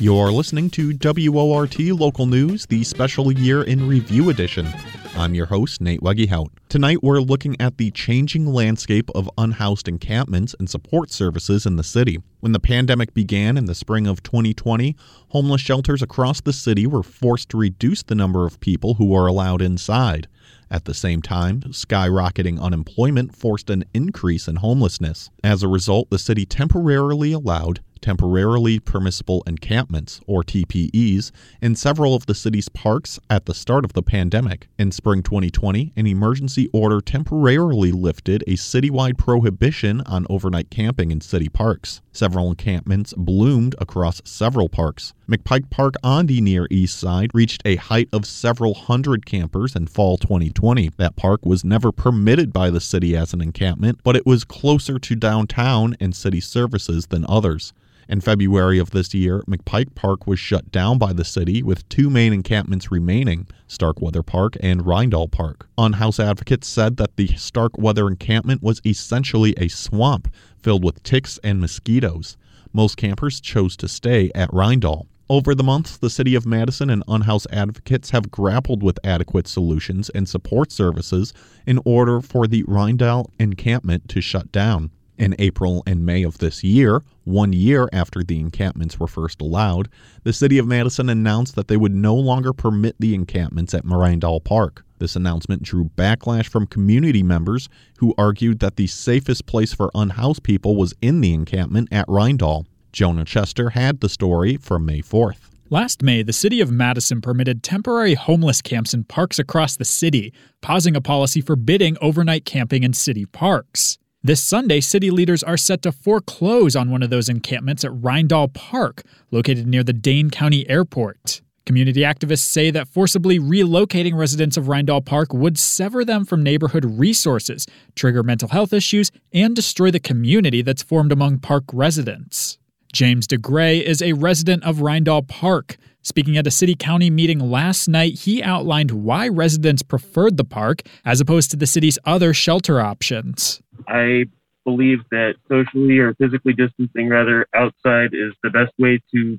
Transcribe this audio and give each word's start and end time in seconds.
You're 0.00 0.32
listening 0.32 0.70
to 0.70 0.94
WORT 0.94 1.78
Local 1.78 2.24
News, 2.24 2.64
the 2.64 2.84
special 2.84 3.30
year 3.30 3.64
in 3.64 3.86
review 3.86 4.30
edition. 4.30 4.66
I'm 5.14 5.34
your 5.34 5.44
host, 5.44 5.82
Nate 5.82 6.00
Wegehout. 6.00 6.48
Tonight, 6.70 7.02
we're 7.02 7.20
looking 7.20 7.54
at 7.60 7.76
the 7.76 7.90
changing 7.90 8.46
landscape 8.46 9.10
of 9.14 9.28
unhoused 9.36 9.88
encampments 9.88 10.54
and 10.58 10.70
support 10.70 11.10
services 11.10 11.66
in 11.66 11.76
the 11.76 11.84
city. 11.84 12.16
When 12.38 12.52
the 12.52 12.58
pandemic 12.58 13.12
began 13.12 13.58
in 13.58 13.66
the 13.66 13.74
spring 13.74 14.06
of 14.06 14.22
2020, 14.22 14.96
homeless 15.28 15.60
shelters 15.60 16.00
across 16.00 16.40
the 16.40 16.54
city 16.54 16.86
were 16.86 17.02
forced 17.02 17.50
to 17.50 17.58
reduce 17.58 18.02
the 18.02 18.14
number 18.14 18.46
of 18.46 18.58
people 18.60 18.94
who 18.94 19.04
were 19.04 19.26
allowed 19.26 19.60
inside. 19.60 20.28
At 20.70 20.86
the 20.86 20.94
same 20.94 21.20
time, 21.20 21.60
skyrocketing 21.60 22.58
unemployment 22.58 23.36
forced 23.36 23.68
an 23.68 23.84
increase 23.92 24.48
in 24.48 24.56
homelessness. 24.56 25.28
As 25.44 25.62
a 25.62 25.68
result, 25.68 26.08
the 26.08 26.18
city 26.18 26.46
temporarily 26.46 27.32
allowed 27.32 27.80
temporarily 28.00 28.78
permissible 28.78 29.42
encampments, 29.46 30.20
or 30.26 30.42
TPEs, 30.42 31.30
in 31.60 31.74
several 31.74 32.14
of 32.14 32.26
the 32.26 32.34
city's 32.34 32.68
parks 32.68 33.18
at 33.28 33.46
the 33.46 33.54
start 33.54 33.84
of 33.84 33.92
the 33.92 34.02
pandemic. 34.02 34.68
In 34.78 34.92
spring 34.92 35.22
2020, 35.22 35.92
an 35.96 36.06
emergency 36.06 36.68
order 36.72 37.00
temporarily 37.00 37.92
lifted 37.92 38.42
a 38.46 38.52
citywide 38.52 39.18
prohibition 39.18 40.00
on 40.02 40.26
overnight 40.30 40.70
camping 40.70 41.10
in 41.10 41.20
city 41.20 41.48
parks. 41.48 42.00
Several 42.12 42.48
encampments 42.48 43.14
bloomed 43.16 43.74
across 43.78 44.20
several 44.24 44.68
parks. 44.68 45.12
McPike 45.30 45.70
Park 45.70 45.94
on 46.02 46.26
the 46.26 46.40
near 46.40 46.66
east 46.70 46.98
side 46.98 47.30
reached 47.32 47.62
a 47.64 47.76
height 47.76 48.08
of 48.12 48.26
several 48.26 48.74
hundred 48.74 49.24
campers 49.24 49.76
in 49.76 49.86
fall 49.86 50.18
2020. 50.18 50.90
That 50.96 51.14
park 51.14 51.46
was 51.46 51.64
never 51.64 51.92
permitted 51.92 52.52
by 52.52 52.70
the 52.70 52.80
city 52.80 53.16
as 53.16 53.32
an 53.32 53.40
encampment, 53.40 54.00
but 54.02 54.16
it 54.16 54.26
was 54.26 54.42
closer 54.42 54.98
to 54.98 55.14
downtown 55.14 55.96
and 56.00 56.16
city 56.16 56.40
services 56.40 57.06
than 57.06 57.24
others. 57.28 57.72
In 58.10 58.20
February 58.20 58.80
of 58.80 58.90
this 58.90 59.14
year, 59.14 59.44
McPike 59.46 59.94
Park 59.94 60.26
was 60.26 60.40
shut 60.40 60.72
down 60.72 60.98
by 60.98 61.12
the 61.12 61.24
city 61.24 61.62
with 61.62 61.88
two 61.88 62.10
main 62.10 62.32
encampments 62.32 62.90
remaining 62.90 63.46
Starkweather 63.68 64.24
Park 64.24 64.56
and 64.60 64.80
Reindahl 64.80 65.30
Park. 65.30 65.68
Unhoused 65.78 66.18
advocates 66.18 66.66
said 66.66 66.96
that 66.96 67.14
the 67.14 67.28
Starkweather 67.36 68.08
encampment 68.08 68.64
was 68.64 68.80
essentially 68.84 69.54
a 69.56 69.68
swamp 69.68 70.26
filled 70.58 70.82
with 70.82 71.04
ticks 71.04 71.38
and 71.44 71.60
mosquitoes. 71.60 72.36
Most 72.72 72.96
campers 72.96 73.40
chose 73.40 73.76
to 73.76 73.86
stay 73.86 74.32
at 74.34 74.50
Reindahl. 74.50 75.06
Over 75.28 75.54
the 75.54 75.62
months, 75.62 75.96
the 75.96 76.10
City 76.10 76.34
of 76.34 76.44
Madison 76.44 76.90
and 76.90 77.04
unhoused 77.06 77.46
advocates 77.52 78.10
have 78.10 78.32
grappled 78.32 78.82
with 78.82 78.98
adequate 79.04 79.46
solutions 79.46 80.10
and 80.10 80.28
support 80.28 80.72
services 80.72 81.32
in 81.64 81.78
order 81.84 82.20
for 82.20 82.48
the 82.48 82.64
Reindahl 82.64 83.26
encampment 83.38 84.08
to 84.08 84.20
shut 84.20 84.50
down. 84.50 84.90
In 85.20 85.36
April 85.38 85.82
and 85.86 86.06
May 86.06 86.22
of 86.22 86.38
this 86.38 86.64
year, 86.64 87.02
one 87.24 87.52
year 87.52 87.90
after 87.92 88.24
the 88.24 88.40
encampments 88.40 88.98
were 88.98 89.06
first 89.06 89.42
allowed, 89.42 89.90
the 90.24 90.32
City 90.32 90.56
of 90.56 90.66
Madison 90.66 91.10
announced 91.10 91.56
that 91.56 91.68
they 91.68 91.76
would 91.76 91.94
no 91.94 92.14
longer 92.14 92.54
permit 92.54 92.96
the 92.98 93.14
encampments 93.14 93.74
at 93.74 93.84
Reindahl 93.84 94.42
Park. 94.42 94.82
This 94.98 95.16
announcement 95.16 95.62
drew 95.62 95.90
backlash 95.94 96.48
from 96.48 96.66
community 96.66 97.22
members 97.22 97.68
who 97.98 98.14
argued 98.16 98.60
that 98.60 98.76
the 98.76 98.86
safest 98.86 99.44
place 99.44 99.74
for 99.74 99.90
unhoused 99.94 100.42
people 100.42 100.74
was 100.74 100.94
in 101.02 101.20
the 101.20 101.34
encampment 101.34 101.88
at 101.92 102.08
Reindahl. 102.08 102.64
Jonah 102.90 103.26
Chester 103.26 103.70
had 103.70 104.00
the 104.00 104.08
story 104.08 104.56
from 104.56 104.86
May 104.86 105.02
4th. 105.02 105.50
Last 105.68 106.02
May, 106.02 106.22
the 106.22 106.32
city 106.32 106.62
of 106.62 106.70
Madison 106.70 107.20
permitted 107.20 107.62
temporary 107.62 108.14
homeless 108.14 108.62
camps 108.62 108.94
in 108.94 109.04
parks 109.04 109.38
across 109.38 109.76
the 109.76 109.84
city, 109.84 110.32
pausing 110.62 110.96
a 110.96 111.02
policy 111.02 111.42
forbidding 111.42 111.98
overnight 112.00 112.46
camping 112.46 112.84
in 112.84 112.94
city 112.94 113.26
parks. 113.26 113.98
This 114.22 114.44
Sunday, 114.44 114.80
city 114.80 115.10
leaders 115.10 115.42
are 115.42 115.56
set 115.56 115.80
to 115.80 115.90
foreclose 115.90 116.76
on 116.76 116.90
one 116.90 117.02
of 117.02 117.08
those 117.08 117.30
encampments 117.30 117.86
at 117.86 117.90
Reindahl 117.90 118.52
Park, 118.52 119.02
located 119.30 119.66
near 119.66 119.82
the 119.82 119.94
Dane 119.94 120.28
County 120.28 120.68
Airport. 120.68 121.40
Community 121.64 122.02
activists 122.02 122.40
say 122.40 122.70
that 122.70 122.86
forcibly 122.86 123.38
relocating 123.38 124.14
residents 124.14 124.58
of 124.58 124.66
Reindahl 124.66 125.02
Park 125.02 125.32
would 125.32 125.58
sever 125.58 126.04
them 126.04 126.26
from 126.26 126.42
neighborhood 126.42 126.84
resources, 126.84 127.66
trigger 127.96 128.22
mental 128.22 128.50
health 128.50 128.74
issues, 128.74 129.10
and 129.32 129.56
destroy 129.56 129.90
the 129.90 129.98
community 129.98 130.60
that's 130.60 130.82
formed 130.82 131.12
among 131.12 131.38
park 131.38 131.64
residents. 131.72 132.58
James 132.92 133.26
DeGray 133.26 133.80
is 133.80 134.02
a 134.02 134.12
resident 134.12 134.64
of 134.64 134.80
Reindahl 134.80 135.26
Park. 135.26 135.78
Speaking 136.02 136.38
at 136.38 136.46
a 136.46 136.50
city 136.50 136.74
county 136.74 137.10
meeting 137.10 137.38
last 137.38 137.86
night, 137.86 138.20
he 138.20 138.42
outlined 138.42 138.90
why 138.90 139.28
residents 139.28 139.82
preferred 139.82 140.36
the 140.36 140.44
park 140.44 140.82
as 141.04 141.20
opposed 141.20 141.50
to 141.50 141.56
the 141.56 141.66
city's 141.66 141.98
other 142.04 142.32
shelter 142.32 142.80
options. 142.80 143.60
I 143.86 144.24
believe 144.64 145.00
that 145.10 145.34
socially 145.48 145.98
or 145.98 146.14
physically 146.14 146.52
distancing 146.52 147.08
rather 147.08 147.46
outside 147.54 148.10
is 148.12 148.32
the 148.42 148.50
best 148.50 148.72
way 148.78 149.00
to 149.14 149.38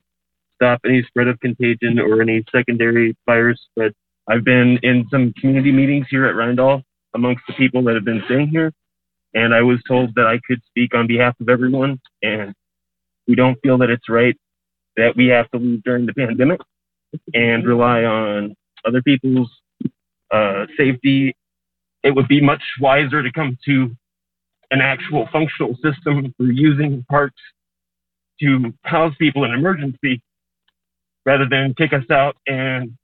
stop 0.55 0.81
any 0.85 1.03
spread 1.03 1.27
of 1.27 1.39
contagion 1.39 1.99
or 1.99 2.21
any 2.21 2.43
secondary 2.51 3.15
virus 3.25 3.59
But 3.75 3.93
I've 4.27 4.43
been 4.43 4.77
in 4.83 5.07
some 5.09 5.33
community 5.39 5.71
meetings 5.71 6.05
here 6.09 6.25
at 6.25 6.35
Reindahl 6.35 6.83
amongst 7.15 7.43
the 7.47 7.53
people 7.53 7.83
that 7.83 7.95
have 7.95 8.05
been 8.05 8.21
staying 8.25 8.49
here, 8.49 8.71
and 9.33 9.53
I 9.53 9.61
was 9.61 9.79
told 9.87 10.13
that 10.15 10.27
I 10.27 10.39
could 10.47 10.61
speak 10.67 10.93
on 10.93 11.07
behalf 11.07 11.35
of 11.41 11.49
everyone, 11.49 11.99
and 12.21 12.53
we 13.27 13.35
don't 13.35 13.57
feel 13.63 13.79
that 13.79 13.89
it's 13.89 14.07
right 14.07 14.37
that 15.01 15.15
we 15.15 15.27
have 15.27 15.49
to 15.49 15.57
leave 15.57 15.81
during 15.83 16.05
the 16.05 16.13
pandemic 16.13 16.61
and 17.33 17.65
rely 17.65 18.03
on 18.03 18.55
other 18.85 19.01
people's 19.01 19.49
uh, 20.31 20.67
safety. 20.77 21.35
It 22.03 22.11
would 22.11 22.27
be 22.27 22.39
much 22.39 22.61
wiser 22.79 23.23
to 23.23 23.31
come 23.31 23.57
to 23.65 23.89
an 24.69 24.79
actual 24.79 25.27
functional 25.33 25.73
system 25.83 26.33
for 26.37 26.45
using 26.45 27.03
parks 27.09 27.41
to 28.41 28.71
house 28.83 29.13
people 29.17 29.43
in 29.43 29.51
emergency 29.51 30.21
rather 31.25 31.47
than 31.49 31.73
kick 31.73 31.93
us 31.93 32.05
out 32.11 32.37
and 32.47 32.95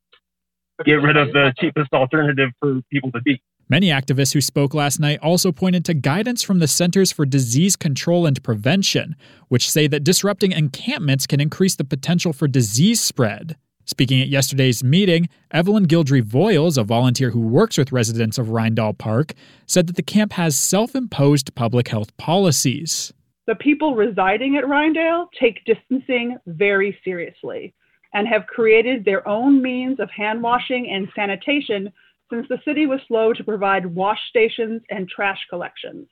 get 0.85 1.01
rid 1.01 1.17
of 1.17 1.33
the 1.33 1.51
cheapest 1.57 1.91
alternative 1.93 2.51
for 2.59 2.79
people 2.91 3.11
to 3.11 3.21
be. 3.21 3.41
Many 3.69 3.87
activists 3.87 4.33
who 4.33 4.39
spoke 4.39 4.73
last 4.73 4.97
night 4.97 5.19
also 5.21 5.51
pointed 5.51 5.83
to 5.85 5.93
guidance 5.93 6.41
from 6.41 6.59
the 6.59 6.69
Centers 6.69 7.11
for 7.11 7.25
Disease 7.25 7.75
Control 7.75 8.25
and 8.25 8.41
Prevention, 8.41 9.17
which 9.49 9.69
say 9.69 9.87
that 9.87 10.05
disrupting 10.05 10.53
encampments 10.53 11.27
can 11.27 11.41
increase 11.41 11.75
the 11.75 11.83
potential 11.83 12.31
for 12.31 12.47
disease 12.47 13.01
spread. 13.01 13.57
Speaking 13.83 14.21
at 14.21 14.29
yesterday's 14.29 14.85
meeting, 14.85 15.27
Evelyn 15.51 15.85
Gildry 15.85 16.21
Voiles, 16.21 16.77
a 16.77 16.83
volunteer 16.83 17.31
who 17.31 17.41
works 17.41 17.77
with 17.77 17.91
residents 17.91 18.37
of 18.37 18.47
Reindahl 18.47 18.97
Park, 18.97 19.33
said 19.65 19.87
that 19.87 19.97
the 19.97 20.01
camp 20.01 20.33
has 20.33 20.57
self 20.57 20.95
imposed 20.95 21.53
public 21.55 21.89
health 21.89 22.15
policies. 22.15 23.11
The 23.47 23.55
people 23.55 23.95
residing 23.95 24.55
at 24.55 24.63
Reindahl 24.63 25.27
take 25.37 25.65
distancing 25.65 26.37
very 26.47 26.97
seriously 27.03 27.73
and 28.13 28.27
have 28.29 28.47
created 28.47 29.03
their 29.03 29.27
own 29.27 29.61
means 29.61 29.99
of 29.99 30.09
hand 30.09 30.41
washing 30.41 30.89
and 30.89 31.09
sanitation 31.15 31.91
since 32.29 32.47
the 32.49 32.59
city 32.65 32.85
was 32.85 32.99
slow 33.07 33.33
to 33.33 33.43
provide 33.43 33.85
wash 33.85 34.19
stations 34.29 34.81
and 34.89 35.07
trash 35.07 35.39
collections. 35.49 36.07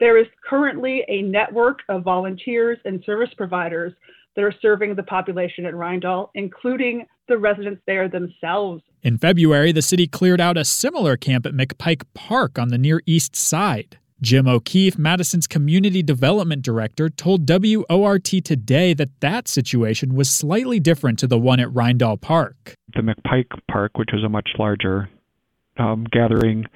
There 0.00 0.18
is 0.18 0.26
currently 0.48 1.04
a 1.08 1.22
network 1.22 1.80
of 1.88 2.04
volunteers 2.04 2.78
and 2.84 3.02
service 3.04 3.30
providers 3.36 3.92
that 4.36 4.44
are 4.44 4.54
serving 4.62 4.94
the 4.94 5.02
population 5.02 5.66
at 5.66 5.74
Reindahl, 5.74 6.30
including 6.34 7.06
the 7.26 7.36
residents 7.36 7.82
there 7.86 8.08
themselves. 8.08 8.82
In 9.02 9.18
February, 9.18 9.72
the 9.72 9.82
city 9.82 10.06
cleared 10.06 10.40
out 10.40 10.56
a 10.56 10.64
similar 10.64 11.16
camp 11.16 11.46
at 11.46 11.52
McPike 11.52 12.04
Park 12.14 12.58
on 12.58 12.68
the 12.68 12.78
Near 12.78 13.02
East 13.06 13.34
Side. 13.34 13.98
Jim 14.20 14.48
O'Keefe, 14.48 14.98
Madison's 14.98 15.46
community 15.46 16.02
development 16.02 16.62
director, 16.62 17.08
told 17.08 17.48
WORT 17.48 18.24
today 18.24 18.92
that 18.94 19.10
that 19.20 19.46
situation 19.46 20.14
was 20.14 20.28
slightly 20.28 20.80
different 20.80 21.20
to 21.20 21.28
the 21.28 21.38
one 21.38 21.60
at 21.60 21.68
Reindahl 21.68 22.20
Park. 22.20 22.74
The 22.94 23.02
McPike 23.02 23.50
Park, 23.70 23.96
which 23.96 24.10
was 24.12 24.24
a 24.24 24.28
much 24.28 24.50
larger 24.58 25.08
um, 25.78 26.04
gathering 26.10 26.66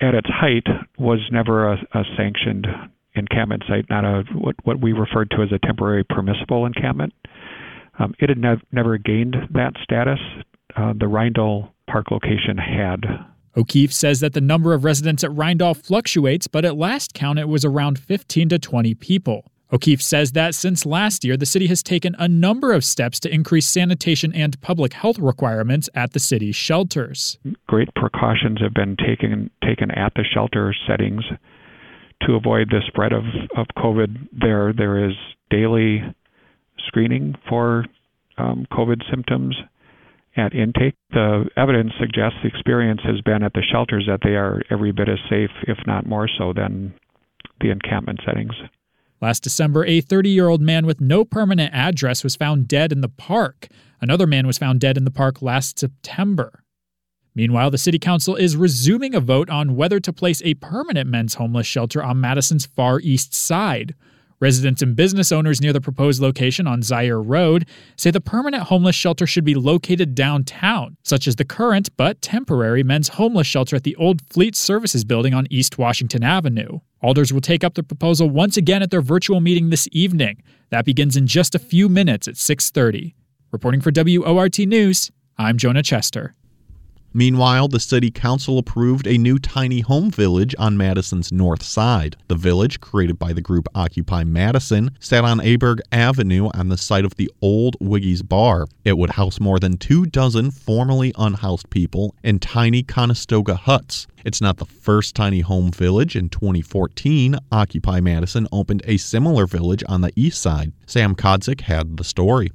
at 0.00 0.14
its 0.14 0.28
height, 0.28 0.66
was 0.98 1.20
never 1.30 1.72
a, 1.72 1.76
a 1.94 2.02
sanctioned 2.16 2.66
encampment 3.14 3.62
site, 3.68 3.88
not 3.90 4.04
a 4.04 4.24
what, 4.34 4.56
what 4.64 4.80
we 4.80 4.92
referred 4.92 5.30
to 5.30 5.42
as 5.42 5.52
a 5.52 5.58
temporary 5.64 6.04
permissible 6.04 6.66
encampment. 6.66 7.12
Um, 7.98 8.14
it 8.18 8.28
had 8.28 8.38
nev- 8.38 8.62
never 8.72 8.98
gained 8.98 9.36
that 9.52 9.74
status. 9.82 10.18
Uh, 10.76 10.92
the 10.94 11.06
Reindahl 11.06 11.70
Park 11.88 12.10
location 12.10 12.56
had. 12.56 13.04
O'Keefe 13.56 13.92
says 13.92 14.20
that 14.20 14.32
the 14.32 14.40
number 14.40 14.72
of 14.72 14.84
residents 14.84 15.22
at 15.22 15.30
Reindahl 15.30 15.76
fluctuates, 15.76 16.46
but 16.46 16.64
at 16.64 16.76
last 16.76 17.12
count 17.12 17.38
it 17.38 17.48
was 17.48 17.64
around 17.64 17.98
15 17.98 18.48
to 18.48 18.58
20 18.58 18.94
people. 18.94 19.51
O'Keefe 19.72 20.02
says 20.02 20.32
that 20.32 20.54
since 20.54 20.84
last 20.84 21.24
year, 21.24 21.36
the 21.36 21.46
city 21.46 21.66
has 21.68 21.82
taken 21.82 22.14
a 22.18 22.28
number 22.28 22.72
of 22.72 22.84
steps 22.84 23.18
to 23.20 23.32
increase 23.32 23.66
sanitation 23.66 24.34
and 24.34 24.60
public 24.60 24.92
health 24.92 25.18
requirements 25.18 25.88
at 25.94 26.12
the 26.12 26.20
city's 26.20 26.54
shelters. 26.54 27.38
Great 27.66 27.88
precautions 27.94 28.60
have 28.60 28.74
been 28.74 28.96
taken 28.96 29.50
taken 29.64 29.90
at 29.90 30.12
the 30.14 30.24
shelter 30.24 30.74
settings 30.86 31.24
to 32.26 32.34
avoid 32.34 32.68
the 32.70 32.80
spread 32.86 33.12
of, 33.12 33.24
of 33.56 33.66
COVID, 33.76 34.28
there 34.32 34.72
there 34.72 35.04
is 35.04 35.14
daily 35.50 36.02
screening 36.86 37.34
for 37.48 37.84
um, 38.38 38.66
COVID 38.72 39.02
symptoms 39.10 39.56
at 40.36 40.54
intake. 40.54 40.94
The 41.10 41.46
evidence 41.56 41.92
suggests 42.00 42.38
the 42.42 42.48
experience 42.48 43.00
has 43.04 43.20
been 43.20 43.42
at 43.42 43.52
the 43.52 43.62
shelters 43.62 44.04
that 44.08 44.20
they 44.22 44.36
are 44.36 44.62
every 44.70 44.92
bit 44.92 45.08
as 45.08 45.18
safe, 45.28 45.50
if 45.66 45.78
not 45.86 46.06
more 46.06 46.28
so, 46.38 46.52
than 46.52 46.94
the 47.60 47.70
encampment 47.70 48.20
settings. 48.24 48.54
Last 49.22 49.44
December, 49.44 49.86
a 49.86 50.00
30 50.00 50.30
year 50.30 50.48
old 50.48 50.60
man 50.60 50.84
with 50.84 51.00
no 51.00 51.24
permanent 51.24 51.72
address 51.72 52.24
was 52.24 52.34
found 52.34 52.66
dead 52.66 52.90
in 52.90 53.02
the 53.02 53.08
park. 53.08 53.68
Another 54.00 54.26
man 54.26 54.48
was 54.48 54.58
found 54.58 54.80
dead 54.80 54.96
in 54.96 55.04
the 55.04 55.12
park 55.12 55.40
last 55.40 55.78
September. 55.78 56.64
Meanwhile, 57.32 57.70
the 57.70 57.78
City 57.78 58.00
Council 58.00 58.34
is 58.34 58.56
resuming 58.56 59.14
a 59.14 59.20
vote 59.20 59.48
on 59.48 59.76
whether 59.76 60.00
to 60.00 60.12
place 60.12 60.42
a 60.44 60.54
permanent 60.54 61.08
men's 61.08 61.34
homeless 61.34 61.68
shelter 61.68 62.02
on 62.02 62.20
Madison's 62.20 62.66
far 62.66 62.98
east 62.98 63.32
side. 63.32 63.94
Residents 64.42 64.82
and 64.82 64.96
business 64.96 65.30
owners 65.30 65.60
near 65.60 65.72
the 65.72 65.80
proposed 65.80 66.20
location 66.20 66.66
on 66.66 66.80
Zeier 66.80 67.22
Road 67.24 67.64
say 67.94 68.10
the 68.10 68.20
permanent 68.20 68.64
homeless 68.64 68.96
shelter 68.96 69.24
should 69.24 69.44
be 69.44 69.54
located 69.54 70.16
downtown, 70.16 70.96
such 71.04 71.28
as 71.28 71.36
the 71.36 71.44
current 71.44 71.96
but 71.96 72.20
temporary 72.20 72.82
men's 72.82 73.06
homeless 73.06 73.46
shelter 73.46 73.76
at 73.76 73.84
the 73.84 73.94
old 73.94 74.20
Fleet 74.20 74.56
Services 74.56 75.04
building 75.04 75.32
on 75.32 75.46
East 75.48 75.78
Washington 75.78 76.24
Avenue. 76.24 76.80
Alders 77.02 77.32
will 77.32 77.40
take 77.40 77.62
up 77.62 77.74
the 77.74 77.84
proposal 77.84 78.28
once 78.28 78.56
again 78.56 78.82
at 78.82 78.90
their 78.90 79.00
virtual 79.00 79.40
meeting 79.40 79.70
this 79.70 79.88
evening. 79.92 80.42
That 80.70 80.84
begins 80.84 81.16
in 81.16 81.28
just 81.28 81.54
a 81.54 81.60
few 81.60 81.88
minutes 81.88 82.26
at 82.26 82.34
6:30. 82.34 83.14
Reporting 83.52 83.80
for 83.80 83.92
WORT 83.94 84.58
News, 84.66 85.12
I'm 85.38 85.56
Jonah 85.56 85.84
Chester. 85.84 86.34
Meanwhile, 87.14 87.68
the 87.68 87.80
city 87.80 88.10
council 88.10 88.58
approved 88.58 89.06
a 89.06 89.18
new 89.18 89.38
tiny 89.38 89.80
home 89.80 90.10
village 90.10 90.54
on 90.58 90.76
Madison's 90.76 91.30
north 91.30 91.62
side. 91.62 92.16
The 92.28 92.34
village, 92.34 92.80
created 92.80 93.18
by 93.18 93.32
the 93.34 93.42
group 93.42 93.68
Occupy 93.74 94.24
Madison, 94.24 94.92
sat 94.98 95.24
on 95.24 95.38
Aberg 95.40 95.80
Avenue 95.92 96.48
on 96.54 96.68
the 96.68 96.78
site 96.78 97.04
of 97.04 97.16
the 97.16 97.30
old 97.42 97.76
Wiggy's 97.80 98.22
Bar. 98.22 98.66
It 98.84 98.96
would 98.96 99.10
house 99.10 99.40
more 99.40 99.58
than 99.58 99.76
two 99.76 100.06
dozen 100.06 100.50
formerly 100.50 101.12
unhoused 101.18 101.68
people 101.68 102.14
in 102.22 102.38
tiny 102.38 102.82
Conestoga 102.82 103.56
huts. 103.56 104.06
It's 104.24 104.40
not 104.40 104.56
the 104.56 104.64
first 104.66 105.14
tiny 105.14 105.40
home 105.40 105.70
village. 105.70 106.16
In 106.16 106.28
2014, 106.28 107.36
Occupy 107.50 108.00
Madison 108.00 108.46
opened 108.52 108.82
a 108.86 108.96
similar 108.96 109.46
village 109.46 109.82
on 109.88 110.00
the 110.00 110.12
east 110.16 110.40
side. 110.40 110.72
Sam 110.86 111.14
Kodzik 111.14 111.62
had 111.62 111.96
the 111.96 112.04
story. 112.04 112.52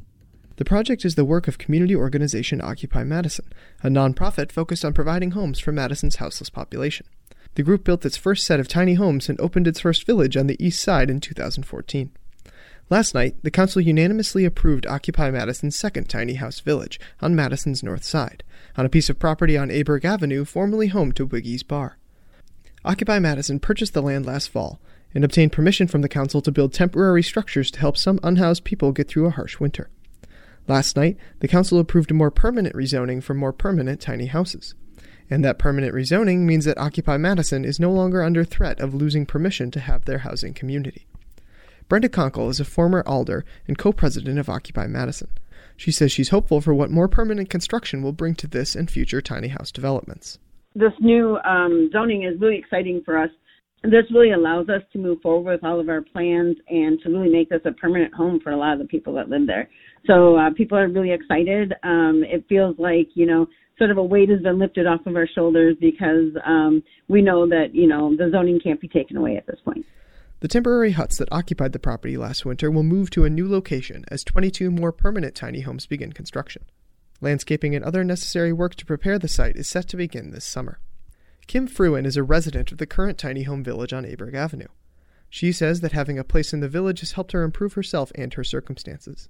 The 0.58 0.66
project 0.66 1.06
is 1.06 1.14
the 1.14 1.24
work 1.24 1.48
of 1.48 1.60
community 1.60 1.96
organization 1.96 2.62
Occupy 2.62 3.04
Madison, 3.04 3.46
a 3.84 3.90
nonprofit 3.90 4.52
focused 4.52 4.84
on 4.84 4.92
providing 4.92 5.32
homes 5.32 5.60
for 5.60 5.72
Madison's 5.72 6.16
houseless 6.16 6.50
population. 6.50 7.06
The 7.54 7.62
group 7.62 7.84
built 7.84 8.06
its 8.06 8.18
first 8.18 8.44
set 8.44 8.60
of 8.60 8.68
tiny 8.68 8.96
homes 8.96 9.30
and 9.30 9.40
opened 9.40 9.68
its 9.68 9.82
first 9.82 10.08
village 10.08 10.36
on 10.36 10.48
the 10.48 10.64
east 10.64 10.82
side 10.82 11.12
in 11.12 11.20
2014. 11.20 12.10
Last 12.90 13.14
night, 13.14 13.36
the 13.44 13.52
council 13.52 13.84
unanimously 13.84 14.46
approved 14.46 14.88
Occupy 14.88 15.30
Madison's 15.30 15.76
second 15.76 16.10
tiny 16.10 16.36
house 16.36 16.60
village 16.60 17.00
on 17.22 17.36
Madison's 17.36 17.84
north 17.84 18.04
side, 18.04 18.44
on 18.76 18.86
a 18.86 18.90
piece 18.90 19.12
of 19.12 19.20
property 19.20 19.56
on 19.58 19.70
Aberg 19.70 20.06
Avenue 20.06 20.44
formerly 20.44 20.88
home 20.88 21.12
to 21.12 21.26
Wiggy's 21.26 21.62
Bar. 21.62 22.00
Occupy 22.84 23.20
Madison 23.20 23.60
purchased 23.60 23.94
the 23.94 24.02
land 24.02 24.26
last 24.26 24.50
fall 24.50 24.80
and 25.14 25.24
obtained 25.24 25.52
permission 25.52 25.86
from 25.86 26.02
the 26.02 26.10
council 26.10 26.42
to 26.42 26.52
build 26.52 26.74
temporary 26.74 27.22
structures 27.22 27.70
to 27.70 27.80
help 27.80 27.96
some 27.96 28.20
unhoused 28.24 28.64
people 28.64 28.92
get 28.92 29.08
through 29.08 29.28
a 29.28 29.32
harsh 29.32 29.60
winter. 29.60 29.90
Last 30.68 30.98
night, 30.98 31.18
the 31.40 31.48
council 31.48 31.80
approved 31.80 32.12
a 32.12 32.14
more 32.14 32.32
permanent 32.32 32.76
rezoning 32.76 33.24
for 33.24 33.34
more 33.34 33.54
permanent 33.54 34.02
tiny 34.02 34.26
houses. 34.26 34.76
And 35.30 35.44
that 35.44 35.60
permanent 35.60 35.94
rezoning 35.94 36.40
means 36.40 36.66
that 36.66 36.78
Occupy 36.78 37.18
Madison 37.18 37.66
is 37.66 37.80
no 37.80 37.92
longer 37.92 38.22
under 38.22 38.44
threat 38.44 38.80
of 38.80 38.94
losing 38.94 39.26
permission 39.26 39.72
to 39.72 39.80
have 39.80 40.06
their 40.06 40.20
housing 40.20 40.54
community. 40.54 41.08
Brenda 41.88 42.10
Konkel 42.10 42.50
is 42.50 42.60
a 42.60 42.66
former 42.66 43.02
alder 43.06 43.46
and 43.68 43.78
co 43.78 43.94
president 43.94 44.40
of 44.40 44.50
Occupy 44.50 44.88
Madison. 44.88 45.30
She 45.78 45.92
says 45.92 46.12
she's 46.12 46.30
hopeful 46.30 46.60
for 46.60 46.74
what 46.74 46.92
more 46.92 47.08
permanent 47.08 47.50
construction 47.50 48.02
will 48.02 48.12
bring 48.12 48.36
to 48.36 48.48
this 48.48 48.76
and 48.76 48.90
future 48.90 49.22
tiny 49.22 49.50
house 49.50 49.72
developments. 49.72 50.40
This 50.76 50.94
new 51.00 51.38
um, 51.46 51.90
zoning 51.94 52.24
is 52.24 52.40
really 52.42 52.58
exciting 52.58 53.02
for 53.06 53.18
us. 53.18 53.30
This 53.84 54.06
really 54.12 54.32
allows 54.32 54.70
us 54.70 54.82
to 54.92 55.00
move 55.00 55.22
forward 55.22 55.54
with 55.54 55.64
all 55.64 55.80
of 55.80 55.88
our 55.88 56.02
plans 56.02 56.58
and 56.68 57.00
to 57.02 57.10
really 57.10 57.30
make 57.30 57.50
this 57.50 57.62
a 57.64 57.72
permanent 57.72 58.14
home 58.14 58.40
for 58.40 58.52
a 58.52 58.58
lot 58.58 58.74
of 58.74 58.80
the 58.80 58.86
people 58.86 59.14
that 59.14 59.30
live 59.30 59.48
there. 59.48 59.70
So 60.08 60.38
uh, 60.38 60.52
people 60.56 60.78
are 60.78 60.88
really 60.88 61.12
excited. 61.12 61.74
Um, 61.84 62.24
it 62.26 62.46
feels 62.48 62.76
like 62.80 63.10
you 63.14 63.26
know 63.26 63.48
sort 63.78 63.92
of 63.92 63.98
a 63.98 64.04
weight 64.04 64.30
has 64.30 64.42
been 64.42 64.58
lifted 64.58 64.88
off 64.88 65.06
of 65.06 65.16
our 65.16 65.28
shoulders 65.28 65.76
because 65.80 66.32
um, 66.46 66.82
we 67.08 67.22
know 67.22 67.48
that 67.48 67.74
you 67.74 67.88
know 67.88 68.16
the 68.16 68.30
zoning 68.32 68.60
can't 68.60 68.82
be 68.82 68.88
taken 68.88 69.18
away 69.18 69.38
at 69.38 69.46
this 69.46 69.60
point. 69.64 69.86
The 70.40 70.48
temporary 70.48 70.92
huts 70.92 71.18
that 71.18 71.32
occupied 71.32 71.74
the 71.74 71.80
property 71.80 72.16
last 72.16 72.46
winter 72.46 72.70
will 72.70 72.84
move 72.84 73.10
to 73.12 73.26
a 73.26 73.30
new 73.30 73.50
location 73.50 74.06
as 74.10 74.24
22 74.24 74.70
more 74.70 74.92
permanent 74.92 75.34
tiny 75.34 75.62
homes 75.62 75.88
begin 75.88 76.14
construction. 76.14 76.64
Landscaping 77.22 77.74
and 77.74 77.84
other 77.84 78.04
necessary 78.04 78.54
work 78.54 78.76
to 78.76 78.86
prepare 78.86 79.18
the 79.18 79.28
site 79.28 79.56
is 79.56 79.68
set 79.68 79.88
to 79.90 79.98
begin 79.98 80.30
this 80.30 80.46
summer. 80.46 80.80
Kim 81.48 81.66
Fruin 81.66 82.06
is 82.06 82.18
a 82.18 82.24
resident 82.24 82.72
of 82.72 82.78
the 82.78 82.86
current 82.86 83.18
tiny 83.18 83.44
home 83.44 83.64
village 83.64 83.94
on 83.94 84.04
Aberg 84.04 84.36
Avenue. 84.36 84.68
She 85.30 85.52
says 85.52 85.82
that 85.82 85.94
having 85.94 86.20
a 86.20 86.24
place 86.24 86.54
in 86.54 86.60
the 86.60 86.70
village 86.70 87.00
has 87.00 87.14
helped 87.14 87.32
her 87.32 87.44
improve 87.44 87.74
herself 87.74 88.12
and 88.14 88.34
her 88.36 88.44
circumstances. 88.44 89.30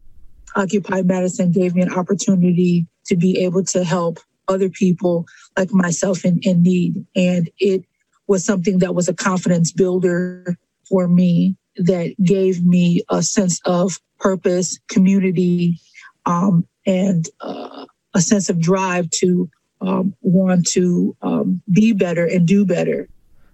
Occupy 0.56 1.02
Madison 1.04 1.52
gave 1.52 1.76
me 1.76 1.82
an 1.82 1.94
opportunity 1.94 2.88
to 3.06 3.16
be 3.16 3.40
able 3.40 3.64
to 3.66 3.84
help 3.84 4.20
other 4.48 4.70
people 4.70 5.26
like 5.58 5.72
myself 5.72 6.26
in, 6.26 6.40
in 6.42 6.64
need. 6.64 7.06
And 7.16 7.50
it 7.60 7.84
was 8.28 8.46
something 8.46 8.80
that 8.80 8.96
was 8.96 9.08
a 9.08 9.14
confidence 9.14 9.72
builder 9.72 10.58
for 10.88 11.08
me 11.08 11.56
that 11.78 12.16
gave 12.24 12.66
me 12.66 13.04
a 13.10 13.22
sense 13.22 13.62
of 13.66 14.00
purpose, 14.20 14.80
community, 14.88 15.80
um, 16.26 16.68
and 16.86 17.28
uh, 17.42 17.86
a 18.14 18.22
sense 18.22 18.50
of 18.50 18.60
drive 18.60 19.10
to 19.12 19.50
um, 19.82 20.16
want 20.22 20.66
to 20.68 21.16
um, 21.22 21.62
be 21.72 21.94
better 21.94 22.26
and 22.26 22.48
do 22.48 22.66
better. 22.66 23.08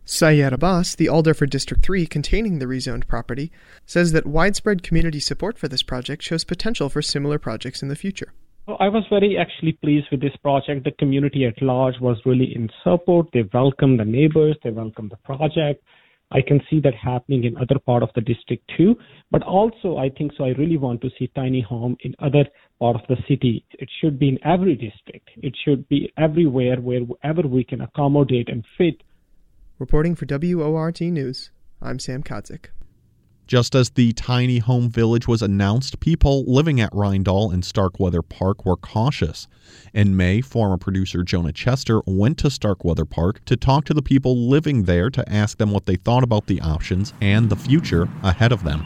Syed 0.05 0.51
Abbas, 0.51 0.95
the 0.95 1.07
alder 1.07 1.33
for 1.33 1.45
District 1.45 1.83
3 1.83 2.05
containing 2.07 2.59
the 2.59 2.65
rezoned 2.65 3.07
property, 3.07 3.53
says 3.85 4.11
that 4.11 4.25
widespread 4.25 4.83
community 4.83 5.21
support 5.21 5.57
for 5.57 5.69
this 5.69 5.81
project 5.81 6.21
shows 6.21 6.43
potential 6.43 6.89
for 6.89 7.01
similar 7.01 7.39
projects 7.39 7.81
in 7.81 7.87
the 7.87 7.95
future. 7.95 8.33
I 8.67 8.89
was 8.89 9.05
very 9.09 9.37
actually 9.37 9.73
pleased 9.73 10.07
with 10.11 10.19
this 10.19 10.35
project. 10.41 10.83
The 10.83 10.91
community 10.91 11.45
at 11.45 11.61
large 11.61 11.99
was 12.01 12.17
really 12.25 12.53
in 12.53 12.69
support. 12.83 13.27
They 13.31 13.43
welcomed 13.53 14.01
the 14.01 14.05
neighbors, 14.05 14.57
they 14.61 14.71
welcomed 14.71 15.11
the 15.11 15.17
project. 15.17 15.81
I 16.31 16.41
can 16.41 16.59
see 16.69 16.81
that 16.81 16.95
happening 16.95 17.45
in 17.45 17.55
other 17.57 17.79
part 17.79 18.03
of 18.03 18.09
the 18.15 18.21
district 18.21 18.69
too. 18.75 18.95
But 19.31 19.43
also, 19.43 19.97
I 19.97 20.09
think 20.09 20.33
so. 20.37 20.43
I 20.43 20.49
really 20.57 20.77
want 20.77 21.01
to 21.01 21.11
see 21.17 21.31
tiny 21.33 21.61
home 21.61 21.95
in 22.01 22.13
other 22.19 22.45
part 22.79 22.97
of 22.97 23.01
the 23.07 23.17
city. 23.27 23.63
It 23.79 23.89
should 24.01 24.19
be 24.19 24.29
in 24.29 24.39
every 24.43 24.75
district. 24.75 25.29
It 25.37 25.55
should 25.63 25.87
be 25.87 26.11
everywhere 26.17 26.77
wherever 26.77 27.47
we 27.47 27.63
can 27.63 27.81
accommodate 27.81 28.49
and 28.49 28.65
fit 28.77 29.01
Reporting 29.79 30.13
for 30.13 30.27
WORT 30.29 31.01
News, 31.01 31.49
I'm 31.81 31.97
Sam 31.97 32.21
Kodzik. 32.21 32.67
Just 33.47 33.73
as 33.73 33.89
the 33.89 34.13
tiny 34.13 34.59
home 34.59 34.87
village 34.87 35.27
was 35.27 35.41
announced, 35.41 35.99
people 35.99 36.43
living 36.45 36.79
at 36.79 36.93
Reindahl 36.93 37.51
and 37.51 37.65
Starkweather 37.65 38.21
Park 38.21 38.65
were 38.65 38.77
cautious. 38.77 39.47
In 39.91 40.15
May, 40.15 40.41
former 40.41 40.77
producer 40.77 41.23
Jonah 41.23 41.51
Chester 41.51 42.03
went 42.05 42.37
to 42.37 42.51
Starkweather 42.51 43.03
Park 43.03 43.43
to 43.45 43.57
talk 43.57 43.85
to 43.85 43.95
the 43.95 44.03
people 44.03 44.47
living 44.47 44.83
there 44.83 45.09
to 45.09 45.27
ask 45.27 45.57
them 45.57 45.71
what 45.71 45.87
they 45.87 45.95
thought 45.95 46.23
about 46.23 46.45
the 46.45 46.61
options 46.61 47.11
and 47.19 47.49
the 47.49 47.55
future 47.55 48.07
ahead 48.21 48.51
of 48.51 48.63
them. 48.63 48.85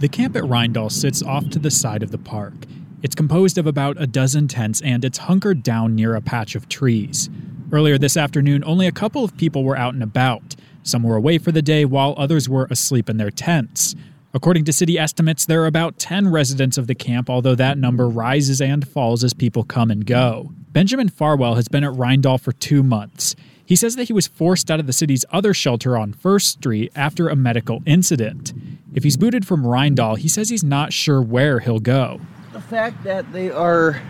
The 0.00 0.08
camp 0.08 0.34
at 0.34 0.42
Reindahl 0.42 0.90
sits 0.90 1.22
off 1.22 1.48
to 1.50 1.60
the 1.60 1.70
side 1.70 2.02
of 2.02 2.10
the 2.10 2.18
park. 2.18 2.54
It's 3.02 3.14
composed 3.14 3.56
of 3.56 3.66
about 3.66 4.00
a 4.00 4.06
dozen 4.06 4.46
tents 4.46 4.82
and 4.82 5.06
it's 5.06 5.18
hunkered 5.18 5.62
down 5.62 5.94
near 5.94 6.14
a 6.14 6.20
patch 6.20 6.54
of 6.54 6.68
trees. 6.68 7.30
Earlier 7.72 7.96
this 7.96 8.16
afternoon, 8.16 8.62
only 8.66 8.86
a 8.86 8.92
couple 8.92 9.24
of 9.24 9.36
people 9.38 9.64
were 9.64 9.76
out 9.76 9.94
and 9.94 10.02
about. 10.02 10.54
Some 10.82 11.02
were 11.02 11.16
away 11.16 11.38
for 11.38 11.50
the 11.50 11.62
day 11.62 11.86
while 11.86 12.14
others 12.18 12.46
were 12.46 12.68
asleep 12.70 13.08
in 13.08 13.16
their 13.16 13.30
tents. 13.30 13.96
According 14.34 14.66
to 14.66 14.72
city 14.72 14.98
estimates, 14.98 15.46
there 15.46 15.62
are 15.62 15.66
about 15.66 15.98
10 15.98 16.28
residents 16.28 16.76
of 16.76 16.88
the 16.88 16.94
camp, 16.94 17.30
although 17.30 17.54
that 17.54 17.78
number 17.78 18.06
rises 18.06 18.60
and 18.60 18.86
falls 18.86 19.24
as 19.24 19.32
people 19.32 19.64
come 19.64 19.90
and 19.90 20.04
go. 20.04 20.52
Benjamin 20.70 21.08
Farwell 21.08 21.54
has 21.54 21.68
been 21.68 21.84
at 21.84 21.94
Reindahl 21.94 22.38
for 22.38 22.52
two 22.52 22.82
months. 22.82 23.34
He 23.64 23.76
says 23.76 23.96
that 23.96 24.08
he 24.08 24.12
was 24.12 24.26
forced 24.26 24.70
out 24.70 24.78
of 24.78 24.86
the 24.86 24.92
city's 24.92 25.24
other 25.32 25.54
shelter 25.54 25.96
on 25.96 26.12
First 26.12 26.48
Street 26.48 26.92
after 26.94 27.28
a 27.28 27.36
medical 27.36 27.82
incident. 27.86 28.52
If 28.94 29.04
he's 29.04 29.16
booted 29.16 29.46
from 29.46 29.64
Reindahl, 29.64 30.18
he 30.18 30.28
says 30.28 30.50
he's 30.50 30.64
not 30.64 30.92
sure 30.92 31.22
where 31.22 31.60
he'll 31.60 31.80
go 31.80 32.20
the 32.60 32.66
fact 32.66 33.04
that 33.04 33.32
they 33.32 33.50
are 33.50 34.00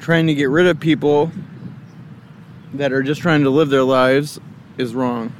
trying 0.00 0.26
to 0.26 0.34
get 0.34 0.48
rid 0.48 0.66
of 0.66 0.80
people 0.80 1.30
that 2.74 2.92
are 2.92 3.02
just 3.02 3.20
trying 3.20 3.44
to 3.44 3.50
live 3.50 3.70
their 3.70 3.84
lives 3.84 4.40
is 4.76 4.92
wrong. 4.92 5.32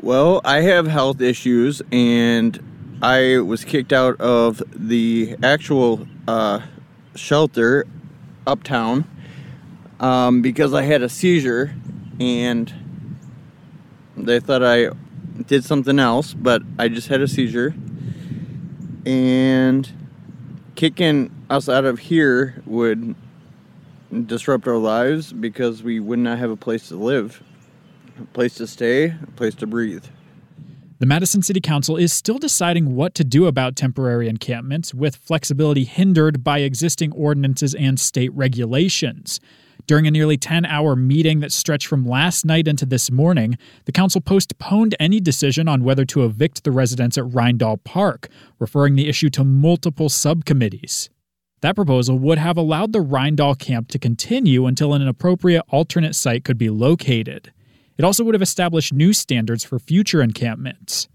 Well, 0.00 0.40
I 0.44 0.62
have 0.62 0.86
health 0.86 1.20
issues 1.20 1.82
and 1.92 2.98
I 3.02 3.40
was 3.40 3.64
kicked 3.64 3.92
out 3.92 4.18
of 4.18 4.62
the 4.74 5.36
actual 5.42 6.06
uh, 6.26 6.60
shelter 7.16 7.86
uptown 8.46 9.04
um, 10.00 10.40
because 10.40 10.72
I 10.72 10.82
had 10.82 11.02
a 11.02 11.08
seizure 11.10 11.74
and 12.18 12.72
they 14.16 14.40
thought 14.40 14.64
I 14.64 14.88
did 15.46 15.64
something 15.64 15.98
else, 15.98 16.32
but 16.32 16.62
I 16.78 16.88
just 16.88 17.08
had 17.08 17.20
a 17.20 17.28
seizure. 17.28 17.74
And 19.04 19.92
kicking 20.74 21.30
us 21.50 21.68
out 21.68 21.84
of 21.84 21.98
here 21.98 22.62
would 22.66 23.14
disrupt 24.26 24.66
our 24.66 24.76
lives 24.76 25.32
because 25.32 25.82
we 25.82 26.00
would 26.00 26.18
not 26.18 26.38
have 26.38 26.50
a 26.50 26.56
place 26.56 26.88
to 26.88 26.96
live. 26.96 27.42
a 28.20 28.24
place 28.26 28.54
to 28.56 28.66
stay, 28.66 29.06
a 29.06 29.30
place 29.36 29.54
to 29.54 29.66
breathe. 29.66 30.04
The 30.98 31.06
Madison 31.06 31.42
City 31.42 31.60
Council 31.60 31.96
is 31.96 32.12
still 32.12 32.38
deciding 32.38 32.94
what 32.94 33.14
to 33.16 33.24
do 33.24 33.46
about 33.46 33.74
temporary 33.74 34.28
encampments, 34.28 34.94
with 34.94 35.16
flexibility 35.16 35.84
hindered 35.84 36.44
by 36.44 36.60
existing 36.60 37.10
ordinances 37.12 37.74
and 37.74 37.98
state 37.98 38.32
regulations. 38.34 39.40
During 39.86 40.06
a 40.06 40.10
nearly 40.10 40.36
10 40.36 40.64
hour 40.64 40.94
meeting 40.94 41.40
that 41.40 41.52
stretched 41.52 41.86
from 41.86 42.06
last 42.06 42.44
night 42.44 42.68
into 42.68 42.86
this 42.86 43.10
morning, 43.10 43.58
the 43.84 43.92
council 43.92 44.20
postponed 44.20 44.94
any 45.00 45.20
decision 45.20 45.68
on 45.68 45.82
whether 45.82 46.04
to 46.06 46.24
evict 46.24 46.64
the 46.64 46.70
residents 46.70 47.18
at 47.18 47.24
Reindahl 47.24 47.82
Park, 47.82 48.28
referring 48.58 48.94
the 48.94 49.08
issue 49.08 49.28
to 49.30 49.44
multiple 49.44 50.08
subcommittees. 50.08 51.10
That 51.62 51.76
proposal 51.76 52.18
would 52.18 52.38
have 52.38 52.56
allowed 52.56 52.92
the 52.92 53.04
Reindahl 53.04 53.58
camp 53.58 53.88
to 53.88 53.98
continue 53.98 54.66
until 54.66 54.94
an 54.94 55.06
appropriate 55.06 55.62
alternate 55.68 56.14
site 56.14 56.44
could 56.44 56.58
be 56.58 56.70
located. 56.70 57.52
It 57.96 58.04
also 58.04 58.24
would 58.24 58.34
have 58.34 58.42
established 58.42 58.92
new 58.92 59.12
standards 59.12 59.64
for 59.64 59.78
future 59.78 60.22
encampments. 60.22 61.08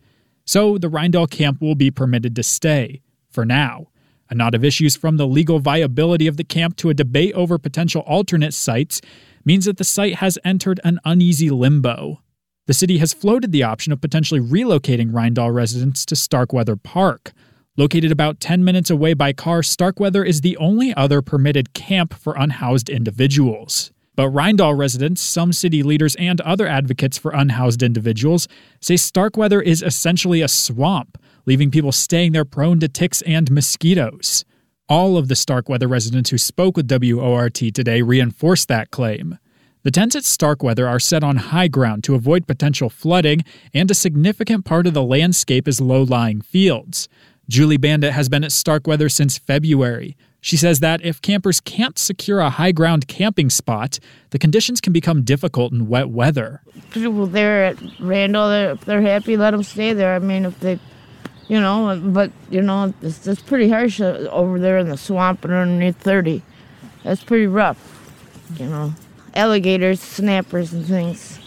So 0.46 0.78
the 0.78 0.90
Reindahl 0.90 1.30
camp 1.30 1.62
will 1.62 1.76
be 1.76 1.92
permitted 1.92 2.36
to 2.38 2.44
stay, 2.44 3.02
for 3.30 3.46
now. 3.46 3.88
A 4.30 4.36
knot 4.36 4.56
of 4.56 4.64
issues 4.64 4.96
from 4.96 5.18
the 5.18 5.28
legal 5.28 5.60
viability 5.60 6.28
of 6.28 6.38
the 6.38 6.44
camp 6.44 6.76
to 6.78 6.90
a 6.90 6.94
debate 6.94 7.34
over 7.34 7.58
potential 7.58 8.02
alternate 8.02 8.54
sites 8.54 9.02
means 9.46 9.66
that 9.66 9.78
the 9.78 9.84
site 9.84 10.16
has 10.16 10.38
entered 10.44 10.80
an 10.84 11.00
uneasy 11.06 11.50
limbo. 11.50 12.22
The 12.66 12.74
city 12.74 12.98
has 12.98 13.14
floated 13.14 13.54
the 13.54 13.64
option 13.64 13.94
of 13.94 14.02
potentially 14.02 14.42
relocating 14.42 15.12
Reindahl 15.12 15.54
residents 15.54 16.06
to 16.08 16.18
Starkweather 16.18 16.76
Park. 16.76 17.32
Located 17.78 18.12
about 18.12 18.42
10 18.42 18.66
minutes 18.66 18.90
away 18.90 19.14
by 19.14 19.32
car, 19.32 19.64
Starkweather 19.64 20.26
is 20.26 20.42
the 20.42 20.58
only 20.58 20.94
other 20.96 21.22
permitted 21.22 21.74
camp 21.74 22.14
for 22.14 22.36
unhoused 22.36 22.90
individuals. 22.90 23.92
But 24.18 24.34
Reindahl 24.34 24.76
residents, 24.76 25.22
some 25.22 25.54
city 25.54 25.84
leaders, 25.84 26.16
and 26.16 26.42
other 26.42 26.68
advocates 26.68 27.18
for 27.18 27.32
unhoused 27.32 27.84
individuals 27.84 28.48
say 28.82 28.98
Starkweather 28.98 29.62
is 29.62 29.84
essentially 29.84 30.42
a 30.42 30.48
swamp, 30.48 31.18
leaving 31.48 31.72
people 31.72 31.92
staying 31.92 32.34
there 32.34 32.46
prone 32.46 32.80
to 32.82 32.88
ticks 32.88 33.24
and 33.24 33.50
mosquitoes. 33.50 34.46
All 34.88 35.18
of 35.18 35.30
the 35.30 35.36
Starkweather 35.36 35.88
residents 35.88 36.30
who 36.30 36.38
spoke 36.38 36.78
with 36.78 36.92
WORT 36.92 37.56
today 37.56 38.02
reinforced 38.04 38.68
that 38.68 38.92
claim. 38.92 39.40
The 39.84 39.92
tents 39.92 40.16
at 40.16 40.26
Starkweather 40.26 40.88
are 40.88 41.00
set 41.00 41.24
on 41.24 41.38
high 41.38 41.70
ground 41.70 42.04
to 42.04 42.16
avoid 42.16 42.46
potential 42.46 42.90
flooding, 42.90 43.44
and 43.74 43.90
a 43.90 43.96
significant 43.96 44.66
part 44.66 44.86
of 44.86 44.94
the 44.94 45.04
landscape 45.04 45.68
is 45.68 45.80
low 45.80 46.04
lying 46.04 46.42
fields. 46.42 47.08
Julie 47.50 47.78
Bandit 47.78 48.12
has 48.12 48.28
been 48.28 48.44
at 48.44 48.52
Starkweather 48.52 49.08
since 49.08 49.38
February. 49.38 50.18
She 50.42 50.58
says 50.58 50.82
that 50.82 51.04
if 51.06 51.22
campers 51.22 51.62
can't 51.62 51.98
secure 51.98 52.40
a 52.40 52.50
high 52.50 52.74
ground 52.74 53.08
camping 53.08 53.50
spot, 53.50 54.00
the 54.32 54.40
conditions 54.40 54.82
can 54.82 54.92
become 54.94 55.24
difficult 55.24 55.72
in 55.72 55.88
wet 55.88 56.10
weather. 56.10 56.62
People 56.92 57.26
there 57.26 57.66
at 57.66 57.78
Reindahl, 57.78 58.50
they're, 58.50 58.76
they're 58.76 59.02
happy, 59.02 59.38
let 59.38 59.52
them 59.52 59.64
stay 59.64 59.94
there. 59.94 60.16
I 60.16 60.20
mean, 60.20 60.46
if 60.46 60.60
they, 60.60 60.80
you 61.48 61.60
know, 61.60 62.00
but, 62.04 62.32
you 62.50 62.62
know, 62.62 62.94
it's, 63.02 63.26
it's 63.26 63.42
pretty 63.42 63.70
harsh 63.70 64.02
uh, 64.02 64.28
over 64.32 64.60
there 64.60 64.78
in 64.78 64.90
the 64.90 64.98
swamp 64.98 65.44
and 65.46 65.54
underneath 65.54 65.98
30. 65.98 66.42
That's 67.04 67.24
pretty 67.24 67.48
rough, 67.48 67.78
you 68.58 68.66
know. 68.66 68.94
Alligators, 69.34 70.02
snappers, 70.02 70.74
and 70.74 70.86
things. 70.86 71.40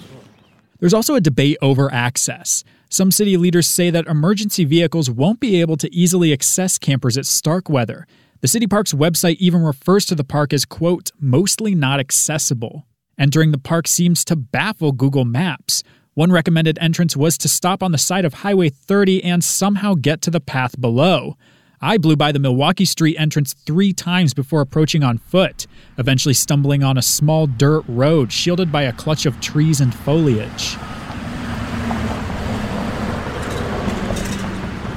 There's 0.79 0.95
also 0.95 1.15
a 1.15 1.21
debate 1.21 1.59
over 1.61 1.93
access. 1.93 2.65
Some 2.89 3.11
city 3.11 3.37
leaders 3.37 3.69
say 3.69 3.91
that 3.91 4.07
emergency 4.07 4.65
vehicles 4.65 5.11
won't 5.11 5.39
be 5.39 5.61
able 5.61 5.77
to 5.77 5.95
easily 5.95 6.33
access 6.33 6.79
campers 6.79 7.19
at 7.19 7.27
Starkweather. 7.27 8.07
The 8.41 8.49
city 8.49 8.67
park's 8.67 8.95
website 8.95 9.37
even 9.37 9.63
refers 9.63 10.07
to 10.07 10.15
the 10.15 10.25
park 10.25 10.53
as, 10.53 10.65
quote, 10.65 11.11
mostly 11.21 11.75
not 11.75 12.01
accessible. 12.01 12.87
Entering 13.19 13.53
the 13.53 13.59
park 13.59 13.87
seems 13.87 14.25
to 14.25 14.35
baffle 14.35 14.93
Google 14.93 15.27
Maps. 15.27 15.85
One 16.21 16.33
recommended 16.33 16.79
entrance 16.83 17.17
was 17.17 17.39
to 17.39 17.49
stop 17.49 17.83
on 17.83 17.93
the 17.93 17.97
side 17.97 18.27
of 18.27 18.35
Highway 18.35 18.69
30 18.69 19.25
and 19.25 19.43
somehow 19.43 19.95
get 19.95 20.21
to 20.21 20.31
the 20.31 20.39
path 20.39 20.79
below. 20.79 21.39
I 21.81 21.97
blew 21.97 22.15
by 22.15 22.31
the 22.31 22.39
Milwaukee 22.39 22.85
Street 22.85 23.17
entrance 23.19 23.55
three 23.65 23.95
times 23.95 24.35
before 24.35 24.61
approaching 24.61 25.03
on 25.03 25.17
foot, 25.17 25.67
eventually 25.97 26.35
stumbling 26.35 26.85
on 26.85 26.99
a 26.99 27.01
small 27.01 27.47
dirt 27.47 27.85
road 27.89 28.33
shielded 28.33 28.71
by 28.71 28.83
a 28.83 28.93
clutch 28.93 29.25
of 29.25 29.41
trees 29.41 29.81
and 29.81 29.95
foliage. 29.95 30.77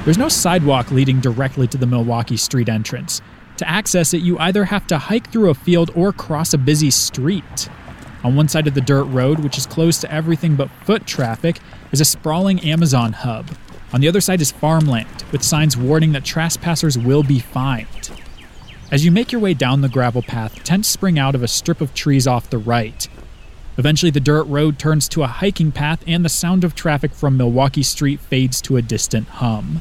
There's 0.04 0.18
no 0.18 0.28
sidewalk 0.28 0.90
leading 0.90 1.20
directly 1.20 1.66
to 1.68 1.78
the 1.78 1.86
Milwaukee 1.86 2.36
Street 2.36 2.68
entrance. 2.68 3.22
To 3.56 3.66
access 3.66 4.12
it, 4.12 4.20
you 4.20 4.38
either 4.40 4.66
have 4.66 4.86
to 4.88 4.98
hike 4.98 5.32
through 5.32 5.48
a 5.48 5.54
field 5.54 5.90
or 5.94 6.12
cross 6.12 6.52
a 6.52 6.58
busy 6.58 6.90
street. 6.90 7.70
On 8.24 8.34
one 8.34 8.48
side 8.48 8.66
of 8.66 8.74
the 8.74 8.80
dirt 8.80 9.04
road, 9.04 9.40
which 9.40 9.58
is 9.58 9.66
closed 9.66 10.00
to 10.00 10.12
everything 10.12 10.56
but 10.56 10.70
foot 10.84 11.06
traffic, 11.06 11.60
is 11.92 12.00
a 12.00 12.06
sprawling 12.06 12.58
Amazon 12.60 13.12
hub. 13.12 13.50
On 13.92 14.00
the 14.00 14.08
other 14.08 14.22
side 14.22 14.40
is 14.40 14.50
farmland, 14.50 15.24
with 15.30 15.42
signs 15.42 15.76
warning 15.76 16.12
that 16.12 16.24
trespassers 16.24 16.98
will 16.98 17.22
be 17.22 17.38
fined. 17.38 18.10
As 18.90 19.04
you 19.04 19.12
make 19.12 19.30
your 19.30 19.40
way 19.40 19.54
down 19.54 19.82
the 19.82 19.88
gravel 19.88 20.22
path, 20.22 20.64
tents 20.64 20.88
spring 20.88 21.18
out 21.18 21.34
of 21.34 21.42
a 21.42 21.48
strip 21.48 21.80
of 21.80 21.94
trees 21.94 22.26
off 22.26 22.48
the 22.48 22.58
right. 22.58 23.08
Eventually, 23.76 24.10
the 24.10 24.20
dirt 24.20 24.44
road 24.44 24.78
turns 24.78 25.08
to 25.10 25.22
a 25.22 25.26
hiking 25.26 25.70
path, 25.70 26.02
and 26.06 26.24
the 26.24 26.28
sound 26.28 26.64
of 26.64 26.74
traffic 26.74 27.12
from 27.12 27.36
Milwaukee 27.36 27.82
Street 27.82 28.20
fades 28.20 28.62
to 28.62 28.76
a 28.76 28.82
distant 28.82 29.28
hum. 29.28 29.80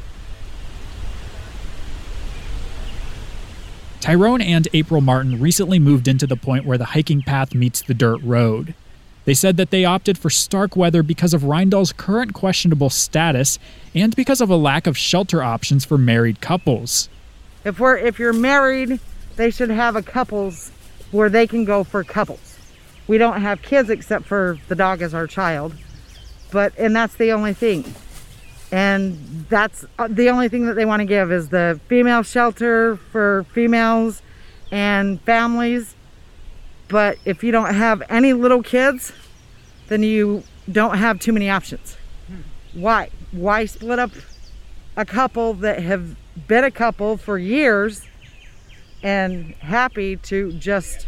Tyrone 4.03 4.41
and 4.41 4.67
April 4.73 4.99
Martin 4.99 5.39
recently 5.39 5.79
moved 5.79 6.09
into 6.09 6.27
the 6.27 6.35
point 6.35 6.65
where 6.65 6.77
the 6.77 6.87
hiking 6.91 7.21
path 7.21 7.55
meets 7.55 7.81
the 7.81 7.93
dirt 7.93 8.21
road. 8.21 8.73
They 9.23 9.33
said 9.33 9.55
that 9.55 9.69
they 9.69 9.85
opted 9.85 10.17
for 10.17 10.29
Starkweather 10.29 11.03
because 11.03 11.33
of 11.33 11.45
Reindahl's 11.45 11.93
current 11.93 12.33
questionable 12.33 12.89
status 12.89 13.59
and 13.95 14.13
because 14.13 14.41
of 14.41 14.49
a 14.49 14.57
lack 14.57 14.87
of 14.87 14.97
shelter 14.97 15.41
options 15.41 15.85
for 15.85 15.97
married 15.97 16.41
couples. 16.41 17.07
If 17.63 17.79
we're 17.79 17.95
if 17.95 18.19
you're 18.19 18.33
married, 18.33 18.99
they 19.37 19.49
should 19.49 19.69
have 19.69 19.95
a 19.95 20.03
couples 20.03 20.73
where 21.11 21.29
they 21.29 21.47
can 21.47 21.63
go 21.63 21.85
for 21.85 22.03
couples. 22.03 22.57
We 23.07 23.17
don't 23.17 23.39
have 23.39 23.61
kids 23.61 23.89
except 23.89 24.25
for 24.25 24.59
the 24.67 24.75
dog 24.75 25.01
as 25.01 25.13
our 25.13 25.27
child. 25.27 25.75
But 26.51 26.77
and 26.77 26.93
that's 26.93 27.15
the 27.15 27.31
only 27.31 27.53
thing 27.53 27.83
and 28.73 29.45
that's 29.49 29.85
uh, 29.99 30.07
the 30.09 30.29
only 30.29 30.49
thing 30.49 30.65
that 30.65 30.73
they 30.73 30.83
want 30.83 30.99
to 30.99 31.05
give 31.05 31.31
is 31.31 31.49
the 31.49 31.79
female 31.87 32.23
shelter 32.23 32.95
for 32.95 33.45
females 33.53 34.23
and 34.71 35.21
families. 35.21 35.95
But 36.87 37.19
if 37.23 37.43
you 37.43 37.51
don't 37.51 37.75
have 37.75 38.01
any 38.09 38.33
little 38.33 38.63
kids 38.63 39.13
then 39.89 40.01
you 40.01 40.43
don't 40.71 40.97
have 40.97 41.19
too 41.19 41.31
many 41.31 41.51
options. 41.51 41.97
Why? 42.73 43.09
Why 43.31 43.65
split 43.65 43.99
up 43.99 44.09
a 44.97 45.05
couple 45.05 45.53
that 45.55 45.83
have 45.83 46.15
been 46.47 46.63
a 46.63 46.71
couple 46.71 47.17
for 47.17 47.37
years 47.37 48.07
and 49.03 49.53
happy 49.55 50.15
to 50.15 50.51
just 50.53 51.05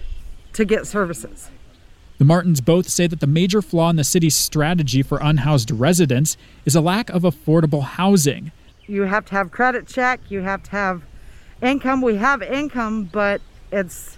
to 0.53 0.65
get 0.65 0.85
services 0.85 1.49
the 2.17 2.25
Martins 2.25 2.61
both 2.61 2.87
say 2.87 3.07
that 3.07 3.19
the 3.19 3.27
major 3.27 3.61
flaw 3.61 3.89
in 3.89 3.97
the 3.97 4.03
city's 4.03 4.35
strategy 4.35 5.01
for 5.01 5.19
unhoused 5.21 5.71
residents 5.71 6.37
is 6.65 6.75
a 6.75 6.81
lack 6.81 7.09
of 7.09 7.23
affordable 7.23 7.83
housing. 7.83 8.51
You 8.87 9.03
have 9.03 9.25
to 9.25 9.31
have 9.33 9.51
credit 9.51 9.87
check, 9.87 10.21
you 10.29 10.41
have 10.41 10.63
to 10.63 10.71
have 10.71 11.03
income. 11.61 12.01
We 12.01 12.15
have 12.15 12.41
income, 12.41 13.05
but 13.05 13.41
it's 13.71 14.17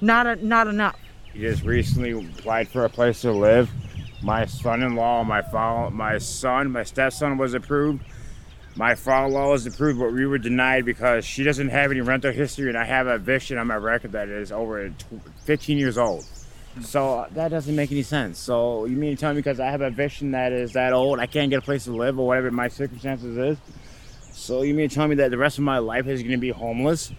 not 0.00 0.26
a, 0.26 0.36
not 0.36 0.66
enough. 0.66 0.96
You 1.34 1.50
just 1.50 1.62
recently 1.62 2.12
applied 2.12 2.68
for 2.68 2.84
a 2.84 2.88
place 2.88 3.20
to 3.22 3.32
live. 3.32 3.70
My 4.22 4.46
son-in-law, 4.46 5.24
my 5.24 5.42
father, 5.42 5.90
my 5.90 6.18
son, 6.18 6.70
my 6.70 6.82
stepson 6.82 7.38
was 7.38 7.54
approved. 7.54 8.02
My 8.76 8.94
father-in-law 8.94 9.50
was 9.50 9.66
approved, 9.66 9.98
but 9.98 10.12
we 10.12 10.26
were 10.26 10.38
denied 10.38 10.84
because 10.84 11.24
she 11.24 11.42
doesn't 11.42 11.68
have 11.68 11.90
any 11.90 12.00
rental 12.00 12.32
history, 12.32 12.68
and 12.68 12.78
I 12.78 12.84
have 12.84 13.06
a 13.06 13.14
eviction 13.14 13.58
on 13.58 13.66
my 13.66 13.76
record 13.76 14.12
that 14.12 14.28
is 14.28 14.52
over 14.52 14.92
15 15.44 15.76
years 15.78 15.98
old. 15.98 16.24
So 16.82 17.26
that 17.32 17.48
doesn't 17.48 17.74
make 17.74 17.92
any 17.92 18.02
sense. 18.02 18.38
So 18.38 18.84
you 18.84 18.96
mean 18.96 19.16
to 19.16 19.20
tell 19.20 19.32
me 19.32 19.40
because 19.40 19.60
I 19.60 19.70
have 19.70 19.80
a 19.80 19.90
vision 19.90 20.32
that 20.32 20.52
is 20.52 20.72
that 20.72 20.92
old, 20.92 21.18
I 21.18 21.26
can't 21.26 21.50
get 21.50 21.58
a 21.58 21.62
place 21.62 21.84
to 21.84 21.92
live 21.92 22.18
or 22.18 22.26
whatever 22.26 22.50
my 22.50 22.68
circumstances 22.68 23.36
is? 23.36 23.58
So 24.32 24.62
you 24.62 24.74
mean 24.74 24.88
to 24.88 24.94
tell 24.94 25.08
me 25.08 25.16
that 25.16 25.30
the 25.30 25.38
rest 25.38 25.58
of 25.58 25.64
my 25.64 25.78
life 25.78 26.06
is 26.06 26.22
going 26.22 26.32
to 26.32 26.38
be 26.38 26.50
homeless? 26.50 27.12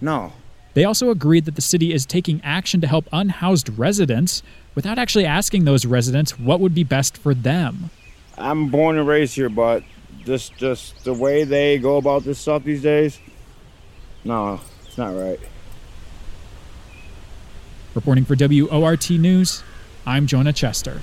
No. 0.00 0.32
They 0.74 0.84
also 0.84 1.10
agreed 1.10 1.44
that 1.44 1.54
the 1.54 1.62
city 1.62 1.92
is 1.92 2.04
taking 2.04 2.40
action 2.42 2.80
to 2.80 2.86
help 2.86 3.08
unhoused 3.12 3.78
residents 3.78 4.42
without 4.74 4.98
actually 4.98 5.24
asking 5.24 5.64
those 5.64 5.86
residents 5.86 6.38
what 6.38 6.60
would 6.60 6.74
be 6.74 6.84
best 6.84 7.16
for 7.16 7.32
them. 7.32 7.90
I'm 8.36 8.70
born 8.70 8.98
and 8.98 9.06
raised 9.06 9.34
here, 9.34 9.48
but 9.48 9.84
just 10.24 10.56
just 10.56 11.04
the 11.04 11.14
way 11.14 11.44
they 11.44 11.78
go 11.78 11.96
about 11.96 12.24
this 12.24 12.38
stuff 12.38 12.64
these 12.64 12.82
days, 12.82 13.20
no, 14.24 14.60
it's 14.84 14.98
not 14.98 15.16
right. 15.16 15.38
Reporting 17.94 18.24
for 18.24 18.34
WORT 18.36 19.08
News, 19.10 19.62
I'm 20.04 20.26
Jonah 20.26 20.52
Chester. 20.52 21.00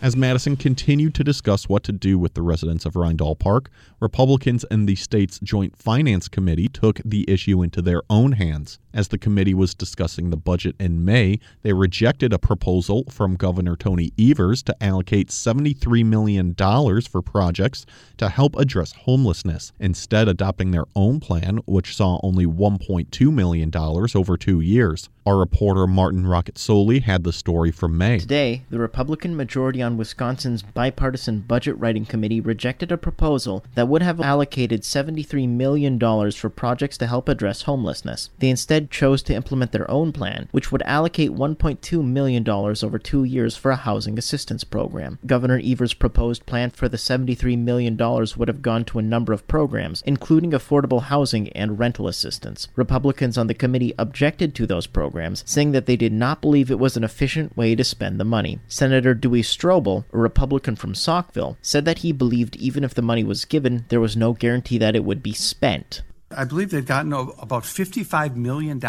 As 0.00 0.16
Madison 0.16 0.56
continued 0.56 1.14
to 1.16 1.24
discuss 1.24 1.68
what 1.68 1.82
to 1.82 1.92
do 1.92 2.18
with 2.18 2.32
the 2.32 2.40
residents 2.40 2.86
of 2.86 2.94
Reindahl 2.94 3.38
Park, 3.38 3.68
Republicans 4.00 4.64
and 4.70 4.88
the 4.88 4.94
state's 4.94 5.40
Joint 5.40 5.76
Finance 5.76 6.28
Committee 6.28 6.68
took 6.68 7.00
the 7.04 7.24
issue 7.28 7.62
into 7.62 7.82
their 7.82 8.02
own 8.08 8.32
hands 8.32 8.78
As 8.94 9.08
the 9.08 9.18
committee 9.18 9.54
was 9.54 9.74
discussing 9.74 10.30
the 10.30 10.36
budget 10.36 10.74
in 10.80 11.04
May, 11.04 11.40
they 11.62 11.72
rejected 11.72 12.32
a 12.32 12.38
proposal 12.38 13.04
from 13.10 13.36
Governor 13.36 13.76
Tony 13.76 14.12
Evers 14.18 14.62
to 14.64 14.82
allocate 14.82 15.28
$73 15.28 16.04
million 16.06 16.54
for 16.54 17.22
projects 17.22 17.84
to 18.16 18.28
help 18.28 18.56
address 18.56 18.92
homelessness, 18.92 19.72
instead, 19.78 20.26
adopting 20.26 20.70
their 20.70 20.86
own 20.96 21.20
plan, 21.20 21.58
which 21.66 21.94
saw 21.94 22.18
only 22.22 22.46
$1.2 22.46 23.32
million 23.32 23.70
over 23.76 24.36
two 24.36 24.60
years. 24.60 25.08
Our 25.26 25.36
reporter 25.36 25.86
Martin 25.86 26.24
Roccazzoli 26.24 27.02
had 27.02 27.22
the 27.22 27.34
story 27.34 27.70
from 27.70 27.98
May. 27.98 28.18
Today, 28.18 28.62
the 28.70 28.78
Republican 28.78 29.36
majority 29.36 29.82
on 29.82 29.98
Wisconsin's 29.98 30.62
bipartisan 30.62 31.40
budget 31.40 31.78
writing 31.78 32.06
committee 32.06 32.40
rejected 32.40 32.90
a 32.90 32.96
proposal 32.96 33.62
that 33.74 33.87
would 33.88 34.02
have 34.02 34.20
allocated 34.20 34.82
$73 34.82 35.48
million 35.48 35.98
for 35.98 36.50
projects 36.50 36.98
to 36.98 37.06
help 37.06 37.28
address 37.28 37.62
homelessness. 37.62 38.30
They 38.38 38.50
instead 38.50 38.90
chose 38.90 39.22
to 39.24 39.34
implement 39.34 39.72
their 39.72 39.90
own 39.90 40.12
plan, 40.12 40.48
which 40.52 40.70
would 40.70 40.82
allocate 40.82 41.30
$1.2 41.30 42.04
million 42.04 42.48
over 42.48 42.98
two 42.98 43.24
years 43.24 43.56
for 43.56 43.70
a 43.70 43.76
housing 43.76 44.18
assistance 44.18 44.64
program. 44.64 45.18
Governor 45.26 45.60
Evers' 45.64 45.94
proposed 45.94 46.46
plan 46.46 46.70
for 46.70 46.88
the 46.88 46.96
$73 46.96 47.58
million 47.58 47.96
would 47.96 48.48
have 48.48 48.62
gone 48.62 48.84
to 48.84 48.98
a 48.98 49.02
number 49.02 49.32
of 49.32 49.48
programs, 49.48 50.02
including 50.06 50.50
affordable 50.52 51.02
housing 51.02 51.48
and 51.50 51.78
rental 51.78 52.08
assistance. 52.08 52.68
Republicans 52.76 53.38
on 53.38 53.46
the 53.46 53.54
committee 53.54 53.94
objected 53.98 54.54
to 54.54 54.66
those 54.66 54.86
programs 54.86 55.42
saying 55.46 55.72
that 55.72 55.86
they 55.86 55.96
did 55.96 56.12
not 56.12 56.40
believe 56.40 56.70
it 56.70 56.78
was 56.78 56.96
an 56.96 57.04
efficient 57.04 57.56
way 57.56 57.74
to 57.74 57.84
spend 57.84 58.18
the 58.18 58.24
money. 58.24 58.58
Senator 58.68 59.14
Duey 59.14 59.40
Stroebel, 59.40 60.04
a 60.12 60.18
Republican 60.18 60.76
from 60.76 60.92
Saukville, 60.92 61.56
said 61.62 61.84
that 61.84 61.98
he 61.98 62.12
believed 62.12 62.56
even 62.56 62.84
if 62.84 62.94
the 62.94 63.02
money 63.02 63.24
was 63.24 63.44
given, 63.44 63.77
there 63.88 64.00
was 64.00 64.16
no 64.16 64.32
guarantee 64.32 64.78
that 64.78 64.96
it 64.96 65.04
would 65.04 65.22
be 65.22 65.32
spent. 65.32 66.02
I 66.30 66.44
believe 66.44 66.70
they've 66.70 66.84
gotten 66.84 67.12
about 67.12 67.62
$55 67.62 68.36
million 68.36 68.80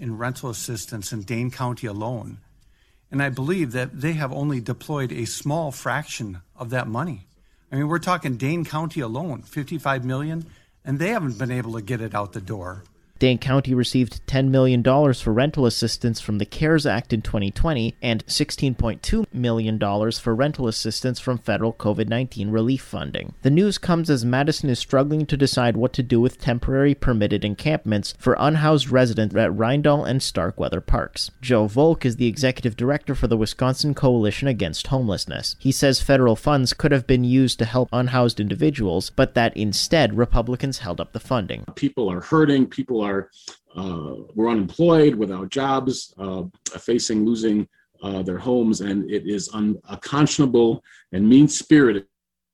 in 0.00 0.18
rental 0.18 0.50
assistance 0.50 1.12
in 1.12 1.22
Dane 1.22 1.50
County 1.50 1.86
alone. 1.86 2.38
And 3.10 3.22
I 3.22 3.28
believe 3.28 3.72
that 3.72 4.00
they 4.00 4.12
have 4.14 4.32
only 4.32 4.60
deployed 4.60 5.12
a 5.12 5.24
small 5.24 5.70
fraction 5.70 6.42
of 6.56 6.70
that 6.70 6.88
money. 6.88 7.26
I 7.70 7.76
mean, 7.76 7.88
we're 7.88 7.98
talking 7.98 8.36
Dane 8.36 8.64
County 8.64 9.00
alone, 9.00 9.42
55 9.42 10.04
million, 10.04 10.46
and 10.84 10.98
they 10.98 11.08
haven't 11.08 11.38
been 11.38 11.50
able 11.50 11.74
to 11.74 11.82
get 11.82 12.00
it 12.00 12.14
out 12.14 12.32
the 12.32 12.40
door. 12.40 12.84
Dane 13.20 13.36
County 13.36 13.74
received 13.74 14.26
$10 14.26 14.48
million 14.48 14.82
for 14.82 15.30
rental 15.30 15.66
assistance 15.66 16.22
from 16.22 16.38
the 16.38 16.46
CARES 16.46 16.86
Act 16.86 17.12
in 17.12 17.20
2020 17.20 17.94
and 18.00 18.24
$16.2 18.24 19.26
million 19.30 19.78
for 20.12 20.34
rental 20.34 20.66
assistance 20.66 21.20
from 21.20 21.36
federal 21.36 21.74
COVID 21.74 22.08
19 22.08 22.50
relief 22.50 22.80
funding. 22.80 23.34
The 23.42 23.50
news 23.50 23.76
comes 23.76 24.08
as 24.08 24.24
Madison 24.24 24.70
is 24.70 24.78
struggling 24.78 25.26
to 25.26 25.36
decide 25.36 25.76
what 25.76 25.92
to 25.92 26.02
do 26.02 26.18
with 26.18 26.40
temporary 26.40 26.94
permitted 26.94 27.44
encampments 27.44 28.14
for 28.18 28.36
unhoused 28.38 28.88
residents 28.88 29.36
at 29.36 29.50
Reindahl 29.50 30.08
and 30.08 30.22
Starkweather 30.22 30.80
parks. 30.80 31.30
Joe 31.42 31.66
Volk 31.66 32.06
is 32.06 32.16
the 32.16 32.26
executive 32.26 32.74
director 32.74 33.14
for 33.14 33.26
the 33.26 33.36
Wisconsin 33.36 33.92
Coalition 33.92 34.48
Against 34.48 34.86
Homelessness. 34.86 35.56
He 35.58 35.72
says 35.72 36.00
federal 36.00 36.36
funds 36.36 36.72
could 36.72 36.90
have 36.90 37.06
been 37.06 37.24
used 37.24 37.58
to 37.58 37.66
help 37.66 37.90
unhoused 37.92 38.40
individuals, 38.40 39.10
but 39.10 39.34
that 39.34 39.54
instead 39.54 40.16
Republicans 40.16 40.78
held 40.78 41.02
up 41.02 41.12
the 41.12 41.20
funding. 41.20 41.66
People 41.74 42.10
are 42.10 42.22
hurting, 42.22 42.66
people 42.66 43.02
are 43.02 43.09
are 43.10 43.30
uh, 43.76 44.14
were 44.36 44.50
unemployed, 44.54 45.14
without 45.14 45.48
jobs, 45.50 45.94
uh, 46.18 46.42
facing 46.78 47.24
losing 47.24 47.58
uh, 48.02 48.22
their 48.22 48.38
homes, 48.38 48.80
and 48.80 49.10
it 49.10 49.24
is 49.26 49.44
unconscionable 49.60 50.82
and 51.12 51.28
mean 51.28 51.46
spirited 51.48 52.06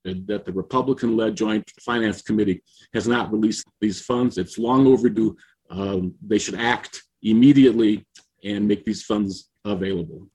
that 0.05 0.45
the 0.45 0.53
Republican 0.53 1.17
led 1.17 1.37
Joint 1.37 1.69
Finance 1.81 2.23
Committee 2.23 2.63
has 2.95 3.07
not 3.09 3.33
released 3.33 3.67
these 3.81 4.01
funds. 4.01 4.39
It's 4.39 4.59
long 4.59 4.87
overdue. 4.87 5.37
Um, 5.71 6.15
they 6.25 6.39
should 6.39 6.59
act 6.75 7.03
immediately 7.23 8.07
and 8.45 8.69
make 8.69 8.85
these 8.85 9.03
funds 9.03 9.51
available. 9.65 10.29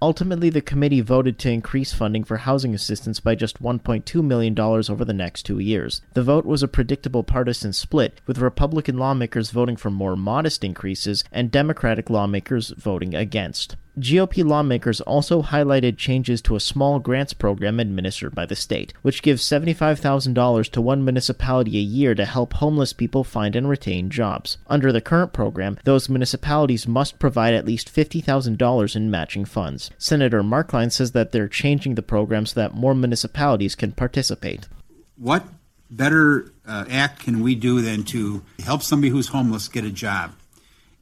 Ultimately, 0.00 0.48
the 0.48 0.60
committee 0.60 1.00
voted 1.00 1.40
to 1.40 1.50
increase 1.50 1.92
funding 1.92 2.22
for 2.22 2.36
housing 2.36 2.72
assistance 2.72 3.18
by 3.18 3.34
just 3.34 3.60
$1.2 3.60 4.22
million 4.22 4.58
over 4.58 5.04
the 5.04 5.12
next 5.12 5.42
two 5.42 5.58
years. 5.58 6.02
The 6.14 6.22
vote 6.22 6.46
was 6.46 6.62
a 6.62 6.68
predictable 6.68 7.24
partisan 7.24 7.72
split, 7.72 8.20
with 8.24 8.38
Republican 8.38 8.96
lawmakers 8.96 9.50
voting 9.50 9.76
for 9.76 9.90
more 9.90 10.14
modest 10.14 10.62
increases 10.62 11.24
and 11.32 11.50
Democratic 11.50 12.10
lawmakers 12.10 12.70
voting 12.70 13.14
against. 13.14 13.74
GOP 13.98 14.44
lawmakers 14.44 15.00
also 15.00 15.42
highlighted 15.42 15.96
changes 15.96 16.40
to 16.42 16.56
a 16.56 16.60
small 16.60 16.98
grants 16.98 17.32
program 17.32 17.80
administered 17.80 18.34
by 18.34 18.46
the 18.46 18.54
state, 18.54 18.92
which 19.02 19.22
gives 19.22 19.44
$75,000 19.44 20.70
to 20.70 20.80
one 20.80 21.04
municipality 21.04 21.76
a 21.78 21.80
year 21.80 22.14
to 22.14 22.24
help 22.24 22.54
homeless 22.54 22.92
people 22.92 23.24
find 23.24 23.56
and 23.56 23.68
retain 23.68 24.10
jobs. 24.10 24.58
Under 24.68 24.92
the 24.92 25.00
current 25.00 25.32
program, 25.32 25.78
those 25.84 26.08
municipalities 26.08 26.86
must 26.86 27.18
provide 27.18 27.54
at 27.54 27.66
least 27.66 27.92
$50,000 27.94 28.96
in 28.96 29.10
matching 29.10 29.44
funds. 29.44 29.90
Senator 29.98 30.42
Marklein 30.42 30.92
says 30.92 31.12
that 31.12 31.32
they're 31.32 31.48
changing 31.48 31.94
the 31.94 32.02
program 32.02 32.46
so 32.46 32.60
that 32.60 32.74
more 32.74 32.94
municipalities 32.94 33.74
can 33.74 33.92
participate. 33.92 34.68
What 35.16 35.44
better 35.90 36.52
uh, 36.66 36.84
act 36.88 37.20
can 37.20 37.42
we 37.42 37.54
do 37.54 37.80
than 37.80 38.04
to 38.04 38.44
help 38.60 38.82
somebody 38.82 39.10
who's 39.10 39.28
homeless 39.28 39.68
get 39.68 39.84
a 39.84 39.90
job? 39.90 40.34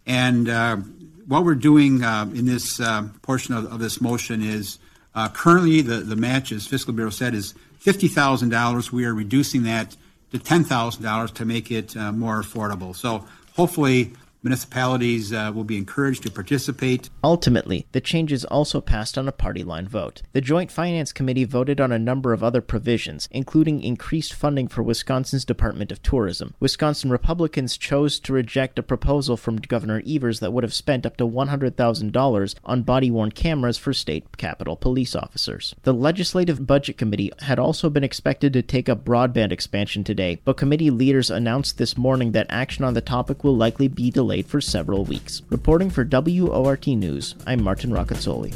And 0.06 0.48
uh, 0.48 0.78
what 1.26 1.44
we're 1.44 1.54
doing 1.54 2.02
uh, 2.02 2.30
in 2.34 2.46
this 2.46 2.80
uh, 2.80 3.08
portion 3.22 3.54
of, 3.54 3.72
of, 3.72 3.78
this 3.78 4.00
motion 4.00 4.42
is 4.42 4.78
uh, 5.14 5.28
currently 5.28 5.80
the, 5.80 5.96
the 5.96 6.16
match, 6.16 6.52
as 6.52 6.66
Fiscal 6.66 6.92
Bureau 6.92 7.10
said, 7.10 7.34
is 7.34 7.54
$50,000. 7.82 8.92
We 8.92 9.04
are 9.04 9.14
reducing 9.14 9.64
that 9.64 9.96
to 10.32 10.38
$10,000 10.38 11.34
to 11.34 11.44
make 11.44 11.70
it 11.70 11.94
more 11.96 12.42
affordable. 12.42 12.94
So 12.94 13.24
hopefully 13.54 14.12
Municipalities 14.46 15.32
uh, 15.32 15.50
will 15.52 15.64
be 15.64 15.76
encouraged 15.76 16.22
to 16.22 16.30
participate. 16.30 17.10
Ultimately, 17.24 17.84
the 17.90 18.00
changes 18.00 18.44
also 18.44 18.80
passed 18.80 19.18
on 19.18 19.26
a 19.26 19.32
party 19.32 19.64
line 19.64 19.88
vote. 19.88 20.22
The 20.34 20.40
Joint 20.40 20.70
Finance 20.70 21.12
Committee 21.12 21.42
voted 21.42 21.80
on 21.80 21.90
a 21.90 21.98
number 21.98 22.32
of 22.32 22.44
other 22.44 22.60
provisions, 22.60 23.28
including 23.32 23.82
increased 23.82 24.32
funding 24.32 24.68
for 24.68 24.84
Wisconsin's 24.84 25.44
Department 25.44 25.90
of 25.90 26.00
Tourism. 26.00 26.54
Wisconsin 26.60 27.10
Republicans 27.10 27.76
chose 27.76 28.20
to 28.20 28.32
reject 28.32 28.78
a 28.78 28.84
proposal 28.84 29.36
from 29.36 29.56
Governor 29.56 30.00
Evers 30.06 30.38
that 30.38 30.52
would 30.52 30.62
have 30.62 30.72
spent 30.72 31.04
up 31.04 31.16
to 31.16 31.26
$100,000 31.26 32.54
on 32.64 32.82
body 32.82 33.10
worn 33.10 33.32
cameras 33.32 33.76
for 33.76 33.92
state 33.92 34.36
capitol 34.36 34.76
police 34.76 35.16
officers. 35.16 35.74
The 35.82 35.92
Legislative 35.92 36.68
Budget 36.68 36.96
Committee 36.96 37.32
had 37.40 37.58
also 37.58 37.90
been 37.90 38.04
expected 38.04 38.52
to 38.52 38.62
take 38.62 38.88
up 38.88 39.04
broadband 39.04 39.50
expansion 39.50 40.04
today, 40.04 40.38
but 40.44 40.56
committee 40.56 40.90
leaders 40.90 41.32
announced 41.32 41.78
this 41.78 41.96
morning 41.98 42.30
that 42.30 42.46
action 42.48 42.84
on 42.84 42.94
the 42.94 43.00
topic 43.00 43.42
will 43.42 43.56
likely 43.56 43.88
be 43.88 44.12
delayed 44.12 44.35
delayed 44.36 44.46
for 44.46 44.60
several 44.60 45.04
weeks. 45.04 45.42
Reporting 45.48 45.88
for 45.88 46.04
WORT 46.04 46.86
News, 46.88 47.34
I'm 47.46 47.62
Martin 47.62 47.90
Roccazzoli. 47.90 48.52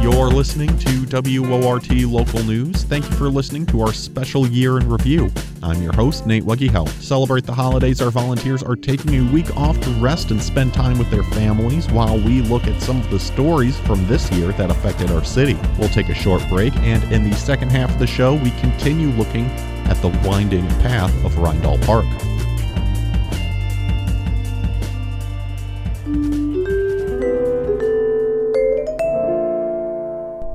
You're 0.00 0.28
listening 0.28 0.76
to 0.78 1.42
WORT 1.42 1.90
Local 1.90 2.44
News. 2.44 2.84
Thank 2.84 3.08
you 3.10 3.16
for 3.16 3.28
listening 3.28 3.66
to 3.66 3.80
our 3.80 3.92
special 3.92 4.46
year 4.46 4.78
in 4.78 4.88
review. 4.88 5.30
I'm 5.62 5.82
your 5.82 5.92
host, 5.92 6.26
Nate. 6.26 6.44
To 6.46 6.86
celebrate 7.00 7.44
the 7.44 7.52
holidays, 7.52 8.00
our 8.00 8.10
volunteers 8.10 8.62
are 8.62 8.76
taking 8.76 9.14
a 9.14 9.32
week 9.32 9.54
off 9.56 9.80
to 9.80 9.90
rest 9.90 10.30
and 10.30 10.40
spend 10.40 10.72
time 10.72 10.98
with 10.98 11.10
their 11.10 11.24
families 11.24 11.90
while 11.90 12.18
we 12.18 12.42
look 12.42 12.66
at 12.66 12.80
some 12.80 13.00
of 13.00 13.10
the 13.10 13.18
stories 13.18 13.78
from 13.80 14.06
this 14.06 14.30
year 14.32 14.52
that 14.52 14.70
affected 14.70 15.10
our 15.10 15.24
city. 15.24 15.58
We'll 15.78 15.88
take 15.88 16.08
a 16.08 16.14
short 16.14 16.46
break, 16.48 16.76
and 16.76 17.02
in 17.12 17.28
the 17.28 17.36
second 17.36 17.70
half 17.70 17.90
of 17.90 17.98
the 17.98 18.06
show, 18.06 18.34
we 18.34 18.50
continue 18.52 19.08
looking 19.10 19.46
at 19.86 20.00
the 20.00 20.08
winding 20.26 20.66
path 20.80 21.12
of 21.24 21.32
Reindahl 21.34 21.84
Park. 21.84 22.06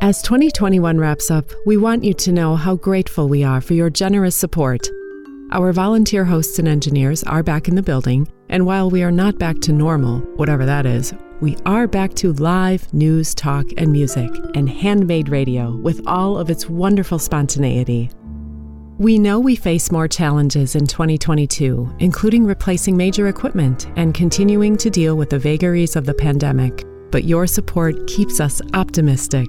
As 0.04 0.22
2021 0.22 0.98
wraps 0.98 1.32
up, 1.32 1.46
we 1.66 1.78
want 1.78 2.04
you 2.04 2.14
to 2.14 2.34
know 2.34 2.58
how 2.58 2.76
grateful 2.76 3.30
we 3.30 3.42
are 3.42 3.62
for 3.62 3.74
your 3.74 3.90
generous 3.90 4.36
support. 4.36 4.90
Our 5.54 5.72
volunteer 5.72 6.26
hosts 6.26 6.60
and 6.60 6.68
engineers 6.68 7.24
are 7.24 7.42
back 7.42 7.70
in 7.70 7.76
the 7.76 7.82
building, 7.82 8.28
and 8.50 8.66
while 8.66 8.90
we 8.90 9.02
are 9.02 9.14
not 9.14 9.40
back 9.40 9.62
to 9.62 9.72
normal, 9.72 10.20
whatever 10.36 10.66
that 10.66 10.86
is, 10.86 11.14
we 11.40 11.56
are 11.66 11.88
back 11.88 12.16
to 12.16 12.34
live 12.34 12.94
news, 12.94 13.34
talk, 13.34 13.66
and 13.78 13.94
music, 13.94 14.30
and 14.56 14.70
handmade 14.70 15.30
radio 15.30 15.74
with 15.78 16.06
all 16.06 16.38
of 16.38 16.50
its 16.50 16.70
wonderful 16.70 17.18
spontaneity. 17.18 18.12
We 18.98 19.18
know 19.18 19.40
we 19.40 19.56
face 19.56 19.90
more 19.90 20.10
challenges 20.10 20.76
in 20.76 20.86
2022, 20.86 21.96
including 22.00 22.44
replacing 22.44 22.98
major 22.98 23.30
equipment 23.30 23.88
and 23.96 24.14
continuing 24.14 24.76
to 24.80 24.90
deal 24.90 25.16
with 25.16 25.30
the 25.30 25.40
vagaries 25.40 25.96
of 25.96 26.06
the 26.06 26.14
pandemic, 26.14 26.84
but 27.10 27.24
your 27.24 27.48
support 27.48 28.06
keeps 28.08 28.42
us 28.42 28.62
optimistic. 28.74 29.48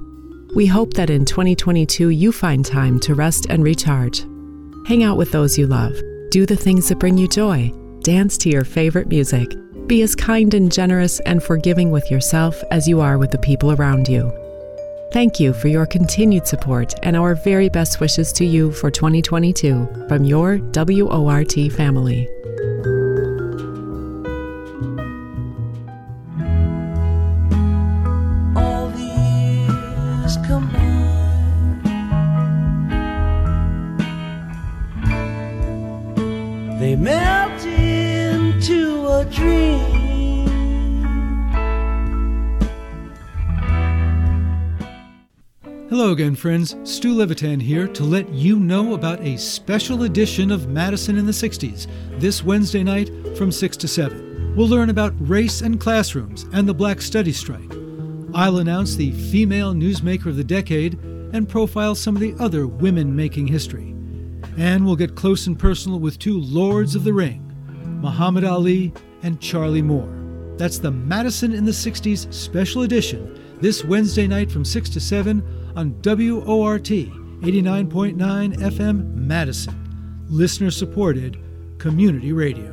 We 0.55 0.67
hope 0.67 0.95
that 0.95 1.11
in 1.11 1.25
2022 1.25 2.11
you 2.11 2.31
find 2.31 2.65
time 2.65 3.01
to 3.01 3.17
rest 3.17 3.47
and 3.51 3.65
recharge. 3.65 4.21
Hang 4.87 5.03
out 5.03 5.17
with 5.17 5.33
those 5.33 5.59
you 5.59 5.67
love, 5.67 6.01
do 6.31 6.47
the 6.47 6.55
things 6.55 6.89
that 6.89 7.01
bring 7.01 7.19
you 7.19 7.27
joy, 7.27 7.73
dance 8.03 8.39
to 8.39 8.51
your 8.51 8.63
favorite 8.63 9.09
music. 9.09 9.53
Be 9.89 10.03
as 10.03 10.15
kind 10.15 10.55
and 10.55 10.71
generous 10.71 11.19
and 11.21 11.43
forgiving 11.43 11.91
with 11.91 12.09
yourself 12.09 12.63
as 12.71 12.87
you 12.87 13.01
are 13.01 13.19
with 13.19 13.33
the 13.33 13.39
people 13.39 13.73
around 13.73 14.07
you. 14.07 14.33
Thank 15.13 15.41
you 15.41 15.55
for 15.55 15.67
your 15.67 15.87
continued 15.87 16.47
support 16.47 16.95
and 17.03 17.17
our 17.17 17.35
very 17.35 17.69
best 17.69 17.99
wishes 17.99 18.33
to 18.35 18.45
you 18.45 18.71
for 18.71 18.93
2022 18.93 20.07
from 20.09 20.23
your 20.23 20.59
WORT 20.73 21.73
family. 21.73 22.29
Again, 46.15 46.37
friends. 46.37 46.77
Stu 46.85 47.13
Levitan 47.13 47.59
here 47.59 47.89
to 47.89 48.05
let 48.05 48.29
you 48.29 48.61
know 48.61 48.95
about 48.95 49.21
a 49.21 49.37
special 49.37 50.05
edition 50.05 50.53
of 50.53 50.69
Madison 50.69 51.19
in 51.19 51.27
the 51.27 51.33
60s 51.33 51.89
this 52.21 52.45
Wednesday 52.45 52.85
night 52.85 53.11
from 53.37 53.51
6 53.51 53.77
to 53.79 53.89
7. 53.89 54.55
We'll 54.55 54.69
learn 54.69 54.91
about 54.91 55.13
race 55.19 55.61
and 55.61 55.81
classrooms 55.81 56.45
and 56.53 56.69
the 56.69 56.75
Black 56.75 57.03
Studies 57.03 57.37
strike. 57.37 57.69
I'll 58.33 58.59
announce 58.59 58.95
the 58.95 59.11
female 59.11 59.75
newsmaker 59.75 60.27
of 60.27 60.37
the 60.37 60.45
decade 60.45 61.01
and 61.33 61.49
profile 61.49 61.97
some 61.97 62.15
of 62.15 62.21
the 62.21 62.37
other 62.39 62.69
women 62.69 63.17
making 63.17 63.49
history. 63.49 63.97
And 64.57 64.87
we'll 64.87 64.95
get 64.95 65.17
close 65.17 65.49
and 65.49 65.59
personal 65.59 65.99
with 65.99 66.21
two 66.21 66.41
Lords 66.41 66.95
of 66.95 67.03
the 67.03 67.13
Ring, 67.13 67.43
Muhammad 68.01 68.45
Ali 68.45 68.93
and 69.25 69.41
Charlie 69.41 69.83
Moore. 69.83 70.15
That's 70.59 70.79
the 70.79 70.93
Madison 70.93 71.53
in 71.53 71.65
the 71.65 71.73
60s 71.73 72.33
special 72.33 72.83
edition 72.83 73.59
this 73.61 73.85
Wednesday 73.85 74.29
night 74.29 74.53
from 74.53 74.65
6 74.65 74.91
to 74.91 75.01
7 75.01 75.64
on 75.77 75.95
WORT 76.03 76.85
89.9 76.85 78.57
FM 78.57 79.15
Madison. 79.15 80.27
Listener 80.29 80.71
supported 80.71 81.39
community 81.79 82.33
radio. 82.33 82.73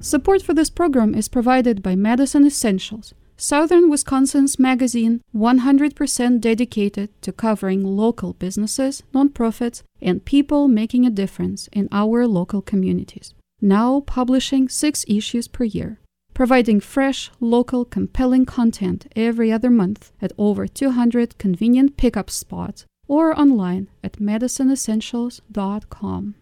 Support 0.00 0.42
for 0.42 0.54
this 0.54 0.70
program 0.70 1.14
is 1.14 1.28
provided 1.28 1.82
by 1.82 1.94
Madison 1.96 2.46
Essentials 2.46 3.12
Southern 3.38 3.90
Wisconsin's 3.90 4.58
magazine 4.58 5.20
100% 5.34 6.40
dedicated 6.40 7.10
to 7.20 7.32
covering 7.32 7.84
local 7.84 8.32
businesses, 8.32 9.02
nonprofits, 9.12 9.82
and 10.00 10.24
people 10.24 10.68
making 10.68 11.04
a 11.04 11.10
difference 11.10 11.68
in 11.70 11.86
our 11.92 12.26
local 12.26 12.62
communities. 12.62 13.34
Now 13.60 14.00
publishing 14.00 14.70
six 14.70 15.04
issues 15.06 15.48
per 15.48 15.64
year, 15.64 16.00
providing 16.36 16.78
fresh, 16.80 17.30
local, 17.40 17.84
compelling 17.86 18.44
content 18.44 19.10
every 19.16 19.50
other 19.50 19.70
month 19.70 20.12
at 20.20 20.30
over 20.36 20.66
200 20.66 21.38
convenient 21.38 21.96
pickup 21.96 22.28
spots 22.28 22.84
or 23.08 23.34
online 23.40 23.88
at 24.04 24.18
madisonessentials.com. 24.18 26.34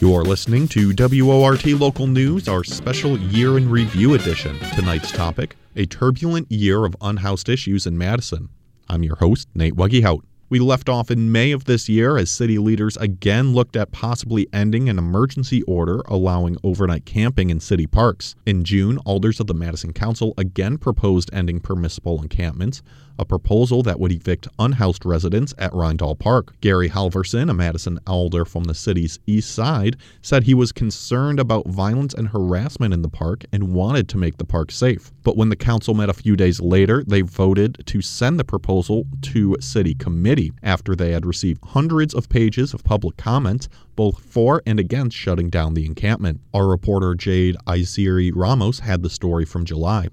You're 0.00 0.24
listening 0.24 0.66
to 0.68 0.94
WORT 0.96 1.66
Local 1.66 2.06
News, 2.06 2.48
our 2.48 2.64
special 2.64 3.18
Year 3.18 3.58
in 3.58 3.68
Review 3.68 4.14
edition. 4.14 4.58
Tonight's 4.74 5.12
topic 5.12 5.54
A 5.76 5.84
turbulent 5.84 6.50
year 6.50 6.86
of 6.86 6.96
unhoused 7.02 7.50
issues 7.50 7.86
in 7.86 7.98
Madison. 7.98 8.48
I'm 8.88 9.02
your 9.02 9.16
host, 9.16 9.48
Nate 9.54 9.74
Weggehout. 9.74 10.22
We 10.50 10.58
left 10.58 10.90
off 10.90 11.10
in 11.10 11.32
May 11.32 11.52
of 11.52 11.64
this 11.64 11.88
year 11.88 12.18
as 12.18 12.30
city 12.30 12.58
leaders 12.58 12.98
again 12.98 13.54
looked 13.54 13.76
at 13.76 13.92
possibly 13.92 14.46
ending 14.52 14.90
an 14.90 14.98
emergency 14.98 15.62
order 15.62 16.02
allowing 16.04 16.58
overnight 16.62 17.06
camping 17.06 17.48
in 17.48 17.60
city 17.60 17.86
parks. 17.86 18.34
In 18.44 18.62
June, 18.62 18.98
alders 19.06 19.40
of 19.40 19.46
the 19.46 19.54
Madison 19.54 19.94
Council 19.94 20.34
again 20.36 20.76
proposed 20.76 21.30
ending 21.32 21.60
permissible 21.60 22.20
encampments, 22.20 22.82
a 23.18 23.24
proposal 23.24 23.82
that 23.84 23.98
would 23.98 24.12
evict 24.12 24.48
unhoused 24.58 25.06
residents 25.06 25.54
at 25.56 25.72
Reindahl 25.72 26.18
Park. 26.18 26.60
Gary 26.60 26.90
Halverson, 26.90 27.48
a 27.48 27.54
Madison 27.54 27.98
alder 28.06 28.44
from 28.44 28.64
the 28.64 28.74
city's 28.74 29.20
east 29.26 29.54
side, 29.54 29.96
said 30.20 30.42
he 30.42 30.52
was 30.52 30.72
concerned 30.72 31.40
about 31.40 31.68
violence 31.68 32.12
and 32.12 32.28
harassment 32.28 32.92
in 32.92 33.02
the 33.02 33.08
park 33.08 33.44
and 33.52 33.72
wanted 33.72 34.08
to 34.10 34.18
make 34.18 34.36
the 34.36 34.44
park 34.44 34.70
safe. 34.70 35.10
But 35.22 35.36
when 35.36 35.48
the 35.48 35.56
council 35.56 35.94
met 35.94 36.10
a 36.10 36.14
few 36.14 36.36
days 36.36 36.60
later, 36.60 37.02
they 37.06 37.22
voted 37.22 37.82
to 37.86 38.02
send 38.02 38.38
the 38.38 38.44
proposal 38.44 39.06
to 39.22 39.56
city 39.60 39.94
committee 39.94 40.33
after 40.62 40.94
they 40.94 41.12
had 41.12 41.26
received 41.26 41.64
hundreds 41.64 42.14
of 42.14 42.28
pages 42.28 42.74
of 42.74 42.84
public 42.84 43.16
comments 43.16 43.68
both 43.96 44.18
for 44.18 44.62
and 44.66 44.80
against 44.80 45.16
shutting 45.16 45.50
down 45.50 45.74
the 45.74 45.86
encampment. 45.86 46.40
Our 46.52 46.66
reporter 46.66 47.14
Jade 47.14 47.56
Iziri 47.66 48.32
Ramos 48.34 48.80
had 48.80 49.02
the 49.02 49.10
story 49.10 49.44
from 49.44 49.64
July. 49.64 50.08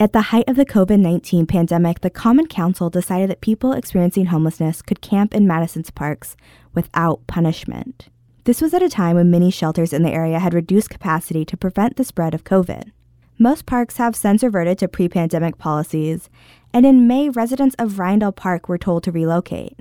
At 0.00 0.12
the 0.12 0.22
height 0.22 0.48
of 0.48 0.56
the 0.56 0.66
COVID 0.66 0.98
19 0.98 1.46
pandemic, 1.46 2.00
the 2.00 2.10
Common 2.10 2.46
Council 2.46 2.90
decided 2.90 3.30
that 3.30 3.40
people 3.40 3.72
experiencing 3.72 4.26
homelessness 4.26 4.82
could 4.82 5.00
camp 5.00 5.34
in 5.34 5.46
Madison's 5.46 5.90
parks 5.90 6.36
without 6.74 7.26
punishment. 7.26 8.08
This 8.44 8.60
was 8.60 8.74
at 8.74 8.82
a 8.82 8.88
time 8.88 9.14
when 9.14 9.30
many 9.30 9.52
shelters 9.52 9.92
in 9.92 10.02
the 10.02 10.10
area 10.10 10.40
had 10.40 10.54
reduced 10.54 10.90
capacity 10.90 11.44
to 11.44 11.56
prevent 11.56 11.96
the 11.96 12.04
spread 12.04 12.34
of 12.34 12.42
COVID. 12.42 12.90
Most 13.38 13.66
parks 13.66 13.98
have 13.98 14.16
since 14.16 14.42
reverted 14.42 14.78
to 14.78 14.88
pre 14.88 15.08
pandemic 15.08 15.58
policies, 15.58 16.28
and 16.72 16.86
in 16.86 17.06
May, 17.06 17.28
residents 17.28 17.76
of 17.78 17.92
Reindahl 17.92 18.34
Park 18.34 18.68
were 18.68 18.78
told 18.78 19.04
to 19.04 19.12
relocate. 19.12 19.78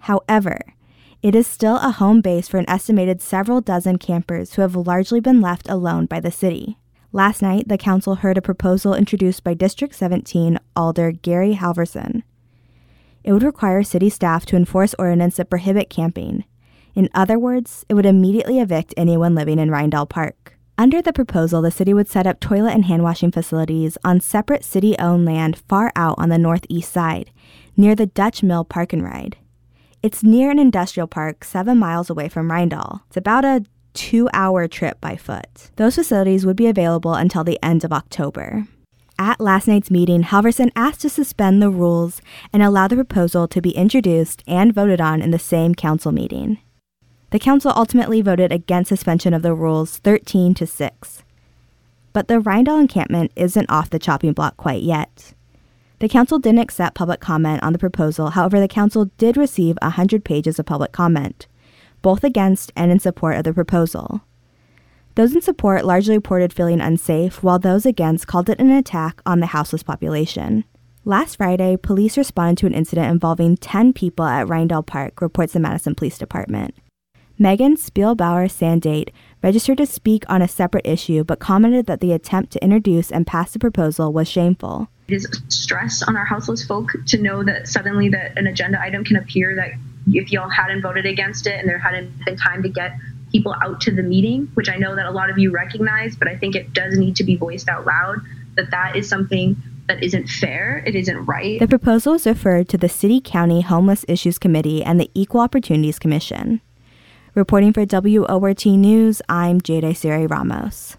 However, 0.00 0.60
it 1.22 1.34
is 1.34 1.46
still 1.46 1.76
a 1.76 1.90
home 1.90 2.20
base 2.20 2.48
for 2.48 2.58
an 2.58 2.68
estimated 2.68 3.20
several 3.20 3.60
dozen 3.60 3.98
campers 3.98 4.54
who 4.54 4.62
have 4.62 4.74
largely 4.74 5.20
been 5.20 5.40
left 5.40 5.68
alone 5.68 6.06
by 6.06 6.20
the 6.20 6.30
city. 6.30 6.78
Last 7.12 7.42
night, 7.42 7.68
the 7.68 7.76
council 7.76 8.16
heard 8.16 8.38
a 8.38 8.42
proposal 8.42 8.94
introduced 8.94 9.44
by 9.44 9.54
District 9.54 9.94
17 9.94 10.58
Alder 10.76 11.12
Gary 11.12 11.54
Halverson. 11.54 12.22
It 13.22 13.32
would 13.32 13.42
require 13.42 13.82
city 13.82 14.08
staff 14.08 14.46
to 14.46 14.56
enforce 14.56 14.94
ordinances 14.98 15.38
that 15.38 15.50
prohibit 15.50 15.90
camping. 15.90 16.44
In 16.94 17.08
other 17.14 17.38
words, 17.38 17.84
it 17.88 17.94
would 17.94 18.06
immediately 18.06 18.58
evict 18.58 18.94
anyone 18.96 19.34
living 19.34 19.58
in 19.58 19.68
Reindahl 19.68 20.08
Park. 20.08 20.56
Under 20.80 21.02
the 21.02 21.12
proposal, 21.12 21.60
the 21.60 21.70
city 21.70 21.92
would 21.92 22.08
set 22.08 22.26
up 22.26 22.40
toilet 22.40 22.72
and 22.72 22.86
hand 22.86 23.02
washing 23.02 23.30
facilities 23.30 23.98
on 24.02 24.18
separate 24.18 24.64
city 24.64 24.98
owned 24.98 25.26
land 25.26 25.60
far 25.68 25.92
out 25.94 26.14
on 26.16 26.30
the 26.30 26.38
northeast 26.38 26.90
side, 26.90 27.30
near 27.76 27.94
the 27.94 28.06
Dutch 28.06 28.42
Mill 28.42 28.64
Park 28.64 28.94
and 28.94 29.04
Ride. 29.04 29.36
It's 30.02 30.22
near 30.22 30.50
an 30.50 30.58
industrial 30.58 31.06
park 31.06 31.44
seven 31.44 31.76
miles 31.76 32.08
away 32.08 32.30
from 32.30 32.50
Reindahl. 32.50 33.02
It's 33.08 33.18
about 33.18 33.44
a 33.44 33.62
two 33.92 34.30
hour 34.32 34.66
trip 34.68 34.98
by 35.02 35.16
foot. 35.16 35.70
Those 35.76 35.96
facilities 35.96 36.46
would 36.46 36.56
be 36.56 36.66
available 36.66 37.12
until 37.12 37.44
the 37.44 37.62
end 37.62 37.84
of 37.84 37.92
October. 37.92 38.66
At 39.18 39.38
last 39.38 39.68
night's 39.68 39.90
meeting, 39.90 40.22
Halverson 40.22 40.70
asked 40.74 41.02
to 41.02 41.10
suspend 41.10 41.60
the 41.60 41.68
rules 41.68 42.22
and 42.54 42.62
allow 42.62 42.88
the 42.88 42.96
proposal 42.96 43.46
to 43.48 43.60
be 43.60 43.72
introduced 43.72 44.42
and 44.46 44.74
voted 44.74 44.98
on 44.98 45.20
in 45.20 45.30
the 45.30 45.38
same 45.38 45.74
council 45.74 46.10
meeting. 46.10 46.56
The 47.30 47.38
council 47.38 47.72
ultimately 47.74 48.22
voted 48.22 48.52
against 48.52 48.88
suspension 48.88 49.34
of 49.34 49.42
the 49.42 49.54
rules 49.54 49.98
13 49.98 50.54
to 50.54 50.66
6. 50.66 51.22
But 52.12 52.28
the 52.28 52.40
Reindahl 52.40 52.80
encampment 52.80 53.32
isn't 53.36 53.70
off 53.70 53.90
the 53.90 53.98
chopping 53.98 54.32
block 54.32 54.56
quite 54.56 54.82
yet. 54.82 55.34
The 56.00 56.08
council 56.08 56.38
didn't 56.38 56.60
accept 56.60 56.96
public 56.96 57.20
comment 57.20 57.62
on 57.62 57.72
the 57.72 57.78
proposal, 57.78 58.30
however, 58.30 58.58
the 58.58 58.66
council 58.66 59.10
did 59.18 59.36
receive 59.36 59.76
100 59.82 60.24
pages 60.24 60.58
of 60.58 60.66
public 60.66 60.92
comment 60.92 61.46
both 62.02 62.24
against 62.24 62.72
and 62.76 62.90
in 62.90 62.98
support 62.98 63.36
of 63.36 63.44
the 63.44 63.52
proposal. 63.52 64.22
Those 65.14 65.34
in 65.34 65.42
support 65.42 65.84
largely 65.84 66.16
reported 66.16 66.52
feeling 66.52 66.80
unsafe, 66.80 67.42
while 67.42 67.58
those 67.58 67.84
against 67.84 68.26
called 68.26 68.48
it 68.48 68.60
an 68.60 68.70
attack 68.70 69.20
on 69.26 69.40
the 69.40 69.46
houseless 69.46 69.82
population. 69.82 70.64
Last 71.04 71.36
Friday, 71.36 71.76
police 71.76 72.16
responded 72.16 72.58
to 72.58 72.66
an 72.66 72.74
incident 72.74 73.10
involving 73.10 73.56
10 73.56 73.92
people 73.92 74.24
at 74.24 74.46
Reindahl 74.46 74.86
Park, 74.86 75.20
reports 75.20 75.52
the 75.52 75.60
Madison 75.60 75.94
Police 75.94 76.18
Department. 76.18 76.74
Megan 77.42 77.74
Spielbauer 77.74 78.50
Sandate 78.50 79.10
registered 79.42 79.78
to 79.78 79.86
speak 79.86 80.26
on 80.28 80.42
a 80.42 80.46
separate 80.46 80.86
issue, 80.86 81.24
but 81.24 81.38
commented 81.38 81.86
that 81.86 82.00
the 82.00 82.12
attempt 82.12 82.52
to 82.52 82.62
introduce 82.62 83.10
and 83.10 83.26
pass 83.26 83.54
the 83.54 83.58
proposal 83.58 84.12
was 84.12 84.28
shameful. 84.28 84.88
It 85.08 85.14
is 85.14 85.42
stress 85.48 86.02
on 86.02 86.18
our 86.18 86.26
houseless 86.26 86.62
folk 86.62 86.90
to 87.06 87.16
know 87.16 87.42
that 87.44 87.66
suddenly 87.66 88.10
that 88.10 88.36
an 88.36 88.46
agenda 88.46 88.78
item 88.78 89.04
can 89.04 89.16
appear 89.16 89.56
that 89.56 89.70
if 90.08 90.30
y'all 90.30 90.50
hadn't 90.50 90.82
voted 90.82 91.06
against 91.06 91.46
it 91.46 91.58
and 91.58 91.66
there 91.66 91.78
hadn't 91.78 92.12
been 92.26 92.36
time 92.36 92.62
to 92.62 92.68
get 92.68 92.92
people 93.32 93.54
out 93.62 93.80
to 93.80 93.90
the 93.90 94.02
meeting, 94.02 94.50
which 94.52 94.68
I 94.68 94.76
know 94.76 94.94
that 94.94 95.06
a 95.06 95.10
lot 95.10 95.30
of 95.30 95.38
you 95.38 95.50
recognize, 95.50 96.16
but 96.16 96.28
I 96.28 96.36
think 96.36 96.54
it 96.54 96.74
does 96.74 96.98
need 96.98 97.16
to 97.16 97.24
be 97.24 97.36
voiced 97.36 97.70
out 97.70 97.86
loud 97.86 98.18
that 98.56 98.70
that 98.70 98.96
is 98.96 99.08
something 99.08 99.56
that 99.88 100.02
isn't 100.02 100.28
fair, 100.28 100.84
it 100.86 100.94
isn't 100.94 101.24
right. 101.24 101.58
The 101.58 101.66
proposal 101.66 102.12
is 102.12 102.26
referred 102.26 102.68
to 102.68 102.76
the 102.76 102.90
City 102.90 103.18
County 103.18 103.62
Homeless 103.62 104.04
Issues 104.08 104.38
Committee 104.38 104.84
and 104.84 105.00
the 105.00 105.10
Equal 105.14 105.40
Opportunities 105.40 105.98
Commission. 105.98 106.60
Reporting 107.36 107.72
for 107.72 107.86
WORT 107.88 108.66
News, 108.66 109.22
I'm 109.28 109.60
Jade 109.60 109.96
Siri 109.96 110.26
Ramos. 110.26 110.96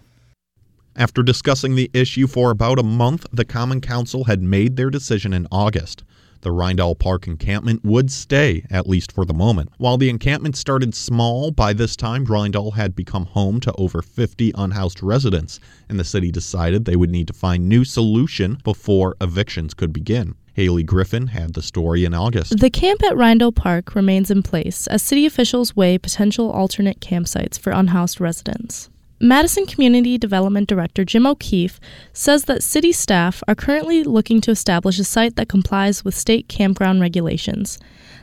After 0.96 1.22
discussing 1.22 1.74
the 1.74 1.90
issue 1.92 2.26
for 2.26 2.50
about 2.50 2.78
a 2.78 2.82
month, 2.82 3.26
the 3.32 3.44
Common 3.44 3.82
Council 3.82 4.24
had 4.24 4.42
made 4.42 4.76
their 4.76 4.88
decision 4.88 5.34
in 5.34 5.46
August. 5.52 6.04
The 6.42 6.50
Reindahl 6.50 6.98
Park 6.98 7.28
encampment 7.28 7.84
would 7.84 8.10
stay, 8.10 8.66
at 8.68 8.88
least 8.88 9.12
for 9.12 9.24
the 9.24 9.32
moment. 9.32 9.70
While 9.78 9.96
the 9.96 10.10
encampment 10.10 10.56
started 10.56 10.92
small, 10.92 11.52
by 11.52 11.72
this 11.72 11.94
time 11.94 12.26
Reindahl 12.26 12.74
had 12.74 12.96
become 12.96 13.26
home 13.26 13.60
to 13.60 13.72
over 13.74 14.02
50 14.02 14.50
unhoused 14.56 15.04
residents, 15.04 15.60
and 15.88 16.00
the 16.00 16.04
city 16.04 16.32
decided 16.32 16.84
they 16.84 16.96
would 16.96 17.10
need 17.10 17.28
to 17.28 17.32
find 17.32 17.68
new 17.68 17.84
solution 17.84 18.58
before 18.64 19.16
evictions 19.20 19.72
could 19.72 19.92
begin. 19.92 20.34
Haley 20.54 20.82
Griffin 20.82 21.28
had 21.28 21.54
the 21.54 21.62
story 21.62 22.04
in 22.04 22.12
August. 22.12 22.58
The 22.58 22.70
camp 22.70 23.04
at 23.04 23.12
Reindahl 23.12 23.54
Park 23.54 23.94
remains 23.94 24.28
in 24.28 24.42
place 24.42 24.88
as 24.88 25.00
city 25.00 25.24
officials 25.24 25.76
weigh 25.76 25.96
potential 25.96 26.50
alternate 26.50 27.00
campsites 27.00 27.56
for 27.56 27.70
unhoused 27.70 28.20
residents. 28.20 28.90
Madison 29.24 29.66
Community 29.66 30.18
Development 30.18 30.68
Director 30.68 31.04
Jim 31.04 31.28
O'Keefe 31.28 31.78
says 32.12 32.46
that 32.46 32.60
city 32.60 32.90
staff 32.90 33.40
are 33.46 33.54
currently 33.54 34.02
looking 34.02 34.40
to 34.40 34.50
establish 34.50 34.98
a 34.98 35.04
site 35.04 35.36
that 35.36 35.48
complies 35.48 36.04
with 36.04 36.16
state 36.16 36.48
campground 36.48 37.00
regulations. 37.00 37.78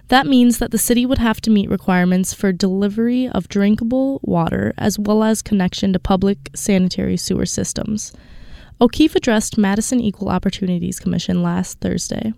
That 0.10 0.28
means 0.28 0.58
that 0.58 0.72
the 0.72 0.78
city 0.78 1.06
would 1.06 1.20
have 1.20 1.40
to 1.42 1.50
meet 1.50 1.70
requirements 1.70 2.34
for 2.34 2.52
delivery 2.52 3.30
of 3.30 3.48
drinkable 3.48 4.20
water 4.24 4.74
as 4.78 5.00
well 5.00 5.24
as 5.24 5.42
connection 5.42 5.94
to 5.94 6.00
public 6.00 6.50
sanitary 6.54 7.16
sewer 7.16 7.46
systems. 7.46 8.12
O'Keefe 8.82 9.16
addressed 9.16 9.58
Madison 9.58 10.02
Equal 10.02 10.28
Opportunities 10.28 11.00
Commission 11.00 11.42
last 11.42 11.80
Thursday. 11.80 12.34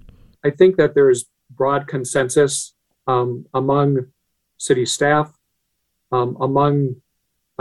I 0.46 0.52
think 0.52 0.76
that 0.78 0.94
there's 0.94 1.26
broad 1.50 1.88
consensus 1.88 2.76
um, 3.08 3.48
among 3.56 4.12
city 4.58 4.86
staff, 4.86 5.34
um, 6.12 6.38
among 6.40 7.01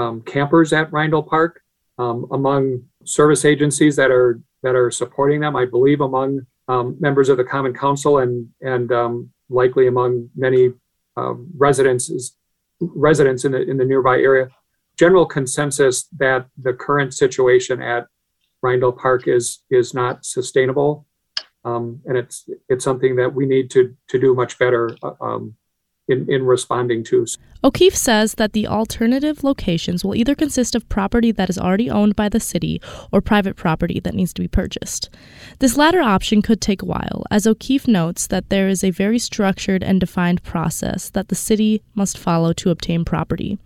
um, 0.01 0.23
campers 0.23 0.73
at 0.73 0.91
Reindahl 0.91 1.27
Park, 1.27 1.63
um, 1.99 2.27
among 2.33 2.85
service 3.05 3.45
agencies 3.45 3.97
that 3.97 4.11
are 4.11 4.41
that 4.63 4.75
are 4.75 4.91
supporting 4.91 5.41
them. 5.41 5.57
I 5.57 5.67
believe 5.67 6.01
among 6.01 6.47
um, 6.69 6.97
members 7.01 7.29
of 7.29 7.37
the 7.37 7.45
Common 7.45 7.75
Council 7.75 8.19
and 8.19 8.49
and 8.63 8.91
um, 8.93 9.31
likely 9.49 9.87
among 9.87 10.31
many 10.35 10.73
um, 11.17 11.49
residents 11.57 12.35
residents 12.81 13.45
in 13.45 13.53
the 13.53 13.63
in 13.71 13.77
the 13.77 13.85
nearby 13.85 14.17
area. 14.19 14.49
General 14.99 15.27
consensus 15.27 16.07
that 16.19 16.47
the 16.57 16.73
current 16.73 17.15
situation 17.15 17.81
at 17.83 18.07
Reindahl 18.65 18.97
Park 18.97 19.29
is 19.29 19.63
is 19.71 19.93
not 19.95 20.25
sustainable, 20.25 21.07
um, 21.65 22.01
and 22.07 22.17
it's 22.17 22.49
it's 22.69 22.85
something 22.85 23.17
that 23.17 23.35
we 23.35 23.45
need 23.45 23.71
to 23.73 23.95
to 24.09 24.19
do 24.19 24.35
much 24.35 24.59
better 24.59 24.97
uh, 25.03 25.39
in, 26.11 26.31
in 26.31 26.45
responding 26.45 27.05
to. 27.05 27.27
O'Keefe 27.63 27.97
says 27.97 28.35
that 28.35 28.53
the 28.53 28.67
alternative 28.67 29.45
locations 29.45 30.05
will 30.05 30.15
either 30.15 30.35
consist 30.35 30.75
of 30.75 30.89
property 30.89 31.31
that 31.33 31.51
is 31.51 31.59
already 31.59 31.91
owned 31.91 32.17
by 32.17 32.29
the 32.29 32.41
city 32.41 32.81
or 33.13 33.21
private 33.21 33.57
property 33.57 34.01
that 34.01 34.15
needs 34.15 34.33
to 34.33 34.41
be 34.41 34.49
purchased. 34.49 35.11
This 35.59 35.77
latter 35.77 36.01
option 36.01 36.41
could 36.43 36.61
take 36.61 36.83
a 36.83 36.87
while, 36.87 37.25
as 37.31 37.47
O'Keefe 37.47 37.87
notes 37.87 38.27
that 38.27 38.49
there 38.49 38.69
is 38.69 38.83
a 38.83 38.91
very 38.91 39.19
structured 39.19 39.83
and 39.83 40.01
defined 40.01 40.43
process 40.43 41.11
that 41.11 41.29
the 41.29 41.35
city 41.35 41.83
must 41.95 42.19
follow 42.19 42.53
to 42.55 42.71
obtain 42.71 43.05
property. 43.05 43.59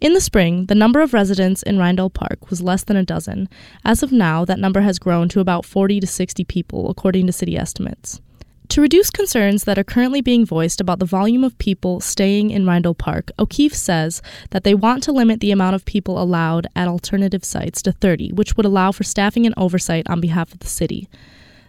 In 0.00 0.12
the 0.12 0.20
spring, 0.20 0.66
the 0.66 0.74
number 0.74 1.00
of 1.00 1.14
residents 1.14 1.62
in 1.62 1.78
Reindahl 1.78 2.12
Park 2.12 2.50
was 2.50 2.60
less 2.60 2.84
than 2.84 2.98
a 2.98 3.02
dozen. 3.02 3.48
As 3.82 4.02
of 4.02 4.12
now, 4.12 4.44
that 4.44 4.58
number 4.58 4.82
has 4.82 4.98
grown 4.98 5.28
to 5.30 5.40
about 5.40 5.64
40 5.64 6.00
to 6.00 6.06
60 6.06 6.44
people, 6.44 6.90
according 6.90 7.26
to 7.26 7.32
city 7.32 7.56
estimates. 7.56 8.20
To 8.70 8.80
reduce 8.80 9.10
concerns 9.10 9.64
that 9.64 9.78
are 9.78 9.84
currently 9.84 10.20
being 10.20 10.44
voiced 10.44 10.80
about 10.80 10.98
the 10.98 11.06
volume 11.06 11.44
of 11.44 11.56
people 11.58 12.00
staying 12.00 12.50
in 12.50 12.64
Reindahl 12.64 12.98
Park, 12.98 13.30
O'Keefe 13.38 13.74
says 13.74 14.20
that 14.50 14.64
they 14.64 14.74
want 14.74 15.02
to 15.04 15.12
limit 15.12 15.40
the 15.40 15.52
amount 15.52 15.76
of 15.76 15.84
people 15.84 16.20
allowed 16.20 16.66
at 16.74 16.88
alternative 16.88 17.44
sites 17.44 17.80
to 17.82 17.92
30, 17.92 18.32
which 18.32 18.56
would 18.56 18.66
allow 18.66 18.92
for 18.92 19.04
staffing 19.04 19.46
and 19.46 19.54
oversight 19.56 20.08
on 20.10 20.20
behalf 20.20 20.52
of 20.52 20.58
the 20.58 20.66
city. 20.66 21.08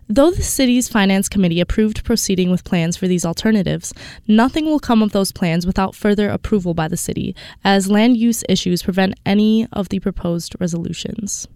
Though 0.10 0.32
the 0.32 0.42
city's 0.42 0.88
finance 0.88 1.30
committee 1.30 1.60
approved 1.60 2.04
proceeding 2.04 2.50
with 2.50 2.64
plans 2.64 2.98
for 2.98 3.08
these 3.08 3.26
alternatives, 3.26 3.94
nothing 4.28 4.66
will 4.66 4.80
come 4.80 5.04
of 5.04 5.12
those 5.12 5.32
plans 5.32 5.68
without 5.68 5.96
further 5.96 6.30
approval 6.30 6.74
by 6.74 6.88
the 6.88 6.98
city, 6.98 7.36
as 7.64 7.92
land 7.92 8.18
use 8.18 8.44
issues 8.50 8.82
prevent 8.82 9.20
any 9.26 9.68
of 9.72 9.90
the 9.90 10.00
proposed 10.00 10.56
resolutions. 10.60 11.48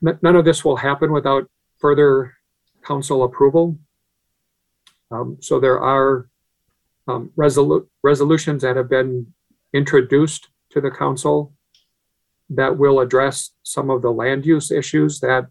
None 0.00 0.36
of 0.36 0.44
this 0.44 0.64
will 0.64 0.76
happen 0.76 1.12
without 1.12 1.48
further 1.78 2.34
council 2.82 3.22
approval. 3.22 3.78
Um, 5.10 5.38
so 5.40 5.58
there 5.58 5.80
are 5.80 6.28
um, 7.06 7.30
resolu- 7.36 7.86
resolutions 8.02 8.62
that 8.62 8.76
have 8.76 8.88
been 8.88 9.32
introduced 9.72 10.48
to 10.70 10.80
the 10.80 10.90
council 10.90 11.52
that 12.50 12.78
will 12.78 13.00
address 13.00 13.50
some 13.62 13.90
of 13.90 14.02
the 14.02 14.10
land 14.10 14.46
use 14.46 14.70
issues 14.70 15.20
that 15.20 15.46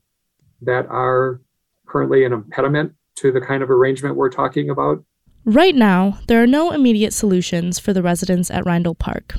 that 0.62 0.88
are 0.88 1.42
currently 1.86 2.24
an 2.26 2.34
impediment 2.34 2.94
to 3.16 3.32
the 3.32 3.42
kind 3.42 3.62
of 3.62 3.70
arrangement 3.70 4.16
we're 4.16 4.30
talking 4.30 4.70
about. 4.70 5.04
Right 5.46 5.76
now, 5.76 6.20
there 6.28 6.42
are 6.42 6.48
no 6.48 6.72
immediate 6.72 7.14
solutions 7.14 7.80
for 7.80 7.94
the 7.94 8.02
residents 8.02 8.52
at 8.52 8.66
Reindahl 8.66 8.98
Park. 8.98 9.36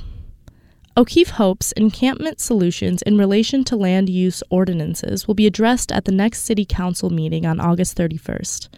O'Keefe 0.97 1.29
hopes 1.31 1.71
encampment 1.73 2.41
solutions 2.41 3.01
in 3.03 3.17
relation 3.17 3.63
to 3.65 3.75
land 3.75 4.09
use 4.09 4.41
ordinances 4.49 5.27
will 5.27 5.35
be 5.35 5.45
addressed 5.45 5.91
at 5.91 6.05
the 6.05 6.11
next 6.11 6.43
City 6.43 6.65
Council 6.65 7.09
meeting 7.09 7.45
on 7.45 7.59
August 7.59 7.95
31st. 7.95 8.69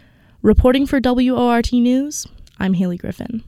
Reporting 0.42 0.88
for 0.88 0.98
WORT 1.00 1.72
News, 1.72 2.26
I'm 2.58 2.74
Haley 2.74 2.96
Griffin. 2.96 3.44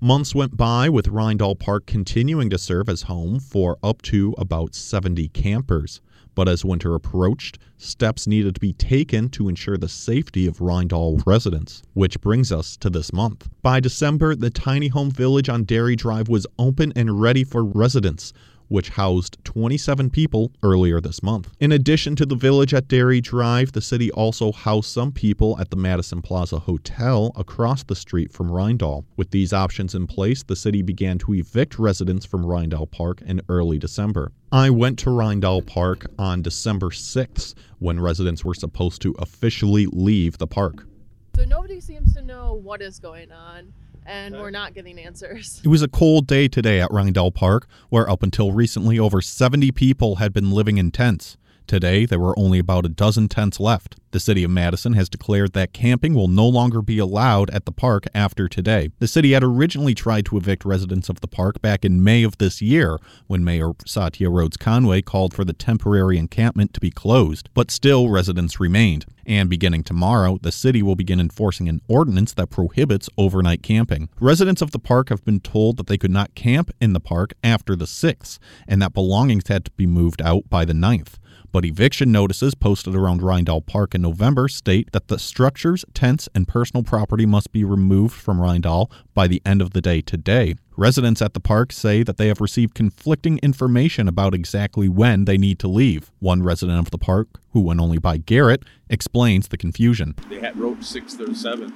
Months 0.00 0.32
went 0.32 0.56
by 0.56 0.88
with 0.88 1.08
Reindahl 1.08 1.58
Park 1.58 1.86
continuing 1.86 2.48
to 2.50 2.56
serve 2.56 2.88
as 2.88 3.02
home 3.02 3.40
for 3.40 3.78
up 3.82 4.00
to 4.02 4.32
about 4.38 4.76
70 4.76 5.26
campers. 5.30 6.00
But 6.36 6.48
as 6.48 6.64
winter 6.64 6.94
approached, 6.94 7.58
steps 7.78 8.28
needed 8.28 8.54
to 8.54 8.60
be 8.60 8.72
taken 8.74 9.28
to 9.30 9.48
ensure 9.48 9.76
the 9.76 9.88
safety 9.88 10.46
of 10.46 10.58
Reindahl 10.58 11.20
residents, 11.26 11.82
which 11.94 12.20
brings 12.20 12.52
us 12.52 12.76
to 12.76 12.90
this 12.90 13.12
month. 13.12 13.48
By 13.60 13.80
December, 13.80 14.36
the 14.36 14.50
tiny 14.50 14.86
home 14.86 15.10
village 15.10 15.48
on 15.48 15.64
Dairy 15.64 15.96
Drive 15.96 16.28
was 16.28 16.46
open 16.60 16.92
and 16.94 17.20
ready 17.20 17.42
for 17.42 17.64
residents, 17.64 18.32
which 18.70 18.90
housed 18.90 19.36
27 19.44 20.08
people 20.10 20.52
earlier 20.62 21.00
this 21.00 21.22
month. 21.22 21.50
In 21.58 21.72
addition 21.72 22.14
to 22.16 22.24
the 22.24 22.36
village 22.36 22.72
at 22.72 22.86
Dairy 22.86 23.20
Drive, 23.20 23.72
the 23.72 23.80
city 23.80 24.10
also 24.12 24.52
housed 24.52 24.90
some 24.90 25.10
people 25.10 25.58
at 25.58 25.70
the 25.70 25.76
Madison 25.76 26.22
Plaza 26.22 26.60
Hotel 26.60 27.32
across 27.34 27.82
the 27.82 27.96
street 27.96 28.32
from 28.32 28.48
Reindahl. 28.48 29.04
With 29.16 29.32
these 29.32 29.52
options 29.52 29.94
in 29.94 30.06
place, 30.06 30.44
the 30.44 30.54
city 30.54 30.82
began 30.82 31.18
to 31.18 31.34
evict 31.34 31.80
residents 31.80 32.24
from 32.24 32.44
Reindahl 32.44 32.88
Park 32.90 33.20
in 33.22 33.42
early 33.48 33.78
December. 33.78 34.30
I 34.52 34.70
went 34.70 35.00
to 35.00 35.10
Reindahl 35.10 35.66
Park 35.66 36.06
on 36.16 36.40
December 36.40 36.90
6th 36.90 37.54
when 37.80 37.98
residents 37.98 38.44
were 38.44 38.54
supposed 38.54 39.02
to 39.02 39.16
officially 39.18 39.86
leave 39.86 40.38
the 40.38 40.46
park. 40.46 40.86
So 41.34 41.44
nobody 41.44 41.80
seems 41.80 42.14
to 42.14 42.22
know 42.22 42.54
what 42.54 42.82
is 42.82 43.00
going 43.00 43.32
on 43.32 43.72
and 44.06 44.34
we're 44.34 44.50
not 44.50 44.74
getting 44.74 44.98
answers. 44.98 45.60
It 45.64 45.68
was 45.68 45.82
a 45.82 45.88
cold 45.88 46.26
day 46.26 46.48
today 46.48 46.80
at 46.80 46.90
Reindahl 46.90 47.34
Park, 47.34 47.66
where 47.88 48.08
up 48.08 48.22
until 48.22 48.52
recently 48.52 48.98
over 48.98 49.20
70 49.20 49.70
people 49.72 50.16
had 50.16 50.32
been 50.32 50.50
living 50.50 50.78
in 50.78 50.90
tents. 50.90 51.36
Today, 51.66 52.04
there 52.04 52.18
were 52.18 52.38
only 52.38 52.58
about 52.58 52.84
a 52.84 52.88
dozen 52.88 53.28
tents 53.28 53.60
left. 53.60 53.96
The 54.12 54.18
city 54.18 54.42
of 54.42 54.50
Madison 54.50 54.94
has 54.94 55.08
declared 55.08 55.52
that 55.52 55.72
camping 55.72 56.14
will 56.14 56.26
no 56.26 56.48
longer 56.48 56.82
be 56.82 56.98
allowed 56.98 57.48
at 57.50 57.64
the 57.64 57.70
park 57.70 58.06
after 58.12 58.48
today. 58.48 58.90
The 58.98 59.06
city 59.06 59.32
had 59.32 59.44
originally 59.44 59.94
tried 59.94 60.26
to 60.26 60.36
evict 60.36 60.64
residents 60.64 61.08
of 61.08 61.20
the 61.20 61.28
park 61.28 61.62
back 61.62 61.84
in 61.84 62.02
May 62.02 62.24
of 62.24 62.38
this 62.38 62.60
year 62.60 62.98
when 63.28 63.44
Mayor 63.44 63.70
Satya 63.86 64.28
Rhodes 64.28 64.56
Conway 64.56 65.00
called 65.00 65.32
for 65.32 65.44
the 65.44 65.52
temporary 65.52 66.18
encampment 66.18 66.74
to 66.74 66.80
be 66.80 66.90
closed, 66.90 67.48
but 67.54 67.70
still 67.70 68.08
residents 68.08 68.58
remained. 68.58 69.06
And 69.24 69.48
beginning 69.48 69.84
tomorrow, 69.84 70.38
the 70.42 70.50
city 70.50 70.82
will 70.82 70.96
begin 70.96 71.20
enforcing 71.20 71.68
an 71.68 71.80
ordinance 71.86 72.32
that 72.32 72.50
prohibits 72.50 73.08
overnight 73.16 73.62
camping. 73.62 74.08
Residents 74.18 74.60
of 74.60 74.72
the 74.72 74.80
park 74.80 75.08
have 75.10 75.24
been 75.24 75.38
told 75.38 75.76
that 75.76 75.86
they 75.86 75.98
could 75.98 76.10
not 76.10 76.34
camp 76.34 76.72
in 76.80 76.94
the 76.94 77.00
park 77.00 77.32
after 77.44 77.76
the 77.76 77.84
6th, 77.84 78.40
and 78.66 78.82
that 78.82 78.92
belongings 78.92 79.46
had 79.46 79.64
to 79.66 79.70
be 79.72 79.86
moved 79.86 80.20
out 80.20 80.50
by 80.50 80.64
the 80.64 80.72
9th 80.72 81.19
but 81.52 81.64
eviction 81.64 82.12
notices 82.12 82.54
posted 82.54 82.94
around 82.94 83.20
Reindahl 83.20 83.64
Park 83.64 83.94
in 83.94 84.02
November 84.02 84.48
state 84.48 84.92
that 84.92 85.08
the 85.08 85.18
structures, 85.18 85.84
tents, 85.94 86.28
and 86.34 86.46
personal 86.46 86.82
property 86.82 87.26
must 87.26 87.52
be 87.52 87.64
removed 87.64 88.14
from 88.14 88.38
Reindahl 88.38 88.90
by 89.14 89.26
the 89.26 89.42
end 89.44 89.60
of 89.62 89.70
the 89.70 89.80
day 89.80 90.00
today. 90.00 90.54
Residents 90.76 91.20
at 91.20 91.34
the 91.34 91.40
park 91.40 91.72
say 91.72 92.02
that 92.02 92.16
they 92.16 92.28
have 92.28 92.40
received 92.40 92.74
conflicting 92.74 93.38
information 93.42 94.08
about 94.08 94.34
exactly 94.34 94.88
when 94.88 95.26
they 95.26 95.36
need 95.36 95.58
to 95.58 95.68
leave. 95.68 96.10
One 96.20 96.42
resident 96.42 96.78
of 96.78 96.90
the 96.90 96.98
park, 96.98 97.28
who 97.52 97.60
went 97.60 97.80
only 97.80 97.98
by 97.98 98.16
Garrett, 98.16 98.62
explains 98.88 99.48
the 99.48 99.58
confusion. 99.58 100.14
They 100.28 100.40
had 100.40 100.58
wrote 100.58 100.80
6th 100.80 101.20
or 101.20 101.26
7th. 101.26 101.74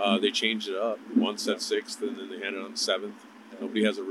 Uh, 0.00 0.18
they 0.18 0.32
changed 0.32 0.68
it 0.68 0.76
up. 0.76 0.98
One 1.14 1.38
said 1.38 1.58
6th, 1.58 2.00
and 2.02 2.18
then 2.18 2.30
they 2.30 2.44
had 2.44 2.54
it 2.54 2.60
on 2.60 2.72
7th. 2.72 3.12
Nobody 3.62 3.84
has 3.84 3.96
a 3.96 4.02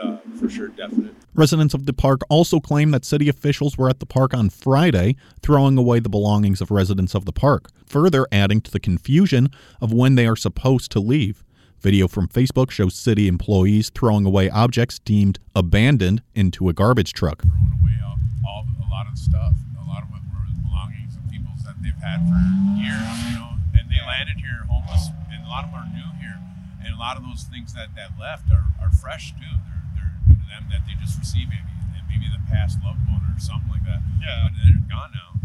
uh, 0.00 0.18
for 0.38 0.48
sure 0.48 0.68
definite. 0.68 1.16
Residents 1.34 1.74
of 1.74 1.86
the 1.86 1.92
park 1.92 2.20
also 2.30 2.60
claim 2.60 2.92
that 2.92 3.04
city 3.04 3.28
officials 3.28 3.76
were 3.76 3.90
at 3.90 3.98
the 3.98 4.06
park 4.06 4.32
on 4.32 4.48
Friday 4.48 5.16
throwing 5.42 5.76
away 5.76 5.98
the 5.98 6.08
belongings 6.08 6.60
of 6.60 6.70
residents 6.70 7.12
of 7.12 7.24
the 7.24 7.32
park, 7.32 7.68
further 7.84 8.28
adding 8.30 8.60
to 8.60 8.70
the 8.70 8.78
confusion 8.78 9.48
of 9.80 9.92
when 9.92 10.14
they 10.14 10.24
are 10.24 10.36
supposed 10.36 10.92
to 10.92 11.00
leave. 11.00 11.42
Video 11.80 12.06
from 12.06 12.28
Facebook 12.28 12.70
shows 12.70 12.94
city 12.94 13.26
employees 13.26 13.90
throwing 13.90 14.24
away 14.24 14.48
objects 14.48 15.00
deemed 15.00 15.40
abandoned 15.56 16.22
into 16.36 16.68
a 16.68 16.72
garbage 16.72 17.12
truck. 17.12 17.42
Throwing 17.42 17.74
away 17.82 17.98
all, 18.06 18.16
all 18.46 18.66
a 18.86 18.88
lot 18.88 19.10
of 19.10 19.18
stuff, 19.18 19.54
a 19.82 19.88
lot 19.88 20.04
of 20.04 20.10
what 20.14 20.22
were 20.30 20.46
belongings 20.62 21.16
of 21.16 21.28
people 21.28 21.50
that 21.66 21.74
they've 21.82 21.90
had 21.98 22.22
for 22.30 22.38
years, 22.78 23.18
you 23.26 23.34
know, 23.34 23.50
and 23.74 23.90
they 23.90 23.98
landed 24.06 24.38
here 24.38 24.62
homeless, 24.70 25.10
and 25.34 25.44
a 25.44 25.48
lot 25.50 25.64
of 25.66 25.74
them 25.74 25.82
are 25.82 25.90
new 25.90 26.06
here, 26.22 26.38
and 26.84 26.94
a 26.94 26.98
lot 26.98 27.16
of 27.16 27.22
those 27.22 27.44
things 27.44 27.72
that, 27.74 27.94
that 27.96 28.18
left 28.18 28.50
are, 28.50 28.66
are 28.82 28.90
fresh 28.90 29.32
too. 29.32 29.54
They're, 29.66 29.82
they're 29.94 30.14
new 30.26 30.34
to 30.34 30.46
them 30.48 30.68
that 30.70 30.82
they 30.86 30.94
just 31.00 31.18
received 31.18 31.50
maybe, 31.50 31.72
and 31.96 32.04
maybe 32.08 32.26
the 32.30 32.42
past 32.50 32.78
loved 32.84 33.00
one 33.06 33.22
or 33.22 33.38
something 33.38 33.70
like 33.70 33.84
that. 33.84 34.02
Yeah. 34.20 34.48
But 34.48 34.52
they're 34.58 34.88
gone 34.90 35.12
now. 35.14 35.40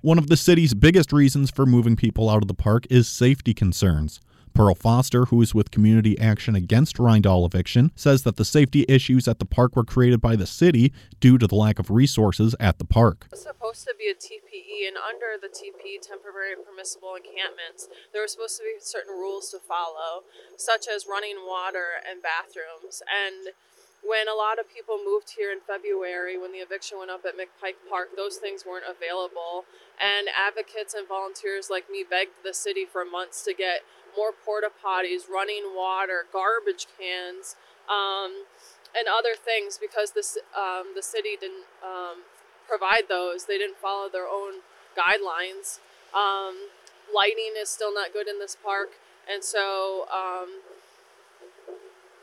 One 0.00 0.18
of 0.18 0.28
the 0.28 0.36
city's 0.36 0.74
biggest 0.74 1.12
reasons 1.12 1.50
for 1.50 1.66
moving 1.66 1.96
people 1.96 2.30
out 2.30 2.42
of 2.42 2.48
the 2.48 2.54
park 2.54 2.86
is 2.88 3.08
safety 3.08 3.52
concerns. 3.52 4.20
Pearl 4.58 4.74
Foster, 4.74 5.26
who 5.26 5.40
is 5.40 5.54
with 5.54 5.70
Community 5.70 6.18
Action 6.18 6.56
Against 6.56 6.96
Reindahl 6.96 7.46
Eviction, 7.46 7.92
says 7.94 8.24
that 8.24 8.34
the 8.34 8.44
safety 8.44 8.84
issues 8.88 9.28
at 9.28 9.38
the 9.38 9.46
park 9.46 9.76
were 9.76 9.84
created 9.84 10.20
by 10.20 10.34
the 10.34 10.48
city 10.48 10.92
due 11.20 11.38
to 11.38 11.46
the 11.46 11.54
lack 11.54 11.78
of 11.78 11.92
resources 11.92 12.56
at 12.58 12.78
the 12.78 12.84
park. 12.84 13.26
It 13.26 13.38
was 13.38 13.46
supposed 13.46 13.86
to 13.86 13.94
be 13.96 14.10
a 14.10 14.18
TPE, 14.18 14.88
and 14.88 14.96
under 14.98 15.38
the 15.40 15.46
TPE, 15.46 16.02
temporary 16.02 16.58
permissible 16.58 17.14
encampments, 17.14 17.86
there 18.12 18.20
were 18.20 18.26
supposed 18.26 18.56
to 18.56 18.64
be 18.64 18.82
certain 18.82 19.14
rules 19.14 19.48
to 19.54 19.60
follow, 19.62 20.26
such 20.56 20.88
as 20.90 21.06
running 21.06 21.46
water 21.46 22.02
and 22.02 22.18
bathrooms. 22.18 23.00
And 23.06 23.54
when 24.02 24.26
a 24.26 24.34
lot 24.34 24.58
of 24.58 24.66
people 24.66 24.98
moved 24.98 25.38
here 25.38 25.52
in 25.52 25.62
February, 25.62 26.38
when 26.38 26.50
the 26.50 26.58
eviction 26.58 26.98
went 26.98 27.10
up 27.10 27.22
at 27.22 27.38
McPike 27.38 27.78
Park, 27.88 28.18
those 28.18 28.42
things 28.42 28.66
weren't 28.66 28.90
available. 28.90 29.70
And 30.02 30.26
advocates 30.34 30.94
and 30.94 31.06
volunteers 31.06 31.70
like 31.70 31.90
me 31.90 32.02
begged 32.02 32.42
the 32.42 32.54
city 32.54 32.86
for 32.86 33.04
months 33.04 33.44
to 33.44 33.54
get 33.54 33.82
more 34.18 34.32
porta 34.34 34.70
potties, 34.84 35.30
running 35.30 35.70
water, 35.76 36.26
garbage 36.32 36.90
cans, 36.98 37.54
um, 37.86 38.42
and 38.90 39.06
other 39.06 39.38
things 39.38 39.78
because 39.78 40.10
this 40.10 40.36
um, 40.58 40.98
the 40.98 41.02
city 41.02 41.38
didn't 41.40 41.70
um, 41.84 42.26
provide 42.66 43.06
those. 43.08 43.46
They 43.46 43.58
didn't 43.58 43.78
follow 43.78 44.08
their 44.10 44.26
own 44.26 44.66
guidelines. 44.98 45.78
Um, 46.10 46.74
lighting 47.14 47.54
is 47.56 47.68
still 47.68 47.94
not 47.94 48.12
good 48.12 48.26
in 48.26 48.40
this 48.40 48.56
park, 48.56 48.98
and 49.30 49.44
so 49.44 50.06
um, 50.10 50.66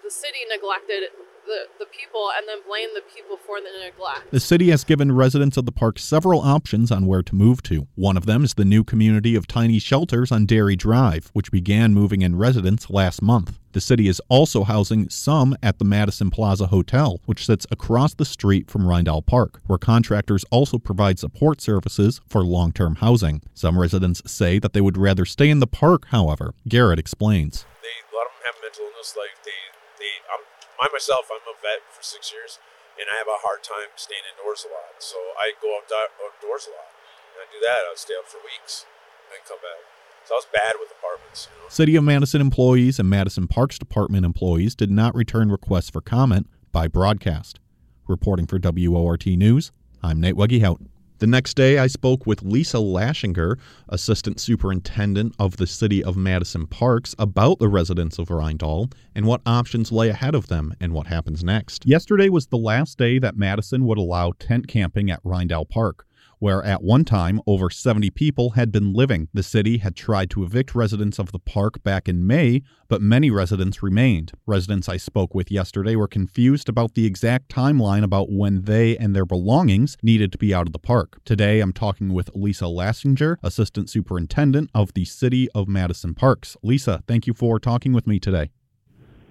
the 0.03 0.11
city 0.11 0.43
neglected 0.49 1.09
the, 1.45 1.65
the 1.79 1.85
people 1.85 2.29
and 2.37 2.47
then 2.47 2.59
blame 2.67 2.89
the 2.93 3.01
people 3.13 3.37
for 3.37 3.59
the 3.59 3.69
neglect. 3.85 4.31
The 4.31 4.39
city 4.39 4.69
has 4.71 4.83
given 4.83 5.11
residents 5.11 5.57
of 5.57 5.65
the 5.65 5.71
park 5.71 5.99
several 5.99 6.41
options 6.41 6.91
on 6.91 7.05
where 7.05 7.23
to 7.23 7.35
move 7.35 7.61
to. 7.63 7.87
One 7.95 8.17
of 8.17 8.25
them 8.25 8.43
is 8.43 8.53
the 8.53 8.65
new 8.65 8.83
community 8.83 9.35
of 9.35 9.47
tiny 9.47 9.79
shelters 9.79 10.31
on 10.31 10.45
Dairy 10.45 10.75
Drive, 10.75 11.29
which 11.33 11.51
began 11.51 11.93
moving 11.93 12.21
in 12.21 12.35
residents 12.35 12.89
last 12.89 13.21
month. 13.21 13.59
The 13.75 13.81
city 13.81 14.07
is 14.07 14.21
also 14.29 14.63
housing 14.63 15.09
some 15.09 15.55
at 15.61 15.79
the 15.79 15.85
Madison 15.85 16.31
Plaza 16.31 16.67
Hotel, 16.67 17.19
which 17.25 17.45
sits 17.45 17.67
across 17.69 18.13
the 18.13 18.23
street 18.23 18.71
from 18.71 18.83
Reindahl 18.83 19.25
Park, 19.25 19.59
where 19.67 19.77
contractors 19.77 20.45
also 20.49 20.77
provide 20.77 21.19
support 21.19 21.59
services 21.59 22.21
for 22.25 22.45
long 22.45 22.71
term 22.71 22.95
housing. 22.95 23.41
Some 23.53 23.77
residents 23.77 24.21
say 24.31 24.59
that 24.59 24.71
they 24.71 24.79
would 24.79 24.97
rather 24.97 25.25
stay 25.25 25.49
in 25.49 25.59
the 25.59 25.67
park, 25.67 26.05
however. 26.07 26.53
Garrett 26.69 26.99
explains. 26.99 27.65
They, 27.83 27.87
a 27.89 28.15
lot 28.15 28.27
of 28.27 28.31
them 28.31 28.43
have 28.45 28.55
mental 28.63 28.85
illness, 28.85 29.13
like 29.17 29.43
they, 29.43 29.59
they, 29.99 30.13
I'm 30.31 30.43
I 30.81 30.91
myself, 30.91 31.31
I'm 31.31 31.43
a 31.47 31.55
vet 31.59 31.87
for 31.91 32.03
six 32.03 32.31
years, 32.31 32.59
and 32.99 33.07
I 33.11 33.19
have 33.19 33.31
a 33.31 33.43
hard 33.43 33.63
time 33.63 33.95
staying 33.95 34.23
indoors 34.27 34.67
a 34.67 34.71
lot. 34.71 34.99
So 34.99 35.15
I 35.39 35.55
go 35.59 35.71
outdoors 35.75 36.67
a 36.67 36.73
lot. 36.75 36.91
And 37.35 37.43
I 37.43 37.47
do 37.51 37.59
that. 37.63 37.87
I'll 37.87 37.99
stay 37.99 38.15
up 38.15 38.27
for 38.27 38.39
weeks 38.43 38.85
and 39.31 39.39
come 39.47 39.59
back. 39.59 39.83
So 40.27 40.35
I 40.35 40.37
was 40.39 40.47
bad 40.51 40.75
with 40.79 40.91
apartments. 40.91 41.47
You 41.51 41.63
know? 41.63 41.69
City 41.69 41.95
of 41.95 42.03
Madison 42.03 42.41
employees 42.41 42.99
and 42.99 43.09
Madison 43.09 43.47
Parks 43.47 43.77
Department 43.77 44.25
employees 44.25 44.75
did 44.75 44.89
not 44.89 45.13
return 45.13 45.51
requests 45.51 45.89
for 45.89 46.01
comment 46.01 46.47
by 46.71 46.87
broadcast. 46.87 47.59
Reporting 48.07 48.47
for 48.47 48.59
WORT 48.61 49.25
News, 49.27 49.71
I'm 50.01 50.19
Nate 50.19 50.35
Weggehout. 50.35 50.79
The 51.19 51.27
next 51.27 51.53
day, 51.55 51.77
I 51.77 51.87
spoke 51.87 52.25
with 52.25 52.43
Lisa 52.43 52.75
Laschinger, 52.75 53.57
Assistant 53.87 54.37
Superintendent 54.37 55.33
of 55.39 55.55
the 55.55 55.65
City 55.65 56.03
of 56.03 56.17
Madison 56.17 56.67
Parks, 56.67 57.15
about 57.17 57.57
the 57.59 57.69
residents 57.69 58.19
of 58.19 58.27
Reindahl 58.27 58.91
and 59.15 59.25
what 59.25 59.39
options 59.45 59.93
lay 59.93 60.09
ahead 60.09 60.35
of 60.35 60.47
them 60.47 60.73
and 60.81 60.91
what 60.91 61.07
happens 61.07 61.41
next. 61.41 61.85
Yesterday 61.85 62.27
was 62.27 62.47
the 62.47 62.57
last 62.57 62.97
day 62.97 63.17
that 63.19 63.37
Madison 63.37 63.85
would 63.85 63.97
allow 63.97 64.33
tent 64.39 64.67
camping 64.67 65.09
at 65.09 65.23
Reindahl 65.23 65.69
Park 65.69 66.05
where 66.39 66.63
at 66.63 66.83
one 66.83 67.05
time 67.05 67.41
over 67.47 67.69
70 67.69 68.09
people 68.11 68.51
had 68.51 68.71
been 68.71 68.93
living. 68.93 69.27
The 69.33 69.43
city 69.43 69.77
had 69.77 69.95
tried 69.95 70.29
to 70.31 70.43
evict 70.43 70.75
residents 70.75 71.19
of 71.19 71.31
the 71.31 71.39
park 71.39 71.83
back 71.83 72.07
in 72.07 72.25
May, 72.25 72.61
but 72.87 73.01
many 73.01 73.29
residents 73.29 73.81
remained. 73.81 74.31
Residents 74.45 74.89
I 74.89 74.97
spoke 74.97 75.33
with 75.33 75.51
yesterday 75.51 75.95
were 75.95 76.07
confused 76.07 76.69
about 76.69 76.93
the 76.93 77.05
exact 77.05 77.49
timeline 77.49 78.03
about 78.03 78.31
when 78.31 78.63
they 78.63 78.97
and 78.97 79.15
their 79.15 79.25
belongings 79.25 79.97
needed 80.01 80.31
to 80.31 80.37
be 80.37 80.53
out 80.53 80.67
of 80.67 80.73
the 80.73 80.79
park. 80.79 81.19
Today 81.25 81.59
I'm 81.59 81.73
talking 81.73 82.13
with 82.13 82.29
Lisa 82.35 82.65
Laschinger, 82.65 83.37
Assistant 83.43 83.89
Superintendent 83.89 84.69
of 84.73 84.93
the 84.93 85.05
City 85.05 85.49
of 85.55 85.67
Madison 85.67 86.13
Parks. 86.13 86.57
Lisa, 86.63 87.03
thank 87.07 87.27
you 87.27 87.33
for 87.33 87.59
talking 87.59 87.93
with 87.93 88.07
me 88.07 88.19
today. 88.19 88.49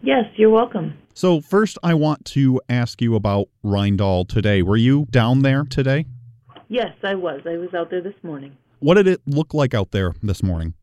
Yes, 0.02 0.26
you're 0.36 0.50
welcome. 0.50 0.98
So, 1.14 1.40
first, 1.40 1.78
I 1.82 1.94
want 1.94 2.24
to 2.26 2.60
ask 2.68 3.00
you 3.00 3.14
about 3.14 3.48
Reindahl 3.64 4.28
today. 4.28 4.60
Were 4.60 4.76
you 4.76 5.06
down 5.10 5.40
there 5.40 5.64
today? 5.64 6.04
Yes, 6.68 6.94
I 7.02 7.14
was. 7.14 7.42
I 7.46 7.56
was 7.56 7.74
out 7.74 7.90
there 7.90 8.02
this 8.02 8.14
morning. 8.22 8.56
What 8.80 8.94
did 8.94 9.06
it 9.06 9.20
look 9.26 9.54
like 9.54 9.74
out 9.74 9.90
there 9.92 10.14
this 10.22 10.42
morning? 10.42 10.74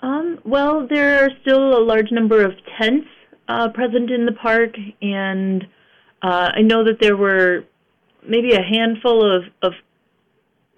Um, 0.00 0.38
well, 0.44 0.86
there 0.88 1.24
are 1.24 1.30
still 1.42 1.76
a 1.78 1.82
large 1.82 2.10
number 2.10 2.44
of 2.44 2.52
tents 2.78 3.08
uh, 3.48 3.68
present 3.70 4.10
in 4.10 4.26
the 4.26 4.32
park, 4.32 4.74
and 5.02 5.64
uh, 6.22 6.50
I 6.54 6.62
know 6.62 6.84
that 6.84 6.98
there 7.00 7.16
were 7.16 7.64
maybe 8.26 8.52
a 8.52 8.62
handful 8.62 9.24
of, 9.24 9.44
of 9.62 9.72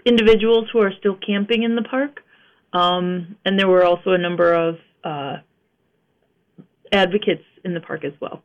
individuals 0.04 0.68
who 0.72 0.80
are 0.80 0.92
still 0.98 1.16
camping 1.16 1.62
in 1.62 1.74
the 1.74 1.82
park, 1.82 2.20
um, 2.72 3.36
and 3.44 3.58
there 3.58 3.68
were 3.68 3.84
also 3.84 4.10
a 4.10 4.18
number 4.18 4.54
of 4.54 4.76
uh, 5.04 5.36
advocates 6.92 7.44
in 7.64 7.74
the 7.74 7.80
park 7.80 8.04
as 8.04 8.12
well. 8.20 8.42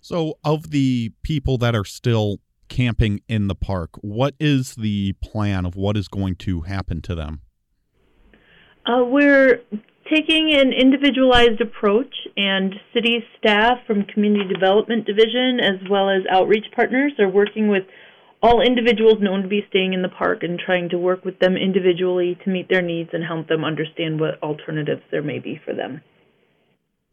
So, 0.00 0.38
of 0.44 0.70
the 0.70 1.12
people 1.22 1.58
that 1.58 1.76
are 1.76 1.84
still 1.84 2.40
camping 2.72 3.20
in 3.28 3.48
the 3.48 3.54
park, 3.54 3.90
what 4.00 4.34
is 4.40 4.76
the 4.76 5.12
plan 5.22 5.66
of 5.66 5.76
what 5.76 5.94
is 5.94 6.08
going 6.08 6.34
to 6.36 6.62
happen 6.62 7.02
to 7.02 7.14
them? 7.14 7.42
Uh, 8.86 9.04
we're 9.04 9.60
taking 10.10 10.54
an 10.54 10.72
individualized 10.72 11.60
approach, 11.60 12.14
and 12.36 12.74
city 12.94 13.22
staff 13.38 13.78
from 13.86 14.04
Community 14.04 14.50
Development 14.52 15.04
Division 15.04 15.60
as 15.60 15.86
well 15.90 16.08
as 16.08 16.22
outreach 16.30 16.64
partners 16.74 17.12
are 17.18 17.28
working 17.28 17.68
with 17.68 17.84
all 18.42 18.62
individuals 18.62 19.18
known 19.20 19.42
to 19.42 19.48
be 19.48 19.64
staying 19.68 19.92
in 19.92 20.02
the 20.02 20.08
park 20.08 20.42
and 20.42 20.58
trying 20.58 20.88
to 20.88 20.98
work 20.98 21.24
with 21.24 21.38
them 21.38 21.56
individually 21.56 22.38
to 22.42 22.50
meet 22.50 22.68
their 22.70 22.82
needs 22.82 23.10
and 23.12 23.22
help 23.22 23.48
them 23.48 23.64
understand 23.64 24.18
what 24.18 24.42
alternatives 24.42 25.02
there 25.10 25.22
may 25.22 25.38
be 25.38 25.60
for 25.64 25.74
them. 25.74 26.00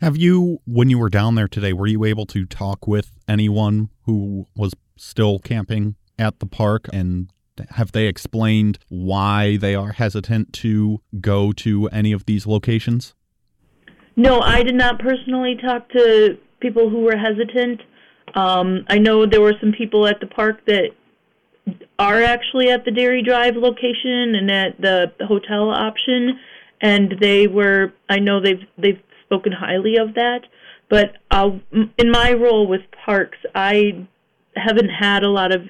Have 0.01 0.15
you, 0.15 0.59
when 0.65 0.89
you 0.89 0.97
were 0.97 1.09
down 1.09 1.35
there 1.35 1.49
today, 1.49 1.73
were 1.73 1.85
you 1.85 2.05
able 2.05 2.25
to 2.27 2.45
talk 2.45 2.87
with 2.87 3.11
anyone 3.27 3.89
who 4.05 4.45
was 4.55 4.73
still 4.99 5.39
camping 5.39 5.95
at 6.17 6.39
the 6.39 6.45
park 6.45 6.87
and 6.91 7.31
have 7.71 7.91
they 7.91 8.07
explained 8.07 8.79
why 8.87 9.57
they 9.57 9.75
are 9.75 9.91
hesitant 9.91 10.53
to 10.53 11.01
go 11.19 11.51
to 11.51 11.87
any 11.89 12.11
of 12.11 12.25
these 12.25 12.47
locations? 12.47 13.13
No, 14.15 14.39
I 14.39 14.63
did 14.63 14.75
not 14.75 14.99
personally 14.99 15.57
talk 15.61 15.89
to 15.89 16.37
people 16.59 16.89
who 16.89 17.01
were 17.01 17.17
hesitant. 17.17 17.81
Um, 18.35 18.85
I 18.87 18.97
know 18.97 19.25
there 19.25 19.41
were 19.41 19.55
some 19.59 19.71
people 19.71 20.07
at 20.07 20.19
the 20.19 20.27
park 20.27 20.65
that 20.67 20.89
are 21.97 22.21
actually 22.21 22.69
at 22.69 22.85
the 22.85 22.91
Dairy 22.91 23.23
Drive 23.23 23.55
location 23.55 24.35
and 24.35 24.51
at 24.51 24.81
the 24.81 25.11
hotel 25.25 25.69
option, 25.69 26.39
and 26.81 27.15
they 27.19 27.47
were. 27.47 27.93
I 28.09 28.19
know 28.19 28.41
they've 28.41 28.63
they've 28.77 29.01
spoken 29.25 29.51
highly 29.51 29.97
of 29.97 30.15
that. 30.15 30.41
But 30.89 31.17
uh, 31.29 31.51
in 31.97 32.11
my 32.11 32.33
role 32.33 32.67
with 32.67 32.81
parks, 33.05 33.37
I 33.53 34.07
haven't 34.63 34.89
had 34.89 35.23
a 35.23 35.29
lot 35.29 35.53
of 35.53 35.61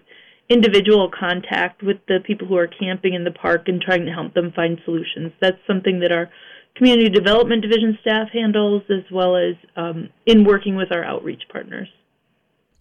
individual 0.49 1.09
contact 1.17 1.83
with 1.83 1.97
the 2.07 2.19
people 2.25 2.47
who 2.47 2.57
are 2.57 2.67
camping 2.67 3.13
in 3.13 3.23
the 3.23 3.31
park 3.31 3.67
and 3.67 3.81
trying 3.81 4.05
to 4.05 4.11
help 4.11 4.33
them 4.33 4.51
find 4.55 4.79
solutions. 4.83 5.31
That's 5.39 5.57
something 5.67 5.99
that 5.99 6.11
our 6.11 6.29
community 6.75 7.09
development 7.09 7.61
division 7.61 7.97
staff 8.01 8.29
handles, 8.33 8.83
as 8.89 9.03
well 9.11 9.35
as 9.35 9.55
um, 9.75 10.09
in 10.25 10.45
working 10.45 10.75
with 10.75 10.91
our 10.91 11.03
outreach 11.03 11.43
partners. 11.51 11.87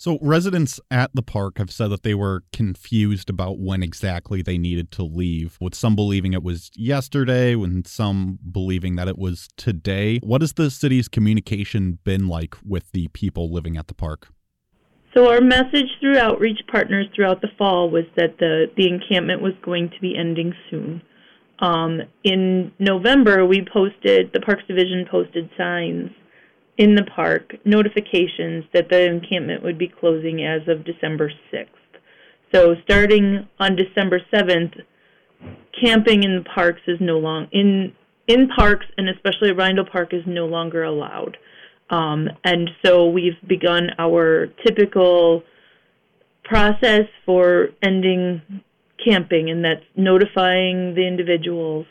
So, 0.01 0.17
residents 0.23 0.79
at 0.93 1.11
the 1.13 1.23
park 1.23 1.59
have 1.59 1.73
said 1.73 1.89
that 1.89 2.05
they 2.05 2.15
were 2.15 2.45
confused 2.53 3.29
about 3.29 3.59
when 3.59 3.83
exactly 3.83 4.43
they 4.43 4.57
needed 4.57 4.93
to 4.93 5.03
leave, 5.03 5.59
with 5.61 5.75
some 5.75 5.97
believing 5.97 6.33
it 6.33 6.45
was 6.45 6.71
yesterday, 6.77 7.55
and 7.55 7.85
some 7.85 8.39
believing 8.49 8.95
that 8.95 9.09
it 9.09 9.19
was 9.19 9.49
today. 9.57 10.21
What 10.23 10.41
has 10.41 10.53
the 10.53 10.71
city's 10.71 11.09
communication 11.09 11.99
been 12.05 12.29
like 12.29 12.55
with 12.65 12.93
the 12.93 13.09
people 13.09 13.53
living 13.53 13.77
at 13.77 13.89
the 13.89 13.95
park? 13.95 14.29
So 15.15 15.31
our 15.31 15.41
message 15.41 15.89
through 16.01 16.19
outreach 16.19 16.61
partners 16.71 17.07
throughout 17.15 17.41
the 17.41 17.49
fall 17.57 17.91
was 17.91 18.05
that 18.17 18.39
the, 18.39 18.67
the 18.77 18.89
encampment 18.89 19.41
was 19.41 19.55
going 19.65 19.91
to 19.91 20.01
be 20.01 20.17
ending 20.17 20.53
soon. 20.71 21.03
Um, 21.61 22.03
in 22.23 22.73
November, 22.79 23.45
we 23.45 23.67
posted, 23.73 24.33
the 24.33 24.41
Parks 24.41 24.63
Division 24.69 25.07
posted 25.11 25.51
signs 25.57 26.11
in 26.77 26.95
the 26.95 27.05
park, 27.05 27.57
notifications 27.65 28.65
that 28.73 28.89
the 28.89 29.07
encampment 29.07 29.65
would 29.65 29.79
be 29.79 29.89
closing 29.89 30.45
as 30.45 30.69
of 30.69 30.85
December 30.85 31.33
6th. 31.53 31.67
So 32.55 32.77
starting 32.85 33.49
on 33.59 33.77
December 33.77 34.21
7th, 34.33 34.75
camping 35.83 36.23
in 36.23 36.37
the 36.37 36.49
parks 36.55 36.83
is 36.87 36.99
no 37.01 37.19
longer, 37.19 37.49
in, 37.53 37.93
in 38.29 38.49
parks 38.49 38.87
and 38.97 39.09
especially 39.09 39.51
Reindahl 39.51 39.91
Park 39.91 40.15
is 40.15 40.23
no 40.27 40.47
longer 40.47 40.85
allowed. 40.85 41.37
Um, 41.91 42.29
and 42.45 42.71
so 42.85 43.09
we've 43.09 43.37
begun 43.47 43.91
our 43.99 44.49
typical 44.67 45.43
process 46.45 47.07
for 47.25 47.69
ending 47.83 48.43
camping, 49.05 49.51
and 49.51 49.65
that's 49.65 49.85
notifying 49.97 50.95
the 50.95 51.07
individuals 51.07 51.87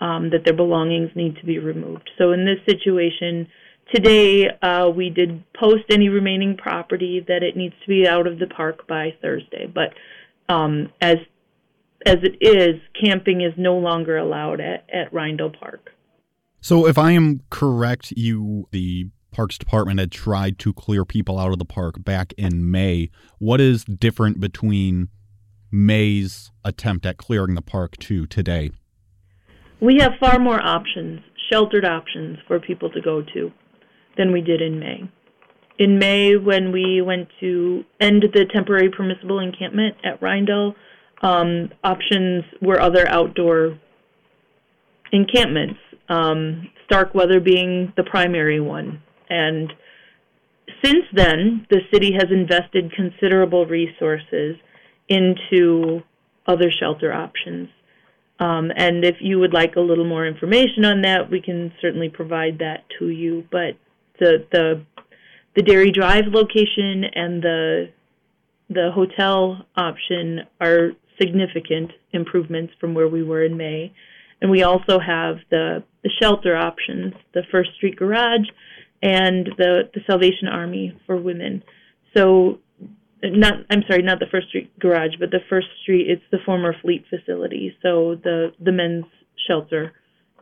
um, 0.00 0.30
that 0.30 0.44
their 0.44 0.54
belongings 0.54 1.10
need 1.14 1.36
to 1.36 1.46
be 1.46 1.58
removed. 1.58 2.10
So 2.18 2.32
in 2.32 2.44
this 2.44 2.58
situation, 2.66 3.48
today 3.94 4.48
uh, 4.62 4.88
we 4.88 5.10
did 5.10 5.42
post 5.54 5.84
any 5.90 6.08
remaining 6.08 6.56
property 6.56 7.24
that 7.28 7.42
it 7.42 7.56
needs 7.56 7.74
to 7.82 7.88
be 7.88 8.06
out 8.06 8.26
of 8.26 8.38
the 8.38 8.46
park 8.46 8.86
by 8.86 9.14
Thursday. 9.20 9.66
But 9.66 9.94
um, 10.52 10.90
as 11.00 11.16
as 12.06 12.18
it 12.22 12.36
is, 12.40 12.80
camping 13.02 13.40
is 13.40 13.52
no 13.56 13.76
longer 13.76 14.16
allowed 14.16 14.60
at, 14.60 14.86
at 14.92 15.12
Reindahl 15.12 15.58
Park. 15.58 15.90
So, 16.60 16.86
if 16.86 16.96
I 16.96 17.10
am 17.10 17.42
correct, 17.50 18.12
you, 18.16 18.68
the 18.70 19.10
Parks 19.30 19.58
Department, 19.58 20.00
had 20.00 20.12
tried 20.12 20.58
to 20.60 20.72
clear 20.72 21.04
people 21.04 21.38
out 21.38 21.52
of 21.52 21.58
the 21.58 21.64
park 21.64 22.02
back 22.02 22.32
in 22.36 22.70
May. 22.70 23.10
What 23.38 23.60
is 23.60 23.84
different 23.84 24.40
between 24.40 25.08
May's 25.70 26.50
attempt 26.64 27.06
at 27.06 27.18
clearing 27.18 27.54
the 27.54 27.62
park 27.62 27.96
to 27.98 28.26
today? 28.26 28.70
We 29.80 29.98
have 30.00 30.12
far 30.18 30.38
more 30.38 30.60
options, 30.60 31.20
sheltered 31.50 31.84
options 31.84 32.38
for 32.46 32.58
people 32.58 32.90
to 32.90 33.00
go 33.00 33.22
to 33.34 33.52
than 34.16 34.32
we 34.32 34.40
did 34.40 34.60
in 34.60 34.78
May. 34.78 35.08
In 35.78 35.98
May, 35.98 36.36
when 36.36 36.72
we 36.72 37.00
went 37.00 37.28
to 37.38 37.84
end 38.00 38.24
the 38.32 38.46
temporary 38.52 38.90
permissible 38.90 39.38
encampment 39.38 39.94
at 40.04 40.20
Reindahl, 40.20 40.74
um, 41.22 41.70
options 41.84 42.44
were 42.60 42.80
other 42.80 43.08
outdoor 43.08 43.78
encampments, 45.12 45.78
um, 46.08 46.68
Starkweather 46.86 47.40
being 47.40 47.92
the 47.96 48.02
primary 48.02 48.60
one. 48.60 49.02
And 49.28 49.72
since 50.84 51.04
then, 51.12 51.66
the 51.70 51.80
city 51.92 52.12
has 52.12 52.30
invested 52.30 52.92
considerable 52.92 53.66
resources 53.66 54.56
into 55.08 56.02
other 56.46 56.70
shelter 56.70 57.12
options. 57.12 57.68
Um, 58.40 58.70
and 58.76 59.04
if 59.04 59.16
you 59.20 59.38
would 59.40 59.52
like 59.52 59.76
a 59.76 59.80
little 59.80 60.04
more 60.04 60.26
information 60.26 60.84
on 60.84 61.02
that, 61.02 61.30
we 61.30 61.40
can 61.40 61.72
certainly 61.80 62.08
provide 62.08 62.58
that 62.58 62.84
to 62.98 63.08
you. 63.08 63.44
But 63.50 63.76
the 64.20 64.46
the 64.52 64.84
the 65.56 65.62
Dairy 65.62 65.90
Drive 65.90 66.26
location 66.28 67.04
and 67.14 67.42
the 67.42 67.88
the 68.70 68.90
hotel 68.94 69.66
option 69.76 70.42
are 70.60 70.90
significant 71.20 71.90
improvements 72.12 72.72
from 72.80 72.94
where 72.94 73.08
we 73.08 73.22
were 73.22 73.44
in 73.44 73.56
May. 73.56 73.92
And 74.40 74.50
we 74.50 74.62
also 74.62 75.00
have 75.00 75.38
the, 75.50 75.82
the 76.04 76.10
shelter 76.20 76.56
options, 76.56 77.14
the 77.34 77.42
First 77.50 77.70
Street 77.74 77.96
Garage 77.96 78.46
and 79.02 79.48
the, 79.56 79.90
the 79.94 80.00
Salvation 80.06 80.48
Army 80.48 80.98
for 81.06 81.16
women. 81.16 81.62
So 82.16 82.58
not 83.22 83.54
I'm 83.70 83.82
sorry, 83.88 84.02
not 84.02 84.20
the 84.20 84.26
First 84.30 84.48
Street 84.48 84.76
Garage, 84.78 85.16
but 85.18 85.30
the 85.30 85.40
First 85.48 85.68
Street. 85.82 86.08
It's 86.08 86.22
the 86.30 86.38
former 86.44 86.74
Fleet 86.80 87.04
facility, 87.10 87.76
so 87.82 88.16
the 88.22 88.52
the 88.60 88.72
men's 88.72 89.04
shelter 89.46 89.92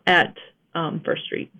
at 0.07 0.37
um, 0.75 1.01
First 1.05 1.25
Street. 1.25 1.51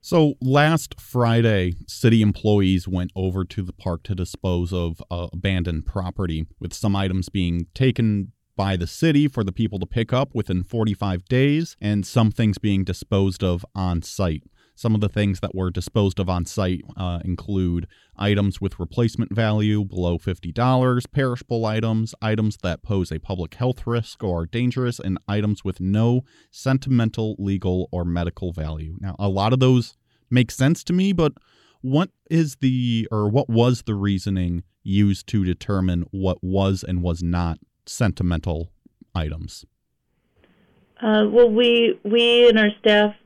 So 0.00 0.34
last 0.40 1.00
Friday, 1.00 1.74
city 1.86 2.22
employees 2.22 2.86
went 2.86 3.10
over 3.16 3.44
to 3.44 3.62
the 3.62 3.72
park 3.72 4.04
to 4.04 4.14
dispose 4.14 4.72
of 4.72 5.02
uh, 5.10 5.28
abandoned 5.32 5.86
property, 5.86 6.46
with 6.60 6.72
some 6.72 6.94
items 6.94 7.28
being 7.28 7.66
taken 7.74 8.32
by 8.56 8.76
the 8.76 8.86
city 8.86 9.28
for 9.28 9.44
the 9.44 9.52
people 9.52 9.78
to 9.78 9.86
pick 9.86 10.12
up 10.12 10.34
within 10.34 10.62
45 10.62 11.24
days, 11.26 11.76
and 11.80 12.06
some 12.06 12.30
things 12.30 12.58
being 12.58 12.84
disposed 12.84 13.42
of 13.42 13.64
on 13.74 14.02
site. 14.02 14.44
Some 14.78 14.94
of 14.94 15.00
the 15.00 15.08
things 15.08 15.40
that 15.40 15.56
were 15.56 15.72
disposed 15.72 16.20
of 16.20 16.30
on 16.30 16.44
site 16.44 16.82
uh, 16.96 17.18
include 17.24 17.88
items 18.16 18.60
with 18.60 18.78
replacement 18.78 19.34
value 19.34 19.84
below 19.84 20.18
$50, 20.18 21.10
perishable 21.10 21.66
items, 21.66 22.14
items 22.22 22.58
that 22.58 22.84
pose 22.84 23.10
a 23.10 23.18
public 23.18 23.54
health 23.54 23.88
risk 23.88 24.22
or 24.22 24.42
are 24.42 24.46
dangerous, 24.46 25.00
and 25.00 25.18
items 25.26 25.64
with 25.64 25.80
no 25.80 26.22
sentimental, 26.52 27.34
legal, 27.40 27.88
or 27.90 28.04
medical 28.04 28.52
value. 28.52 28.96
Now, 29.00 29.16
a 29.18 29.28
lot 29.28 29.52
of 29.52 29.58
those 29.58 29.96
make 30.30 30.52
sense 30.52 30.84
to 30.84 30.92
me, 30.92 31.12
but 31.12 31.32
what 31.80 32.10
is 32.30 32.58
the 32.60 33.08
or 33.10 33.28
what 33.28 33.48
was 33.48 33.82
the 33.82 33.96
reasoning 33.96 34.62
used 34.84 35.26
to 35.30 35.44
determine 35.44 36.04
what 36.12 36.38
was 36.40 36.84
and 36.86 37.02
was 37.02 37.20
not 37.20 37.58
sentimental 37.84 38.70
items? 39.12 39.64
Uh, 41.02 41.26
well, 41.28 41.50
we 41.50 41.98
we 42.04 42.48
and 42.48 42.60
our 42.60 42.70
staff, 42.78 43.16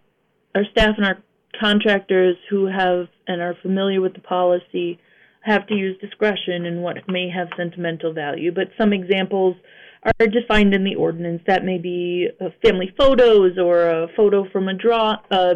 our 0.54 0.64
staff 0.72 0.94
and 0.96 1.04
our 1.04 1.18
contractors 1.58 2.36
who 2.50 2.66
have 2.66 3.08
and 3.26 3.40
are 3.40 3.54
familiar 3.62 4.00
with 4.00 4.14
the 4.14 4.20
policy 4.20 4.98
have 5.42 5.66
to 5.66 5.74
use 5.74 5.98
discretion 6.00 6.64
in 6.66 6.82
what 6.82 6.96
may 7.08 7.28
have 7.28 7.48
sentimental 7.56 8.12
value. 8.12 8.52
But 8.52 8.68
some 8.78 8.92
examples 8.92 9.56
are 10.04 10.26
defined 10.26 10.74
in 10.74 10.84
the 10.84 10.94
ordinance. 10.94 11.42
That 11.46 11.64
may 11.64 11.78
be 11.78 12.28
uh, 12.40 12.50
family 12.64 12.92
photos 12.96 13.58
or 13.58 13.88
a 13.88 14.08
photo 14.16 14.48
from 14.50 14.68
a 14.68 14.74
draw, 14.74 15.16
uh, 15.30 15.54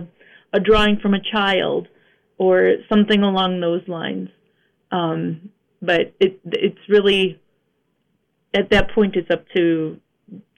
a 0.53 0.61
drawing 0.61 0.99
from 0.99 1.15
a 1.15 1.21
child, 1.21 1.89
or 2.39 2.75
something 2.89 3.23
along 3.23 3.61
those 3.61 3.87
lines. 3.89 4.29
Um, 4.91 5.51
but 5.83 6.15
it 6.21 6.41
it's 6.45 6.79
really 6.89 7.41
at 8.55 8.71
that 8.71 8.91
point 8.95 9.17
it's 9.17 9.31
up 9.31 9.45
to 9.55 10.01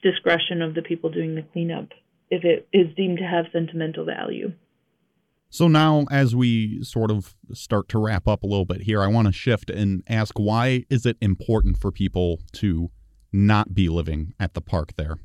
discretion 0.01 0.61
of 0.61 0.73
the 0.73 0.81
people 0.81 1.09
doing 1.09 1.35
the 1.35 1.43
cleanup 1.53 1.89
if 2.29 2.43
it 2.43 2.67
is 2.71 2.95
deemed 2.95 3.17
to 3.17 3.23
have 3.23 3.45
sentimental 3.51 4.05
value. 4.05 4.53
So 5.51 5.67
now, 5.67 6.05
as 6.11 6.35
we 6.35 6.83
sort 6.83 7.09
of 7.09 7.35
start 7.53 7.89
to 7.89 7.99
wrap 7.99 8.27
up 8.27 8.43
a 8.43 8.47
little 8.47 8.65
bit 8.65 8.83
here, 8.83 9.01
I 9.01 9.07
want 9.07 9.27
to 9.27 9.33
shift 9.33 9.71
and 9.71 10.03
ask 10.07 10.37
why 10.37 10.85
is 10.89 11.07
it 11.07 11.17
important 11.21 11.77
for 11.77 11.91
people 11.91 12.39
to 12.53 12.91
not 13.33 13.73
be 13.73 13.89
living 13.89 14.33
at 14.39 14.53
the 14.53 14.61
park 14.61 14.95
there? 14.95 15.17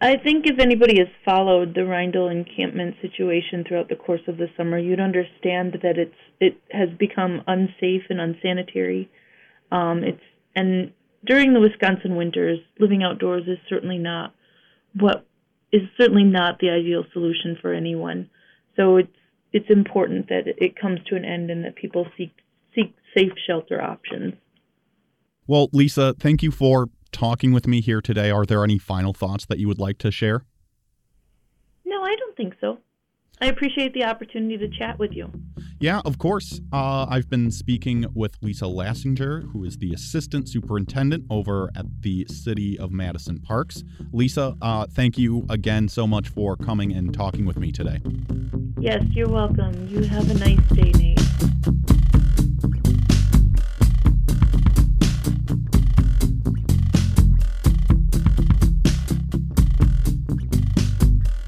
I 0.00 0.16
think 0.18 0.46
if 0.46 0.58
anybody 0.58 0.98
has 0.98 1.08
followed 1.24 1.74
the 1.74 1.80
Reindahl 1.80 2.30
encampment 2.30 2.96
situation 3.00 3.64
throughout 3.66 3.88
the 3.88 3.96
course 3.96 4.20
of 4.28 4.36
the 4.36 4.48
summer, 4.56 4.78
you'd 4.78 5.00
understand 5.00 5.78
that 5.82 5.96
it's 5.96 6.14
it 6.40 6.60
has 6.70 6.90
become 6.98 7.42
unsafe 7.46 8.02
and 8.10 8.20
unsanitary. 8.20 9.10
Um, 9.70 10.04
it's 10.04 10.22
and 10.54 10.92
during 11.24 11.54
the 11.54 11.60
Wisconsin 11.60 12.16
winters, 12.16 12.58
living 12.78 13.02
outdoors 13.02 13.44
is 13.46 13.58
certainly 13.68 13.98
not 13.98 14.34
what 14.94 15.26
is 15.72 15.82
certainly 15.96 16.24
not 16.24 16.58
the 16.58 16.68
ideal 16.68 17.04
solution 17.14 17.56
for 17.60 17.72
anyone. 17.72 18.28
So 18.76 18.96
it's 18.96 19.16
it's 19.52 19.68
important 19.68 20.28
that 20.28 20.44
it 20.46 20.76
comes 20.76 21.00
to 21.06 21.16
an 21.16 21.24
end 21.24 21.50
and 21.50 21.64
that 21.64 21.76
people 21.76 22.06
seek 22.16 22.32
seek 22.74 22.94
safe 23.16 23.32
shelter 23.46 23.80
options. 23.82 24.34
Well, 25.46 25.68
Lisa, 25.72 26.14
thank 26.18 26.42
you 26.42 26.50
for 26.50 26.88
talking 27.10 27.52
with 27.52 27.66
me 27.66 27.80
here 27.80 28.00
today. 28.00 28.30
Are 28.30 28.46
there 28.46 28.64
any 28.64 28.78
final 28.78 29.12
thoughts 29.12 29.44
that 29.46 29.58
you 29.58 29.68
would 29.68 29.78
like 29.78 29.98
to 29.98 30.10
share? 30.10 30.44
No, 31.84 32.02
I 32.02 32.16
don't 32.16 32.36
think 32.36 32.54
so. 32.60 32.78
I 33.40 33.46
appreciate 33.46 33.92
the 33.92 34.04
opportunity 34.04 34.56
to 34.58 34.68
chat 34.68 34.98
with 34.98 35.12
you. 35.12 35.30
Yeah, 35.80 36.00
of 36.04 36.18
course. 36.18 36.60
Uh, 36.72 37.06
I've 37.08 37.28
been 37.28 37.50
speaking 37.50 38.06
with 38.14 38.36
Lisa 38.40 38.66
Laschinger, 38.66 39.50
who 39.52 39.64
is 39.64 39.78
the 39.78 39.92
assistant 39.92 40.48
superintendent 40.48 41.24
over 41.28 41.70
at 41.74 41.86
the 42.02 42.24
City 42.26 42.78
of 42.78 42.92
Madison 42.92 43.40
Parks. 43.40 43.82
Lisa, 44.12 44.54
uh, 44.62 44.86
thank 44.88 45.18
you 45.18 45.44
again 45.50 45.88
so 45.88 46.06
much 46.06 46.28
for 46.28 46.56
coming 46.56 46.92
and 46.92 47.12
talking 47.12 47.44
with 47.44 47.58
me 47.58 47.72
today. 47.72 47.98
Yes, 48.78 49.02
you're 49.10 49.28
welcome. 49.28 49.88
You 49.88 50.04
have 50.04 50.30
a 50.30 50.34
nice 50.34 50.68
day, 50.68 50.92
Nate. 50.92 52.01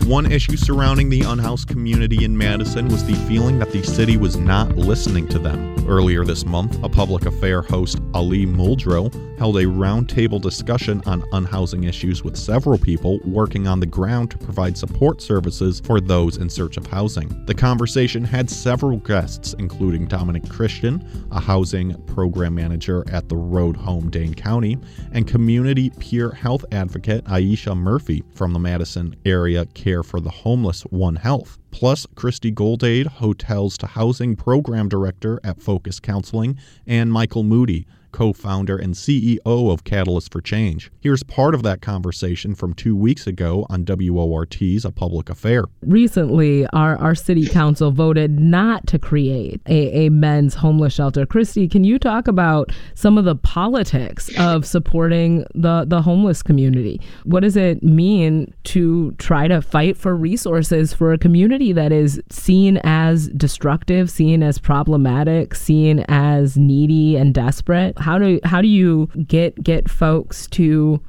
One 0.06 0.30
issue 0.30 0.58
surrounding 0.58 1.08
the 1.08 1.22
unhoused 1.22 1.66
community 1.66 2.26
in 2.26 2.36
Madison 2.36 2.88
was 2.88 3.06
the 3.06 3.14
feeling 3.26 3.58
that 3.60 3.72
the 3.72 3.82
city 3.82 4.18
was 4.18 4.36
not 4.36 4.76
listening 4.76 5.26
to 5.28 5.38
them. 5.38 5.74
Earlier 5.88 6.24
this 6.24 6.44
month, 6.44 6.82
a 6.82 6.90
public 6.90 7.24
affair 7.24 7.62
host, 7.62 8.00
Ali 8.12 8.44
Muldrow, 8.44 9.12
held 9.38 9.56
a 9.58 9.64
roundtable 9.64 10.40
discussion 10.40 11.02
on 11.06 11.22
unhousing 11.32 11.86
issues 11.86 12.22
with 12.22 12.36
several 12.36 12.78
people 12.78 13.18
working 13.24 13.66
on 13.66 13.80
the 13.80 13.86
ground 13.86 14.30
to 14.30 14.38
provide 14.38 14.78
support 14.78 15.20
services 15.20 15.80
for 15.84 16.00
those 16.00 16.36
in 16.36 16.48
search 16.48 16.76
of 16.76 16.86
housing. 16.86 17.44
The 17.46 17.54
conversation 17.54 18.24
had 18.24 18.48
several 18.48 18.98
guests, 18.98 19.54
including 19.58 20.06
Dominic 20.06 20.48
Christian, 20.48 21.06
a 21.30 21.40
housing 21.40 22.00
program 22.04 22.54
manager 22.54 23.04
at 23.10 23.28
the 23.28 23.36
Road 23.36 23.76
Home 23.76 24.08
Dane 24.08 24.34
County, 24.34 24.78
and 25.12 25.26
community 25.26 25.90
peer 25.90 26.30
health 26.30 26.64
advocate 26.72 27.24
Aisha 27.24 27.76
Murphy 27.76 28.22
from 28.34 28.52
the 28.52 28.58
Madison 28.58 29.16
Area 29.26 29.66
Care 29.66 29.93
for 30.02 30.20
the 30.20 30.30
Homeless 30.30 30.82
One 30.82 31.16
Health. 31.16 31.58
Plus 31.70 32.06
Christy 32.14 32.50
Goldade, 32.50 33.06
Hotels 33.06 33.78
to 33.78 33.86
Housing 33.86 34.36
Program 34.36 34.88
Director 34.88 35.40
at 35.44 35.60
Focus 35.60 36.00
Counseling, 36.00 36.58
and 36.86 37.12
Michael 37.12 37.42
Moody, 37.42 37.86
co 38.14 38.32
founder 38.32 38.76
and 38.76 38.94
CEO 38.94 39.40
of 39.44 39.82
Catalyst 39.82 40.32
for 40.32 40.40
Change. 40.40 40.90
Here's 41.00 41.24
part 41.24 41.52
of 41.52 41.64
that 41.64 41.82
conversation 41.82 42.54
from 42.54 42.72
two 42.72 42.94
weeks 42.94 43.26
ago 43.26 43.66
on 43.68 43.84
WORT's 43.84 44.84
A 44.84 44.92
Public 44.92 45.28
Affair. 45.28 45.64
Recently, 45.82 46.64
our, 46.68 46.96
our 46.98 47.16
city 47.16 47.48
council 47.48 47.90
voted 47.90 48.38
not 48.38 48.86
to 48.86 49.00
create 49.00 49.60
a, 49.66 50.06
a 50.06 50.10
men's 50.10 50.54
homeless 50.54 50.94
shelter. 50.94 51.26
Christy, 51.26 51.68
can 51.68 51.82
you 51.82 51.98
talk 51.98 52.28
about 52.28 52.70
some 52.94 53.18
of 53.18 53.24
the 53.24 53.34
politics 53.34 54.30
of 54.38 54.64
supporting 54.64 55.44
the, 55.52 55.84
the 55.84 56.00
homeless 56.00 56.40
community? 56.40 57.00
What 57.24 57.40
does 57.40 57.56
it 57.56 57.82
mean 57.82 58.54
to 58.64 59.10
try 59.18 59.48
to 59.48 59.60
fight 59.60 59.96
for 59.96 60.14
resources 60.14 60.94
for 60.94 61.12
a 61.12 61.18
community 61.18 61.72
that 61.72 61.90
is 61.90 62.22
seen 62.30 62.78
as 62.84 63.26
destructive, 63.30 64.08
seen 64.08 64.44
as 64.44 64.60
problematic, 64.60 65.56
seen 65.56 66.04
as 66.06 66.56
needy 66.56 67.16
and 67.16 67.34
desperate? 67.34 67.98
How 68.04 68.18
do 68.18 68.38
how 68.44 68.60
do 68.60 68.68
you 68.68 69.08
get 69.26 69.62
get 69.62 69.90
folks 69.90 70.46
to 70.48 71.00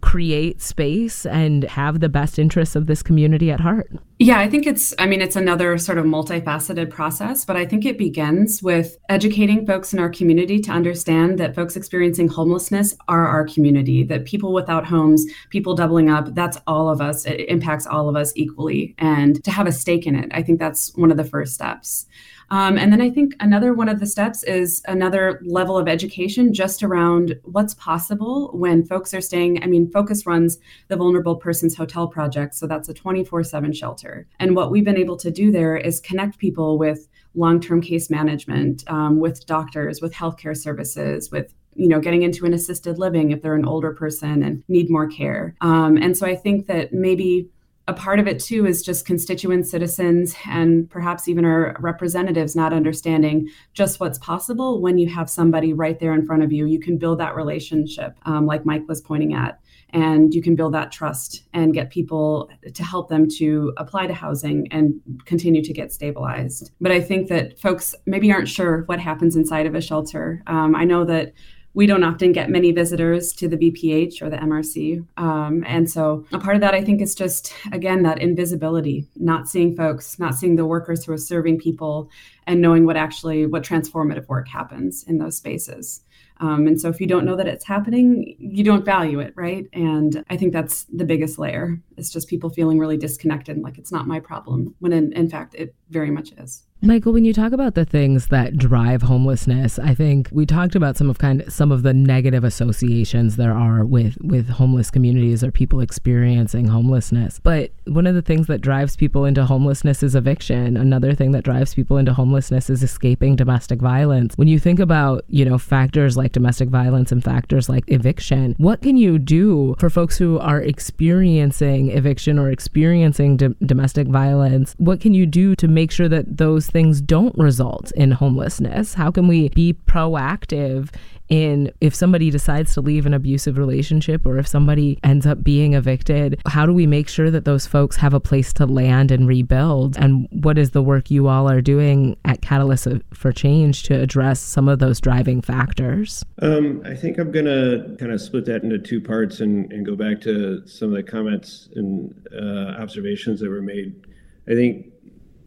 create 0.00 0.60
space 0.60 1.24
and 1.26 1.62
have 1.64 2.00
the 2.00 2.08
best 2.08 2.38
interests 2.38 2.74
of 2.74 2.86
this 2.86 3.02
community 3.02 3.50
at 3.50 3.60
heart? 3.60 3.90
Yeah, 4.18 4.38
I 4.40 4.48
think 4.48 4.66
it's, 4.66 4.92
I 4.98 5.06
mean, 5.06 5.22
it's 5.22 5.36
another 5.36 5.78
sort 5.78 5.96
of 5.96 6.04
multifaceted 6.04 6.90
process, 6.90 7.44
but 7.44 7.56
I 7.56 7.64
think 7.64 7.86
it 7.86 7.98
begins 7.98 8.62
with 8.62 8.96
educating 9.08 9.64
folks 9.64 9.92
in 9.92 9.98
our 10.00 10.10
community 10.10 10.60
to 10.60 10.70
understand 10.70 11.38
that 11.38 11.54
folks 11.54 11.76
experiencing 11.76 12.28
homelessness 12.28 12.96
are 13.08 13.26
our 13.26 13.46
community, 13.46 14.02
that 14.04 14.24
people 14.24 14.52
without 14.52 14.86
homes, 14.86 15.24
people 15.50 15.74
doubling 15.74 16.10
up, 16.10 16.34
that's 16.34 16.58
all 16.66 16.88
of 16.88 17.00
us. 17.00 17.24
It 17.24 17.48
impacts 17.48 17.86
all 17.86 18.08
of 18.08 18.16
us 18.16 18.32
equally. 18.34 18.94
And 18.98 19.42
to 19.44 19.50
have 19.50 19.66
a 19.66 19.72
stake 19.72 20.06
in 20.06 20.16
it, 20.16 20.30
I 20.34 20.42
think 20.42 20.58
that's 20.58 20.94
one 20.96 21.12
of 21.12 21.16
the 21.16 21.24
first 21.24 21.54
steps. 21.54 22.06
Um, 22.52 22.76
and 22.76 22.92
then 22.92 23.00
I 23.00 23.08
think 23.08 23.34
another 23.40 23.72
one 23.72 23.88
of 23.88 23.98
the 23.98 24.06
steps 24.06 24.42
is 24.42 24.82
another 24.86 25.40
level 25.42 25.78
of 25.78 25.88
education 25.88 26.52
just 26.52 26.82
around 26.82 27.34
what's 27.44 27.72
possible 27.74 28.50
when 28.52 28.84
folks 28.84 29.14
are 29.14 29.22
staying. 29.22 29.62
I 29.62 29.66
mean, 29.66 29.90
Focus 29.90 30.26
runs 30.26 30.58
the 30.88 30.96
Vulnerable 30.96 31.36
Persons 31.36 31.74
Hotel 31.74 32.06
Project, 32.06 32.54
so 32.54 32.66
that's 32.66 32.90
a 32.90 32.94
24 32.94 33.42
7 33.42 33.72
shelter. 33.72 34.26
And 34.38 34.54
what 34.54 34.70
we've 34.70 34.84
been 34.84 34.98
able 34.98 35.16
to 35.16 35.30
do 35.30 35.50
there 35.50 35.78
is 35.78 35.98
connect 36.00 36.38
people 36.38 36.76
with 36.76 37.08
long 37.34 37.58
term 37.58 37.80
case 37.80 38.10
management, 38.10 38.84
um, 38.86 39.18
with 39.18 39.46
doctors, 39.46 40.02
with 40.02 40.12
healthcare 40.12 40.56
services, 40.56 41.30
with 41.30 41.54
you 41.74 41.88
know 41.88 42.00
getting 42.00 42.20
into 42.20 42.44
an 42.44 42.52
assisted 42.52 42.98
living 42.98 43.30
if 43.30 43.40
they're 43.40 43.54
an 43.54 43.64
older 43.64 43.94
person 43.94 44.42
and 44.42 44.62
need 44.68 44.90
more 44.90 45.08
care 45.08 45.56
um, 45.62 45.96
and 45.96 46.18
so 46.18 46.26
i 46.26 46.36
think 46.36 46.66
that 46.66 46.92
maybe 46.92 47.48
a 47.88 47.92
part 47.92 48.20
of 48.20 48.28
it 48.28 48.38
too 48.38 48.64
is 48.64 48.82
just 48.82 49.06
constituent 49.06 49.66
citizens 49.66 50.36
and 50.46 50.88
perhaps 50.88 51.26
even 51.26 51.44
our 51.44 51.76
representatives 51.80 52.54
not 52.54 52.72
understanding 52.72 53.48
just 53.74 53.98
what's 53.98 54.18
possible 54.18 54.80
when 54.80 54.98
you 54.98 55.08
have 55.08 55.28
somebody 55.28 55.72
right 55.72 55.98
there 55.98 56.14
in 56.14 56.24
front 56.24 56.44
of 56.44 56.52
you. 56.52 56.66
You 56.66 56.78
can 56.78 56.96
build 56.96 57.18
that 57.18 57.34
relationship, 57.34 58.16
um, 58.22 58.46
like 58.46 58.64
Mike 58.64 58.86
was 58.86 59.00
pointing 59.00 59.34
at, 59.34 59.58
and 59.90 60.32
you 60.32 60.40
can 60.42 60.54
build 60.54 60.74
that 60.74 60.92
trust 60.92 61.42
and 61.52 61.74
get 61.74 61.90
people 61.90 62.48
to 62.72 62.84
help 62.84 63.08
them 63.08 63.28
to 63.38 63.72
apply 63.76 64.06
to 64.06 64.14
housing 64.14 64.68
and 64.70 64.94
continue 65.24 65.62
to 65.62 65.72
get 65.72 65.92
stabilized. 65.92 66.70
But 66.80 66.92
I 66.92 67.00
think 67.00 67.28
that 67.28 67.58
folks 67.58 67.96
maybe 68.06 68.30
aren't 68.32 68.48
sure 68.48 68.84
what 68.86 69.00
happens 69.00 69.34
inside 69.34 69.66
of 69.66 69.74
a 69.74 69.80
shelter. 69.80 70.42
Um, 70.46 70.76
I 70.76 70.84
know 70.84 71.04
that 71.04 71.32
we 71.74 71.86
don't 71.86 72.04
often 72.04 72.32
get 72.32 72.50
many 72.50 72.70
visitors 72.70 73.32
to 73.32 73.48
the 73.48 73.56
VPH 73.56 74.20
or 74.20 74.28
the 74.28 74.36
MRC. 74.36 75.06
Um, 75.16 75.64
and 75.66 75.90
so 75.90 76.26
a 76.32 76.38
part 76.38 76.54
of 76.54 76.60
that, 76.60 76.74
I 76.74 76.82
think, 76.82 77.00
is 77.00 77.14
just, 77.14 77.54
again, 77.72 78.02
that 78.02 78.20
invisibility, 78.20 79.08
not 79.16 79.48
seeing 79.48 79.74
folks, 79.74 80.18
not 80.18 80.34
seeing 80.34 80.56
the 80.56 80.66
workers 80.66 81.04
who 81.04 81.12
are 81.12 81.18
serving 81.18 81.58
people 81.58 82.10
and 82.46 82.60
knowing 82.60 82.84
what 82.84 82.96
actually, 82.96 83.46
what 83.46 83.62
transformative 83.62 84.28
work 84.28 84.48
happens 84.48 85.04
in 85.04 85.18
those 85.18 85.36
spaces. 85.36 86.02
Um, 86.40 86.66
and 86.66 86.80
so 86.80 86.88
if 86.88 87.00
you 87.00 87.06
don't 87.06 87.24
know 87.24 87.36
that 87.36 87.46
it's 87.46 87.64
happening, 87.64 88.34
you 88.38 88.64
don't 88.64 88.84
value 88.84 89.20
it, 89.20 89.32
right? 89.36 89.66
And 89.72 90.24
I 90.28 90.36
think 90.36 90.52
that's 90.52 90.84
the 90.84 91.04
biggest 91.04 91.38
layer. 91.38 91.80
It's 91.96 92.10
just 92.10 92.28
people 92.28 92.50
feeling 92.50 92.78
really 92.78 92.96
disconnected, 92.96 93.58
like 93.58 93.78
it's 93.78 93.92
not 93.92 94.08
my 94.08 94.18
problem, 94.18 94.74
when 94.80 94.92
in, 94.92 95.12
in 95.12 95.30
fact, 95.30 95.54
it 95.54 95.74
very 95.90 96.10
much 96.10 96.32
is. 96.38 96.64
Michael, 96.84 97.12
when 97.12 97.24
you 97.24 97.32
talk 97.32 97.52
about 97.52 97.76
the 97.76 97.84
things 97.84 98.26
that 98.26 98.56
drive 98.56 99.02
homelessness, 99.02 99.78
I 99.78 99.94
think 99.94 100.28
we 100.32 100.44
talked 100.44 100.74
about 100.74 100.96
some 100.96 101.08
of 101.08 101.16
kind 101.16 101.44
some 101.46 101.70
of 101.70 101.84
the 101.84 101.94
negative 101.94 102.42
associations 102.42 103.36
there 103.36 103.54
are 103.54 103.84
with 103.84 104.18
with 104.20 104.48
homeless 104.48 104.90
communities 104.90 105.44
or 105.44 105.52
people 105.52 105.80
experiencing 105.80 106.66
homelessness. 106.66 107.38
But 107.38 107.70
one 107.86 108.08
of 108.08 108.16
the 108.16 108.20
things 108.22 108.48
that 108.48 108.62
drives 108.62 108.96
people 108.96 109.24
into 109.24 109.44
homelessness 109.44 110.02
is 110.02 110.16
eviction. 110.16 110.76
Another 110.76 111.14
thing 111.14 111.30
that 111.30 111.44
drives 111.44 111.72
people 111.72 111.98
into 111.98 112.12
homelessness 112.12 112.68
is 112.68 112.82
escaping 112.82 113.36
domestic 113.36 113.80
violence. 113.80 114.34
When 114.34 114.48
you 114.48 114.58
think 114.58 114.80
about, 114.80 115.24
you 115.28 115.44
know, 115.44 115.58
factors 115.58 116.16
like 116.16 116.32
domestic 116.32 116.68
violence 116.68 117.12
and 117.12 117.22
factors 117.22 117.68
like 117.68 117.84
eviction, 117.86 118.56
what 118.58 118.82
can 118.82 118.96
you 118.96 119.20
do 119.20 119.76
for 119.78 119.88
folks 119.88 120.18
who 120.18 120.40
are 120.40 120.60
experiencing 120.60 121.92
eviction 121.92 122.40
or 122.40 122.50
experiencing 122.50 123.36
d- 123.36 123.54
domestic 123.64 124.08
violence? 124.08 124.74
What 124.78 125.00
can 125.00 125.14
you 125.14 125.26
do 125.26 125.54
to 125.54 125.68
make 125.68 125.92
sure 125.92 126.08
that 126.08 126.38
those 126.38 126.71
things 126.72 127.00
don't 127.00 127.36
result 127.38 127.92
in 127.92 128.12
homelessness? 128.12 128.94
How 128.94 129.10
can 129.10 129.28
we 129.28 129.50
be 129.50 129.74
proactive 129.74 130.90
in 131.32 131.72
if 131.80 131.94
somebody 131.94 132.30
decides 132.30 132.74
to 132.74 132.82
leave 132.82 133.06
an 133.06 133.14
abusive 133.14 133.56
relationship 133.56 134.26
or 134.26 134.36
if 134.36 134.46
somebody 134.46 134.98
ends 135.02 135.26
up 135.26 135.42
being 135.42 135.72
evicted, 135.72 136.38
how 136.46 136.66
do 136.66 136.74
we 136.74 136.86
make 136.86 137.08
sure 137.08 137.30
that 137.30 137.46
those 137.46 137.66
folks 137.66 137.96
have 137.96 138.12
a 138.12 138.20
place 138.20 138.52
to 138.52 138.66
land 138.66 139.10
and 139.10 139.26
rebuild? 139.26 139.96
And 139.96 140.28
what 140.30 140.58
is 140.58 140.72
the 140.72 140.82
work 140.82 141.10
you 141.10 141.28
all 141.28 141.48
are 141.50 141.62
doing 141.62 142.18
at 142.26 142.42
Catalyst 142.42 142.86
for 143.14 143.32
Change 143.32 143.84
to 143.84 143.94
address 143.98 144.40
some 144.40 144.68
of 144.68 144.78
those 144.78 145.00
driving 145.00 145.40
factors? 145.40 146.22
Um, 146.42 146.82
I 146.84 146.94
think 146.94 147.16
I'm 147.18 147.32
going 147.32 147.46
to 147.46 147.96
kind 147.98 148.12
of 148.12 148.20
split 148.20 148.44
that 148.44 148.62
into 148.62 148.78
two 148.78 149.00
parts 149.00 149.40
and, 149.40 149.72
and 149.72 149.86
go 149.86 149.96
back 149.96 150.20
to 150.22 150.66
some 150.66 150.90
of 150.90 150.94
the 150.94 151.02
comments 151.02 151.70
and 151.74 152.14
uh, 152.30 152.78
observations 152.78 153.40
that 153.40 153.48
were 153.48 153.62
made. 153.62 154.06
I 154.46 154.54
think, 154.54 154.91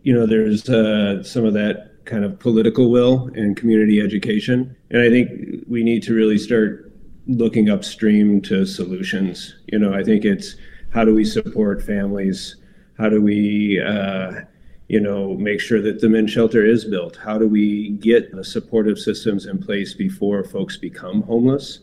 you 0.06 0.14
know, 0.14 0.28
there's 0.28 0.70
uh, 0.70 1.24
some 1.24 1.46
of 1.46 1.56
that 1.56 2.06
kind 2.06 2.24
of 2.24 2.38
political 2.38 2.92
will 2.92 3.32
and 3.34 3.58
community 3.58 4.00
education. 4.00 4.76
And 4.92 5.02
I 5.02 5.10
think 5.10 5.66
we 5.68 5.84
need 5.84 6.04
to 6.04 6.14
really 6.14 6.38
start 6.38 6.94
looking 7.26 7.72
upstream 7.72 8.40
to 8.44 8.68
solutions. 8.68 9.56
You 9.66 9.80
know, 9.80 9.96
I 9.96 10.04
think 10.04 10.24
it's 10.24 10.58
how 10.92 11.06
do 11.06 11.16
we 11.16 11.26
support 11.26 11.82
families? 11.82 12.58
How 13.00 13.10
do 13.10 13.20
we, 13.20 13.82
uh, 13.82 14.42
you 14.90 15.00
know, 15.00 15.34
make 15.34 15.60
sure 15.60 15.82
that 15.82 16.02
the 16.02 16.08
men's 16.08 16.30
shelter 16.30 16.64
is 16.64 16.86
built? 16.86 17.16
How 17.18 17.40
do 17.40 17.48
we 17.48 17.90
get 17.98 18.32
the 18.32 18.44
supportive 18.44 19.00
systems 19.00 19.48
in 19.48 19.58
place 19.58 19.96
before 19.96 20.44
folks 20.44 20.78
become 20.78 21.24
homeless? 21.24 21.80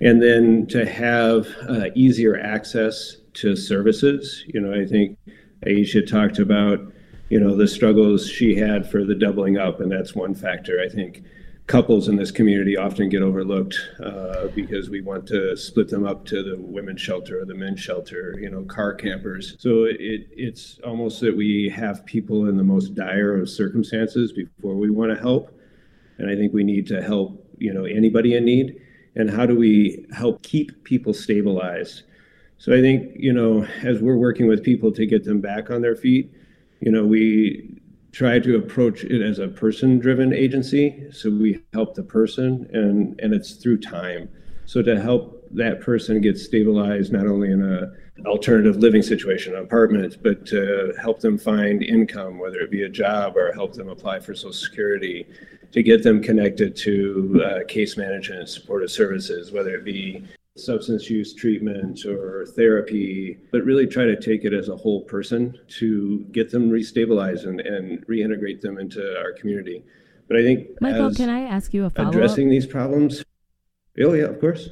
And 0.00 0.22
then 0.22 0.68
to 0.68 0.86
have 0.86 1.48
uh, 1.68 1.86
easier 1.96 2.38
access 2.38 3.16
to 3.34 3.56
services. 3.56 4.44
You 4.46 4.60
know, 4.60 4.80
I 4.80 4.86
think 4.86 5.18
Aisha 5.66 6.08
talked 6.08 6.38
about 6.38 6.92
you 7.28 7.38
know, 7.38 7.56
the 7.56 7.68
struggles 7.68 8.28
she 8.28 8.54
had 8.54 8.90
for 8.90 9.04
the 9.04 9.14
doubling 9.14 9.58
up, 9.58 9.80
and 9.80 9.90
that's 9.90 10.14
one 10.14 10.34
factor. 10.34 10.80
I 10.80 10.88
think 10.88 11.22
couples 11.66 12.08
in 12.08 12.16
this 12.16 12.30
community 12.30 12.78
often 12.78 13.10
get 13.10 13.20
overlooked 13.20 13.78
uh, 14.02 14.46
because 14.54 14.88
we 14.88 15.02
want 15.02 15.26
to 15.26 15.54
split 15.54 15.88
them 15.88 16.06
up 16.06 16.24
to 16.24 16.42
the 16.42 16.56
women's 16.58 17.00
shelter 17.00 17.42
or 17.42 17.44
the 17.44 17.54
men's 17.54 17.78
shelter, 17.78 18.38
you 18.40 18.48
know, 18.48 18.62
car 18.62 18.94
campers. 18.94 19.54
So 19.58 19.84
it, 19.84 20.26
it's 20.32 20.80
almost 20.82 21.20
that 21.20 21.36
we 21.36 21.68
have 21.68 22.06
people 22.06 22.48
in 22.48 22.56
the 22.56 22.64
most 22.64 22.94
dire 22.94 23.38
of 23.38 23.50
circumstances 23.50 24.32
before 24.32 24.74
we 24.76 24.88
want 24.88 25.14
to 25.14 25.20
help. 25.20 25.60
And 26.16 26.30
I 26.30 26.34
think 26.34 26.54
we 26.54 26.64
need 26.64 26.86
to 26.86 27.02
help, 27.02 27.46
you 27.58 27.74
know, 27.74 27.84
anybody 27.84 28.34
in 28.34 28.46
need. 28.46 28.80
And 29.14 29.30
how 29.30 29.44
do 29.44 29.54
we 29.54 30.06
help 30.16 30.42
keep 30.42 30.84
people 30.84 31.12
stabilized? 31.12 32.04
So 32.56 32.72
I 32.72 32.80
think, 32.80 33.12
you 33.14 33.32
know, 33.32 33.64
as 33.82 34.00
we're 34.00 34.16
working 34.16 34.48
with 34.48 34.64
people 34.64 34.90
to 34.92 35.04
get 35.04 35.24
them 35.24 35.42
back 35.42 35.70
on 35.70 35.82
their 35.82 35.96
feet, 35.96 36.32
you 36.80 36.90
know, 36.90 37.04
we 37.04 37.80
try 38.12 38.38
to 38.38 38.56
approach 38.56 39.04
it 39.04 39.22
as 39.22 39.38
a 39.38 39.48
person 39.48 39.98
driven 39.98 40.32
agency. 40.32 41.06
So 41.12 41.30
we 41.30 41.62
help 41.72 41.94
the 41.94 42.02
person 42.02 42.68
and, 42.72 43.18
and 43.20 43.34
it's 43.34 43.52
through 43.52 43.80
time. 43.80 44.28
So 44.64 44.82
to 44.82 45.00
help 45.00 45.46
that 45.52 45.80
person 45.80 46.20
get 46.20 46.38
stabilized 46.38 47.12
not 47.12 47.26
only 47.26 47.50
in 47.50 47.62
a 47.62 47.92
alternative 48.26 48.76
living 48.76 49.02
situation, 49.02 49.54
apartment, 49.54 50.16
but 50.22 50.44
to 50.46 50.92
help 51.00 51.20
them 51.20 51.38
find 51.38 51.82
income, 51.82 52.38
whether 52.38 52.58
it 52.60 52.70
be 52.70 52.82
a 52.82 52.88
job 52.88 53.36
or 53.36 53.52
help 53.52 53.74
them 53.74 53.88
apply 53.88 54.20
for 54.20 54.34
Social 54.34 54.52
Security, 54.52 55.26
to 55.72 55.82
get 55.82 56.02
them 56.02 56.22
connected 56.22 56.74
to 56.76 57.42
uh, 57.44 57.64
case 57.68 57.96
management, 57.96 58.40
and 58.40 58.48
supportive 58.48 58.90
services, 58.90 59.52
whether 59.52 59.74
it 59.74 59.84
be 59.84 60.24
substance 60.58 61.08
use 61.08 61.34
treatment 61.34 62.04
or 62.04 62.46
therapy, 62.56 63.38
but 63.52 63.64
really 63.64 63.86
try 63.86 64.04
to 64.04 64.18
take 64.18 64.44
it 64.44 64.52
as 64.52 64.68
a 64.68 64.76
whole 64.76 65.02
person 65.02 65.58
to 65.78 66.20
get 66.32 66.50
them 66.50 66.70
restabilized 66.70 67.46
and, 67.46 67.60
and 67.60 68.06
reintegrate 68.06 68.60
them 68.60 68.78
into 68.78 69.00
our 69.18 69.32
community. 69.32 69.84
But 70.28 70.38
I 70.38 70.42
think 70.42 70.68
Michael, 70.80 71.14
can 71.14 71.30
I 71.30 71.42
ask 71.42 71.72
you 71.72 71.84
a 71.86 71.90
follow 71.90 72.08
up? 72.08 72.14
Addressing 72.14 72.50
these 72.50 72.66
problems. 72.66 73.24
Oh 74.00 74.12
yeah, 74.12 74.24
of 74.24 74.40
course. 74.40 74.68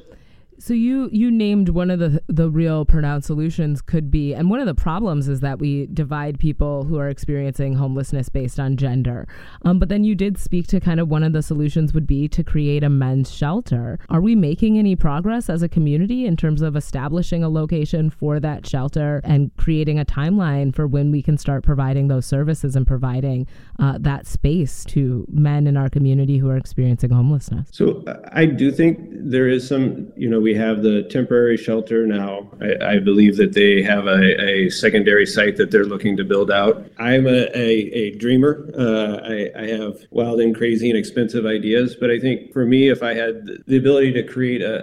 So 0.59 0.73
you 0.73 1.07
you 1.11 1.29
named 1.29 1.69
one 1.69 1.91
of 1.91 1.99
the 1.99 2.21
the 2.27 2.49
real 2.49 2.83
pronounced 2.83 3.27
solutions 3.27 3.79
could 3.81 4.09
be, 4.09 4.33
and 4.33 4.49
one 4.49 4.59
of 4.59 4.65
the 4.65 4.73
problems 4.73 5.27
is 5.27 5.39
that 5.41 5.59
we 5.59 5.85
divide 5.87 6.39
people 6.39 6.83
who 6.83 6.97
are 6.97 7.09
experiencing 7.09 7.75
homelessness 7.75 8.27
based 8.29 8.59
on 8.59 8.75
gender. 8.75 9.27
Um, 9.63 9.77
but 9.77 9.89
then 9.89 10.03
you 10.03 10.15
did 10.15 10.37
speak 10.39 10.65
to 10.67 10.79
kind 10.79 10.99
of 10.99 11.09
one 11.09 11.23
of 11.23 11.33
the 11.33 11.43
solutions 11.43 11.93
would 11.93 12.07
be 12.07 12.27
to 12.29 12.43
create 12.43 12.83
a 12.83 12.89
men's 12.89 13.31
shelter. 13.31 13.99
Are 14.09 14.19
we 14.19 14.35
making 14.35 14.79
any 14.79 14.95
progress 14.95 15.47
as 15.47 15.61
a 15.61 15.69
community 15.69 16.25
in 16.25 16.35
terms 16.35 16.63
of 16.63 16.75
establishing 16.75 17.43
a 17.43 17.49
location 17.49 18.09
for 18.09 18.39
that 18.39 18.65
shelter 18.65 19.21
and 19.23 19.51
creating 19.57 19.99
a 19.99 20.05
timeline 20.05 20.73
for 20.73 20.87
when 20.87 21.11
we 21.11 21.21
can 21.21 21.37
start 21.37 21.63
providing 21.63 22.07
those 22.07 22.25
services 22.25 22.75
and 22.75 22.87
providing 22.87 23.45
uh, 23.77 23.97
that 23.99 24.25
space 24.25 24.83
to 24.85 25.23
men 25.29 25.67
in 25.67 25.77
our 25.77 25.89
community 25.89 26.39
who 26.39 26.49
are 26.49 26.57
experiencing 26.57 27.11
homelessness? 27.11 27.69
So 27.71 28.03
I 28.31 28.45
do 28.45 28.71
think 28.71 28.97
there 29.11 29.47
is 29.47 29.67
some, 29.67 30.11
you 30.15 30.27
know 30.27 30.46
we 30.47 30.55
have 30.55 30.81
the 30.81 31.03
temporary 31.03 31.57
shelter 31.57 32.07
now. 32.07 32.49
I, 32.61 32.93
I 32.93 32.99
believe 32.99 33.35
that 33.35 33.51
they 33.51 33.83
have 33.83 34.07
a, 34.07 34.21
a, 34.41 34.69
secondary 34.69 35.25
site 35.25 35.57
that 35.57 35.71
they're 35.71 35.83
looking 35.83 36.15
to 36.15 36.23
build 36.23 36.49
out. 36.49 36.89
I'm 36.97 37.27
a, 37.27 37.49
a, 37.53 37.69
a 38.03 38.15
dreamer. 38.15 38.53
Uh, 38.73 39.17
I, 39.35 39.51
I, 39.63 39.67
have 39.67 39.97
wild 40.09 40.39
and 40.39 40.55
crazy 40.55 40.89
and 40.89 40.97
expensive 40.97 41.45
ideas, 41.45 41.97
but 41.99 42.09
I 42.09 42.17
think 42.17 42.53
for 42.53 42.65
me, 42.65 42.87
if 42.87 43.03
I 43.03 43.13
had 43.13 43.45
the 43.67 43.75
ability 43.75 44.13
to 44.13 44.23
create 44.23 44.61
a, 44.61 44.75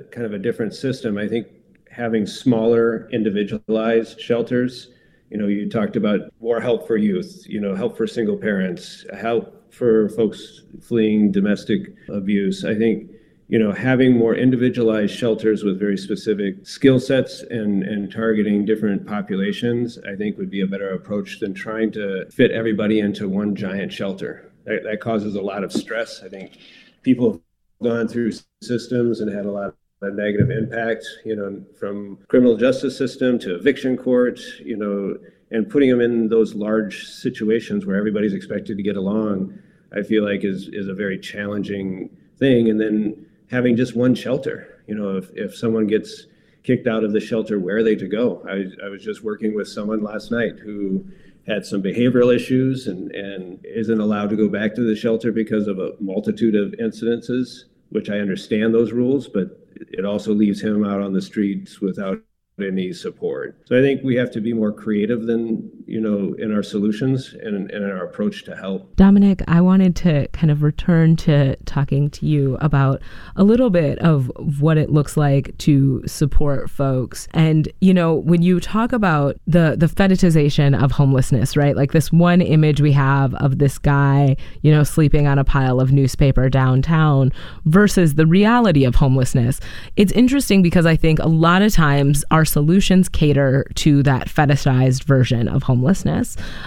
a 0.00 0.04
kind 0.14 0.26
of 0.26 0.32
a 0.32 0.40
different 0.40 0.74
system, 0.74 1.16
I 1.16 1.28
think 1.28 1.46
having 1.88 2.26
smaller 2.26 3.08
individualized 3.10 4.20
shelters 4.20 4.88
you 5.30 5.38
know 5.38 5.46
you 5.46 5.68
talked 5.68 5.94
about 5.94 6.20
more 6.40 6.60
help 6.60 6.86
for 6.86 6.96
youth 6.96 7.44
you 7.46 7.60
know 7.60 7.74
help 7.74 7.96
for 7.98 8.06
single 8.06 8.36
parents 8.36 9.04
help 9.18 9.72
for 9.72 10.08
folks 10.10 10.62
fleeing 10.80 11.30
domestic 11.30 11.94
abuse 12.08 12.64
i 12.64 12.74
think 12.74 13.10
you 13.48 13.58
know, 13.58 13.72
having 13.72 14.16
more 14.16 14.34
individualized 14.34 15.14
shelters 15.14 15.62
with 15.62 15.78
very 15.78 15.98
specific 15.98 16.66
skill 16.66 16.98
sets 16.98 17.42
and, 17.42 17.82
and 17.82 18.10
targeting 18.10 18.64
different 18.64 19.06
populations, 19.06 19.98
I 20.08 20.16
think 20.16 20.38
would 20.38 20.50
be 20.50 20.62
a 20.62 20.66
better 20.66 20.90
approach 20.94 21.40
than 21.40 21.52
trying 21.52 21.92
to 21.92 22.30
fit 22.30 22.50
everybody 22.50 23.00
into 23.00 23.28
one 23.28 23.54
giant 23.54 23.92
shelter. 23.92 24.52
That, 24.64 24.84
that 24.84 25.00
causes 25.00 25.34
a 25.34 25.42
lot 25.42 25.64
of 25.64 25.72
stress. 25.72 26.22
I 26.22 26.28
think 26.28 26.58
people 27.02 27.32
have 27.32 27.40
gone 27.82 28.08
through 28.08 28.32
systems 28.62 29.20
and 29.20 29.30
had 29.30 29.44
a 29.44 29.50
lot 29.50 29.74
of 30.02 30.14
negative 30.14 30.50
impact, 30.50 31.04
you 31.24 31.36
know, 31.36 31.62
from 31.78 32.18
criminal 32.28 32.56
justice 32.56 32.96
system 32.96 33.38
to 33.40 33.54
eviction 33.54 33.96
court, 33.96 34.40
you 34.64 34.76
know, 34.76 35.16
and 35.50 35.68
putting 35.68 35.90
them 35.90 36.00
in 36.00 36.28
those 36.28 36.54
large 36.54 37.06
situations 37.06 37.84
where 37.84 37.96
everybody's 37.96 38.32
expected 38.32 38.76
to 38.76 38.82
get 38.82 38.96
along, 38.96 39.58
I 39.94 40.02
feel 40.02 40.24
like 40.24 40.44
is 40.44 40.68
is 40.72 40.88
a 40.88 40.94
very 40.94 41.18
challenging 41.18 42.08
thing. 42.38 42.70
And 42.70 42.80
then 42.80 43.26
having 43.52 43.76
just 43.76 43.94
one 43.94 44.14
shelter. 44.14 44.82
You 44.88 44.96
know, 44.96 45.16
if, 45.16 45.30
if 45.34 45.54
someone 45.54 45.86
gets 45.86 46.26
kicked 46.64 46.86
out 46.86 47.04
of 47.04 47.12
the 47.12 47.20
shelter, 47.20 47.60
where 47.60 47.76
are 47.76 47.82
they 47.82 47.94
to 47.96 48.08
go? 48.08 48.42
I, 48.48 48.84
I 48.84 48.88
was 48.88 49.04
just 49.04 49.22
working 49.22 49.54
with 49.54 49.68
someone 49.68 50.02
last 50.02 50.30
night 50.32 50.58
who 50.58 51.04
had 51.46 51.66
some 51.66 51.82
behavioral 51.82 52.34
issues 52.34 52.86
and, 52.86 53.10
and 53.12 53.64
isn't 53.64 54.00
allowed 54.00 54.30
to 54.30 54.36
go 54.36 54.48
back 54.48 54.74
to 54.76 54.82
the 54.82 54.96
shelter 54.96 55.32
because 55.32 55.66
of 55.66 55.78
a 55.78 55.92
multitude 56.00 56.54
of 56.54 56.72
incidences, 56.80 57.64
which 57.90 58.10
I 58.10 58.18
understand 58.18 58.72
those 58.72 58.92
rules, 58.92 59.28
but 59.28 59.58
it 59.76 60.04
also 60.04 60.32
leaves 60.32 60.62
him 60.62 60.84
out 60.84 61.00
on 61.00 61.12
the 61.12 61.20
streets 61.20 61.80
without 61.80 62.22
any 62.60 62.92
support. 62.92 63.60
So 63.66 63.76
I 63.76 63.82
think 63.82 64.02
we 64.04 64.14
have 64.16 64.30
to 64.32 64.40
be 64.40 64.52
more 64.52 64.72
creative 64.72 65.26
than, 65.26 65.68
you 65.86 66.00
know, 66.00 66.34
in 66.38 66.54
our 66.54 66.62
solutions 66.62 67.34
and, 67.42 67.70
and 67.70 67.84
in 67.84 67.90
our 67.90 68.04
approach 68.04 68.44
to 68.44 68.56
help. 68.56 68.94
Dominic, 68.96 69.42
I 69.48 69.60
wanted 69.60 69.96
to 69.96 70.28
kind 70.28 70.50
of 70.50 70.62
return 70.62 71.16
to 71.16 71.56
talking 71.64 72.10
to 72.10 72.26
you 72.26 72.56
about 72.60 73.02
a 73.36 73.44
little 73.44 73.70
bit 73.70 73.98
of 73.98 74.30
what 74.60 74.78
it 74.78 74.90
looks 74.90 75.16
like 75.16 75.56
to 75.58 76.06
support 76.06 76.70
folks. 76.70 77.28
And, 77.32 77.68
you 77.80 77.94
know, 77.94 78.14
when 78.14 78.42
you 78.42 78.60
talk 78.60 78.92
about 78.92 79.36
the 79.46 79.76
the 79.78 79.86
fetishization 79.86 80.80
of 80.80 80.92
homelessness, 80.92 81.56
right? 81.56 81.76
Like 81.76 81.92
this 81.92 82.12
one 82.12 82.40
image 82.40 82.80
we 82.80 82.92
have 82.92 83.34
of 83.36 83.58
this 83.58 83.78
guy, 83.78 84.36
you 84.62 84.70
know, 84.70 84.84
sleeping 84.84 85.26
on 85.26 85.38
a 85.38 85.44
pile 85.44 85.80
of 85.80 85.92
newspaper 85.92 86.48
downtown 86.48 87.32
versus 87.64 88.14
the 88.14 88.26
reality 88.26 88.84
of 88.84 88.94
homelessness. 88.94 89.60
It's 89.96 90.12
interesting 90.12 90.62
because 90.62 90.86
I 90.86 90.96
think 90.96 91.18
a 91.18 91.28
lot 91.28 91.62
of 91.62 91.72
times 91.72 92.24
our 92.30 92.44
solutions 92.44 93.08
cater 93.08 93.66
to 93.76 94.02
that 94.04 94.28
fetishized 94.28 95.04
version 95.04 95.48
of 95.48 95.62
homelessness. 95.62 95.71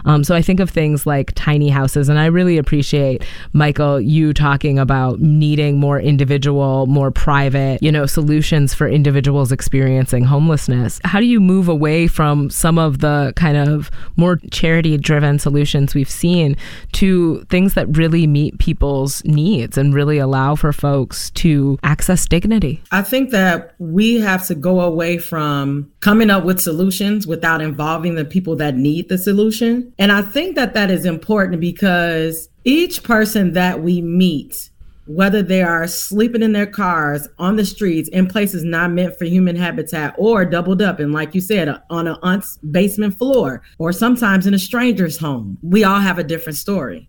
Um, 0.05 0.23
so 0.23 0.35
I 0.35 0.41
think 0.41 0.59
of 0.59 0.69
things 0.69 1.05
like 1.05 1.33
tiny 1.35 1.69
houses, 1.69 2.09
and 2.09 2.17
I 2.17 2.25
really 2.25 2.57
appreciate 2.57 3.23
Michael 3.53 3.99
you 3.99 4.33
talking 4.33 4.79
about 4.79 5.19
needing 5.19 5.77
more 5.77 5.99
individual, 5.99 6.87
more 6.87 7.11
private, 7.11 7.81
you 7.83 7.91
know, 7.91 8.05
solutions 8.05 8.73
for 8.73 8.87
individuals 8.87 9.51
experiencing 9.51 10.23
homelessness. 10.23 10.99
How 11.03 11.19
do 11.19 11.25
you 11.25 11.39
move 11.39 11.67
away 11.67 12.07
from 12.07 12.49
some 12.49 12.77
of 12.77 12.99
the 12.99 13.33
kind 13.35 13.57
of 13.57 13.91
more 14.15 14.37
charity-driven 14.51 15.39
solutions 15.39 15.93
we've 15.93 16.09
seen 16.09 16.55
to 16.93 17.43
things 17.49 17.73
that 17.73 17.97
really 17.97 18.27
meet 18.27 18.57
people's 18.59 19.23
needs 19.25 19.77
and 19.77 19.93
really 19.93 20.17
allow 20.17 20.55
for 20.55 20.71
folks 20.71 21.29
to 21.31 21.77
access 21.83 22.27
dignity? 22.27 22.81
I 22.91 23.01
think 23.01 23.31
that 23.31 23.75
we 23.79 24.19
have 24.21 24.47
to 24.47 24.55
go 24.55 24.81
away 24.81 25.17
from 25.17 25.91
coming 25.99 26.29
up 26.29 26.45
with 26.45 26.61
solutions 26.61 27.27
without 27.27 27.61
involving 27.61 28.15
the 28.15 28.25
people 28.25 28.55
that 28.55 28.75
need 28.75 28.94
the 29.03 29.17
solution. 29.17 29.93
And 29.97 30.11
I 30.11 30.21
think 30.21 30.55
that 30.55 30.73
that 30.73 30.89
is 30.89 31.05
important 31.05 31.59
because 31.61 32.49
each 32.63 33.03
person 33.03 33.53
that 33.53 33.81
we 33.81 34.01
meet, 34.01 34.69
whether 35.07 35.43
they 35.43 35.61
are 35.61 35.87
sleeping 35.87 36.41
in 36.41 36.53
their 36.53 36.65
cars 36.65 37.27
on 37.37 37.55
the 37.55 37.65
streets 37.65 38.09
in 38.09 38.27
places 38.27 38.63
not 38.63 38.91
meant 38.91 39.17
for 39.17 39.25
human 39.25 39.55
habitat 39.55 40.15
or 40.17 40.45
doubled 40.45 40.81
up 40.81 40.99
and 40.99 41.13
like 41.13 41.35
you 41.35 41.41
said 41.41 41.69
on 41.91 42.07
an 42.07 42.17
aunt's 42.23 42.57
basement 42.71 43.15
floor 43.15 43.61
or 43.77 43.91
sometimes 43.91 44.47
in 44.47 44.53
a 44.55 44.59
stranger's 44.59 45.19
home 45.19 45.59
we 45.61 45.83
all 45.83 45.99
have 45.99 46.17
a 46.17 46.23
different 46.23 46.57
story. 46.57 47.07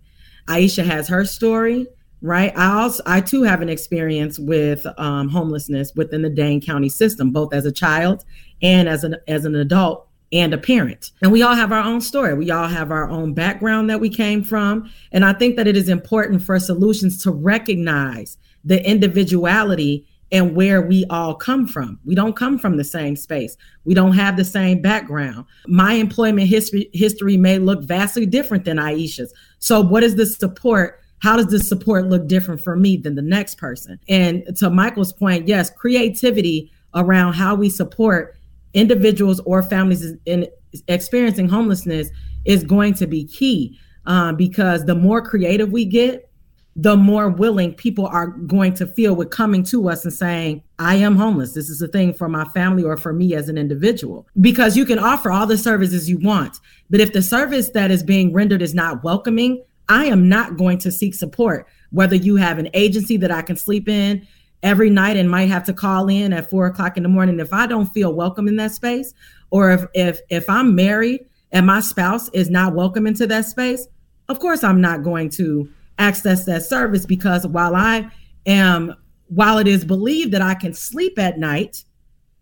Aisha 0.49 0.85
has 0.85 1.09
her 1.09 1.25
story 1.25 1.87
right? 2.23 2.57
I 2.57 2.83
also 2.83 3.03
i 3.07 3.21
too 3.21 3.43
have 3.43 3.63
an 3.63 3.69
experience 3.69 4.39
with 4.39 4.87
um, 4.99 5.29
homelessness 5.29 5.93
within 5.95 6.23
the 6.23 6.31
dane 6.31 6.61
county 6.61 6.89
system 6.89 7.31
both 7.31 7.53
as 7.53 7.65
a 7.67 7.73
child 7.73 8.25
and 8.63 8.89
as 8.89 9.05
an 9.05 9.17
as 9.29 9.45
an 9.45 9.55
adult 9.55 10.06
and 10.37 10.53
a 10.55 10.59
parent 10.59 11.13
and 11.23 11.33
we 11.33 11.43
all 11.43 11.55
have 11.55 11.73
our 11.73 11.83
own 11.83 12.01
story 12.01 12.35
we 12.35 12.51
all 12.51 12.69
have 12.69 12.91
our 12.91 13.09
own 13.09 13.33
background 13.33 13.89
that 13.89 14.01
we 14.01 14.09
came 14.09 14.43
from 14.43 14.91
and 15.13 15.25
i 15.25 15.33
think 15.33 15.57
that 15.57 15.67
it 15.67 15.77
is 15.77 15.89
important 15.89 16.43
for 16.43 16.59
solutions 16.59 17.23
to 17.23 17.31
recognize 17.31 18.37
the 18.65 18.85
individuality 18.89 20.07
and 20.33 20.57
where 20.57 20.83
we 20.83 21.05
all 21.09 21.35
come 21.35 21.69
from. 21.69 22.01
We 22.05 22.15
don't 22.17 22.35
come 22.35 22.59
from 22.59 22.77
the 22.77 22.85
same 22.85 23.15
space. 23.15 23.57
We 23.85 23.95
don't 23.95 24.15
have 24.15 24.37
the 24.37 24.45
same 24.45 24.83
background. 24.83 25.45
My 25.69 25.93
employment 25.93 26.49
history 26.49 26.91
history 26.93 27.37
may 27.37 27.59
look 27.59 27.85
vastly 27.85 28.27
different 28.27 28.65
than 28.65 28.79
Aisha's. 28.79 29.33
So 29.61 29.81
what 29.81 30.03
is 30.03 30.17
the 30.17 30.27
support 30.27 31.01
how 31.21 31.37
does 31.37 31.47
the 31.47 31.59
support 31.59 32.09
look 32.09 32.27
different 32.29 32.61
for 32.61 32.77
me 32.77 32.97
than 32.97 33.15
the 33.15 33.23
next 33.23 33.57
person? 33.57 33.99
And 34.09 34.45
to 34.59 34.69
Michael's 34.69 35.15
point, 35.15 35.49
yes, 35.49 35.71
creativity 35.71 36.71
around 36.95 37.33
how 37.33 37.55
we 37.55 37.71
support 37.71 38.36
individuals 38.77 39.41
or 39.41 39.63
families 39.63 40.13
in 40.27 40.47
experiencing 40.87 41.49
homelessness 41.49 42.09
is 42.45 42.63
going 42.63 42.95
to 42.95 43.07
be 43.07 43.25
key 43.25 43.77
um, 44.05 44.37
because 44.37 44.85
the 44.85 44.95
more 44.95 45.21
creative 45.21 45.73
we 45.73 45.85
get, 45.85 46.31
the 46.79 46.95
more 46.95 47.31
willing 47.31 47.73
people 47.73 48.07
are 48.07 48.27
going 48.27 48.75
to 48.75 48.87
feel 48.87 49.17
with 49.17 49.31
coming 49.31 49.63
to 49.65 49.89
us 49.89 50.05
and 50.05 50.13
saying, 50.13 50.63
I 50.79 50.97
am 50.97 51.17
homeless. 51.17 51.55
This 51.55 51.71
is 51.71 51.81
a 51.81 51.89
thing 51.89 52.13
for 52.13 52.29
my 52.29 52.45
family 52.45 52.85
or 52.85 52.99
for 52.99 53.15
me 53.15 53.35
as 53.35 53.49
an 53.49 53.57
individual. 53.57 54.29
Because 54.39 54.77
you 54.77 54.85
can 54.85 54.99
offer 54.99 55.33
all 55.33 55.47
the 55.47 55.57
services 55.57 56.11
you 56.11 56.19
want. 56.19 56.61
But 56.91 57.01
if 57.01 57.15
the 57.15 57.23
service 57.23 57.71
that 57.71 57.91
is 57.91 58.03
being 58.03 58.31
rendered 58.35 58.61
is 58.61 58.75
not 58.75 59.03
welcoming, 59.03 59.65
I 59.89 60.05
am 60.05 60.29
not 60.29 60.59
going 60.59 60.77
to 60.81 60.93
seek 60.93 61.15
support. 61.15 61.67
Whether 61.93 62.17
you 62.17 62.37
have 62.37 62.59
an 62.59 62.69
agency 62.75 63.17
that 63.19 63.31
I 63.31 63.41
can 63.41 63.57
sleep 63.57 63.89
in 63.89 64.27
every 64.67 64.91
night 64.91 65.17
and 65.17 65.31
might 65.31 65.49
have 65.49 65.65
to 65.65 65.73
call 65.73 66.09
in 66.09 66.33
at 66.33 66.51
four 66.51 66.67
o'clock 66.67 66.97
in 66.97 67.05
the 67.05 67.09
morning, 67.09 67.39
if 67.39 67.53
I 67.53 67.69
don't 67.69 67.87
feel 67.87 68.13
welcome 68.13 68.49
in 68.49 68.57
that 68.57 68.73
space, 68.73 69.15
or 69.51 69.71
if 69.71 69.85
if 69.95 70.21
if 70.29 70.51
I'm 70.51 70.75
married 70.75 71.25
and 71.53 71.65
my 71.65 71.81
spouse 71.81 72.29
is 72.31 72.51
not 72.51 72.75
welcome 72.75 73.07
into 73.07 73.29
that 73.29 73.47
space, 73.47 73.87
of 74.29 74.41
course 74.41 74.65
I'm 74.65 74.81
not 74.81 75.05
going 75.05 75.31
to 75.31 75.69
access 75.99 76.45
that 76.47 76.65
service 76.65 77.07
because 77.07 77.47
while 77.47 77.77
I 77.77 78.11
am 78.45 78.95
while 79.29 79.59
it 79.59 79.69
is 79.69 79.85
believed 79.85 80.33
that 80.33 80.43
I 80.43 80.55
can 80.55 80.75
sleep 80.75 81.17
at 81.17 81.39
night 81.39 81.85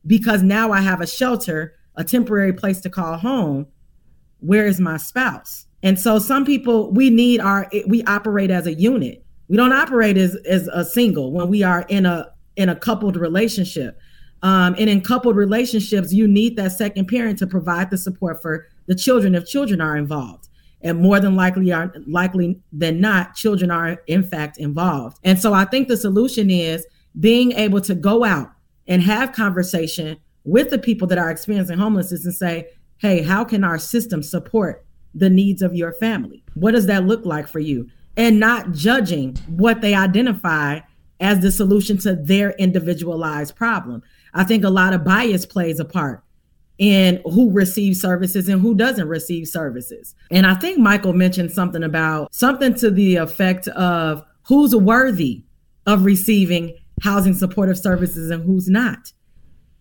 because 0.06 0.42
now 0.42 0.72
I 0.72 0.80
have 0.80 1.02
a 1.02 1.06
shelter, 1.06 1.74
a 1.94 2.04
temporary 2.04 2.54
place 2.54 2.80
to 2.80 2.90
call 2.90 3.18
home, 3.18 3.66
where 4.40 4.66
is 4.66 4.80
my 4.80 4.96
spouse? 4.96 5.66
And 5.82 6.00
so 6.00 6.18
some 6.18 6.46
people 6.46 6.90
we 6.90 7.10
need 7.10 7.40
our 7.40 7.68
we 7.86 8.02
operate 8.04 8.50
as 8.50 8.66
a 8.66 8.72
unit. 8.72 9.23
We 9.48 9.56
don't 9.56 9.72
operate 9.72 10.16
as 10.16 10.36
as 10.46 10.68
a 10.68 10.84
single 10.84 11.32
when 11.32 11.48
we 11.48 11.62
are 11.62 11.84
in 11.88 12.06
a 12.06 12.30
in 12.56 12.68
a 12.68 12.76
coupled 12.76 13.16
relationship. 13.16 13.98
Um, 14.42 14.74
and 14.78 14.90
in 14.90 15.00
coupled 15.00 15.36
relationships, 15.36 16.12
you 16.12 16.28
need 16.28 16.56
that 16.56 16.72
second 16.72 17.08
parent 17.08 17.38
to 17.38 17.46
provide 17.46 17.90
the 17.90 17.96
support 17.96 18.42
for 18.42 18.66
the 18.86 18.94
children 18.94 19.34
if 19.34 19.46
children 19.46 19.80
are 19.80 19.96
involved. 19.96 20.48
And 20.82 21.00
more 21.00 21.18
than 21.18 21.34
likely 21.34 21.72
are 21.72 21.94
likely 22.06 22.60
than 22.70 23.00
not, 23.00 23.34
children 23.34 23.70
are 23.70 24.02
in 24.06 24.22
fact 24.22 24.58
involved. 24.58 25.18
And 25.24 25.40
so 25.40 25.54
I 25.54 25.64
think 25.64 25.88
the 25.88 25.96
solution 25.96 26.50
is 26.50 26.86
being 27.18 27.52
able 27.52 27.80
to 27.82 27.94
go 27.94 28.22
out 28.22 28.50
and 28.86 29.02
have 29.02 29.32
conversation 29.32 30.18
with 30.44 30.68
the 30.68 30.78
people 30.78 31.08
that 31.08 31.16
are 31.16 31.30
experiencing 31.30 31.78
homelessness 31.78 32.26
and 32.26 32.34
say, 32.34 32.68
hey, 32.98 33.22
how 33.22 33.44
can 33.44 33.64
our 33.64 33.78
system 33.78 34.22
support 34.22 34.84
the 35.14 35.30
needs 35.30 35.62
of 35.62 35.74
your 35.74 35.92
family? 35.94 36.44
What 36.54 36.72
does 36.72 36.86
that 36.86 37.06
look 37.06 37.24
like 37.24 37.48
for 37.48 37.60
you? 37.60 37.88
And 38.16 38.38
not 38.38 38.72
judging 38.72 39.36
what 39.48 39.80
they 39.80 39.94
identify 39.94 40.80
as 41.20 41.40
the 41.40 41.50
solution 41.50 41.98
to 41.98 42.14
their 42.14 42.50
individualized 42.52 43.56
problem. 43.56 44.02
I 44.34 44.44
think 44.44 44.64
a 44.64 44.70
lot 44.70 44.92
of 44.92 45.04
bias 45.04 45.46
plays 45.46 45.80
a 45.80 45.84
part 45.84 46.22
in 46.78 47.22
who 47.24 47.52
receives 47.52 48.00
services 48.00 48.48
and 48.48 48.60
who 48.60 48.74
doesn't 48.74 49.08
receive 49.08 49.46
services. 49.46 50.14
And 50.30 50.46
I 50.46 50.54
think 50.54 50.78
Michael 50.78 51.12
mentioned 51.12 51.52
something 51.52 51.82
about 51.82 52.34
something 52.34 52.74
to 52.74 52.90
the 52.90 53.16
effect 53.16 53.68
of 53.68 54.24
who's 54.46 54.74
worthy 54.74 55.44
of 55.86 56.04
receiving 56.04 56.76
housing 57.02 57.34
supportive 57.34 57.78
services 57.78 58.30
and 58.30 58.44
who's 58.44 58.68
not. 58.68 59.12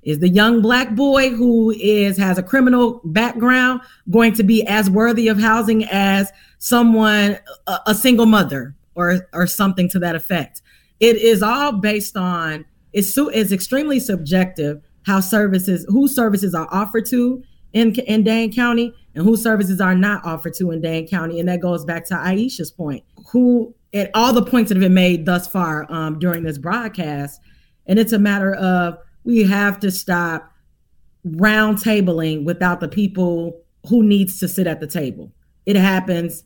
Is 0.04 0.20
the 0.20 0.30
young 0.30 0.62
black 0.62 0.96
boy 0.96 1.30
who 1.30 1.72
is 1.72 2.18
has 2.18 2.38
a 2.38 2.44
criminal 2.44 3.00
background 3.06 3.82
going 4.12 4.34
to 4.34 4.44
be 4.44 4.66
as 4.68 4.90
worthy 4.90 5.30
of 5.30 5.40
housing 5.40 5.86
as 5.86 6.32
someone 6.64 7.38
a, 7.68 7.80
a 7.88 7.96
single 7.96 8.26
mother 8.26 8.74
or 8.96 9.28
or 9.34 9.46
something 9.46 9.90
to 9.90 10.00
that 10.00 10.16
effect? 10.16 10.62
It 11.00 11.18
is 11.18 11.44
all 11.44 11.74
based 11.74 12.16
on 12.16 12.66
it's 12.94 13.18
it's 13.18 13.52
extremely 13.52 14.00
subjective 14.00 14.82
how 15.06 15.20
services 15.20 15.86
whose 15.90 16.16
services 16.16 16.56
are 16.56 16.68
offered 16.72 17.06
to 17.08 17.44
in 17.74 17.94
in 18.08 18.24
Dane 18.24 18.54
County 18.54 18.94
and 19.14 19.26
whose 19.26 19.44
services 19.44 19.82
are 19.82 19.96
not 19.96 20.26
offered 20.26 20.54
to 20.56 20.72
in 20.72 20.80
Dane 20.82 21.08
County, 21.08 21.40
and 21.40 21.50
that 21.50 21.60
goes 21.60 21.84
back 21.84 22.06
to 22.08 22.16
Aisha's 22.16 22.72
point. 22.72 23.04
Who 23.32 23.76
at 23.94 24.10
all 24.14 24.32
the 24.32 24.42
points 24.42 24.70
that 24.70 24.76
have 24.76 24.82
been 24.84 24.94
made 24.94 25.26
thus 25.26 25.48
far 25.48 25.86
um, 25.92 26.18
during 26.18 26.44
this 26.44 26.58
broadcast, 26.58 27.42
and 27.88 28.00
it's 28.00 28.14
a 28.14 28.20
matter 28.20 28.54
of 28.56 28.98
we 29.26 29.44
have 29.44 29.80
to 29.82 29.92
stop 29.92 30.50
round 31.26 31.80
tabling 31.80 32.46
without 32.46 32.80
the 32.80 32.88
people 32.88 33.62
who 33.90 34.02
needs 34.02 34.40
to 34.40 34.48
sit 34.48 34.66
at 34.66 34.80
the 34.80 34.88
table. 34.88 35.32
It 35.66 35.76
happens 35.76 36.44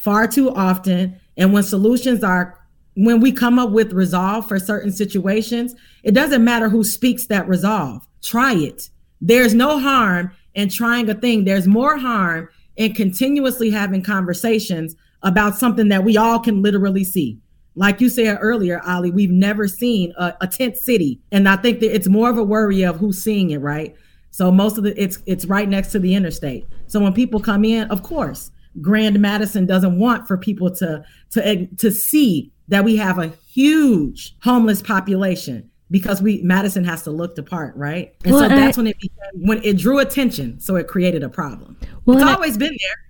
far 0.00 0.26
too 0.26 0.50
often, 0.54 1.20
and 1.36 1.52
when 1.52 1.62
solutions 1.62 2.24
are 2.24 2.58
when 2.94 3.20
we 3.20 3.32
come 3.32 3.58
up 3.58 3.70
with 3.70 3.92
resolve 3.92 4.48
for 4.48 4.58
certain 4.58 4.90
situations, 4.90 5.74
it 6.02 6.12
doesn't 6.12 6.42
matter 6.42 6.68
who 6.68 6.82
speaks 6.82 7.26
that 7.26 7.46
resolve. 7.46 8.06
Try 8.22 8.54
it. 8.54 8.90
There's 9.20 9.54
no 9.54 9.78
harm 9.78 10.32
in 10.54 10.70
trying 10.70 11.08
a 11.08 11.14
thing. 11.14 11.44
There's 11.44 11.68
more 11.68 11.98
harm 11.98 12.48
in 12.76 12.94
continuously 12.94 13.70
having 13.70 14.02
conversations 14.02 14.96
about 15.22 15.54
something 15.54 15.88
that 15.88 16.02
we 16.02 16.16
all 16.16 16.38
can 16.40 16.62
literally 16.62 17.04
see. 17.04 17.38
Like 17.74 18.00
you 18.00 18.08
said 18.08 18.38
earlier, 18.40 18.80
Ali, 18.86 19.10
we've 19.10 19.30
never 19.30 19.68
seen 19.68 20.12
a, 20.18 20.34
a 20.40 20.46
tent 20.46 20.76
city. 20.76 21.20
And 21.30 21.48
I 21.48 21.56
think 21.56 21.80
that 21.80 21.94
it's 21.94 22.08
more 22.08 22.30
of 22.30 22.38
a 22.38 22.42
worry 22.42 22.82
of 22.82 22.96
who's 22.96 23.22
seeing 23.22 23.50
it, 23.50 23.58
right? 23.58 23.94
So 24.30 24.50
most 24.50 24.78
of 24.78 24.84
the 24.84 25.00
it's 25.00 25.18
it's 25.26 25.44
right 25.44 25.68
next 25.68 25.92
to 25.92 25.98
the 25.98 26.14
interstate. 26.14 26.66
So 26.86 27.00
when 27.00 27.12
people 27.12 27.40
come 27.40 27.64
in, 27.64 27.90
of 27.90 28.02
course, 28.02 28.50
Grand 28.80 29.18
Madison 29.20 29.66
doesn't 29.66 29.98
want 29.98 30.28
for 30.28 30.36
people 30.36 30.70
to 30.76 31.04
to 31.30 31.66
to 31.66 31.90
see 31.90 32.52
that 32.68 32.84
we 32.84 32.96
have 32.96 33.18
a 33.18 33.28
huge 33.48 34.36
homeless 34.42 34.80
population 34.80 35.68
because 35.90 36.22
we 36.22 36.40
Madison 36.42 36.84
has 36.84 37.02
to 37.02 37.10
look 37.10 37.34
the 37.34 37.42
part, 37.42 37.74
right? 37.76 38.14
And 38.24 38.32
well, 38.32 38.42
so 38.42 38.48
that's 38.48 38.78
I, 38.78 38.80
when 38.80 38.86
it 38.86 38.98
became, 39.00 39.46
when 39.46 39.64
it 39.64 39.76
drew 39.76 39.98
attention, 39.98 40.60
so 40.60 40.76
it 40.76 40.86
created 40.86 41.22
a 41.22 41.28
problem. 41.28 41.76
Well, 42.04 42.18
it's 42.18 42.26
always 42.26 42.54
I, 42.56 42.58
been 42.58 42.76
there. 42.80 43.09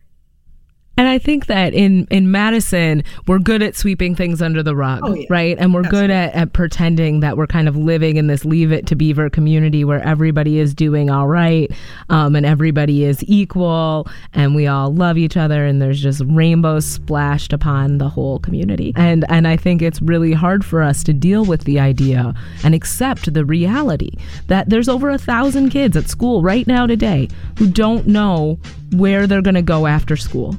And 1.01 1.09
I 1.09 1.19
think 1.19 1.47
that 1.47 1.73
in 1.73 2.07
in 2.11 2.31
Madison, 2.31 3.03
we're 3.27 3.39
good 3.39 3.63
at 3.63 3.75
sweeping 3.75 4.15
things 4.15 4.43
under 4.43 4.63
the 4.63 4.77
rug, 4.77 5.01
oh, 5.03 5.15
yeah. 5.15 5.25
right? 5.31 5.57
And 5.59 5.73
we're 5.73 5.81
good 5.81 6.11
at, 6.11 6.35
at 6.35 6.53
pretending 6.53 7.21
that 7.21 7.39
we're 7.39 7.47
kind 7.47 7.69
of 7.69 7.75
living 7.75 8.19
in 8.19 8.27
this 8.27 8.45
leave 8.45 8.71
it 8.71 8.87
to 8.89 8.95
beaver 8.95 9.31
community 9.31 9.83
where 9.83 10.03
everybody 10.07 10.59
is 10.59 10.75
doing 10.75 11.09
all 11.09 11.27
right 11.27 11.73
um, 12.11 12.37
and 12.37 12.45
everybody 12.45 13.03
is 13.05 13.25
equal 13.27 14.09
and 14.35 14.55
we 14.55 14.67
all 14.67 14.93
love 14.93 15.17
each 15.17 15.39
other 15.39 15.65
and 15.65 15.81
there's 15.81 16.03
just 16.03 16.21
rainbows 16.27 16.85
splashed 16.85 17.55
upon 17.55 17.97
the 17.97 18.11
whole 18.11 18.39
community. 18.39 18.93
And 18.95 19.25
and 19.31 19.49
I 19.49 19.57
think 19.57 19.81
it's 19.81 20.03
really 20.03 20.35
hard 20.35 20.67
for 20.67 20.83
us 20.83 21.03
to 21.05 21.15
deal 21.15 21.47
with 21.47 21.65
the 21.65 21.81
idea 21.81 22.35
and 22.63 22.75
accept 22.75 23.33
the 23.33 23.47
reality 23.47 24.11
that 24.49 24.69
there's 24.69 24.87
over 24.91 25.09
a 25.09 25.17
thousand 25.17 25.71
kids 25.71 25.97
at 25.97 26.11
school 26.11 26.43
right 26.43 26.67
now 26.67 26.87
today 26.87 27.31
who 27.57 27.71
don't 27.71 28.07
know 28.07 28.59
where 28.93 29.27
they're 29.27 29.41
going 29.41 29.55
to 29.55 29.63
go 29.63 29.87
after 29.87 30.15
school. 30.15 30.59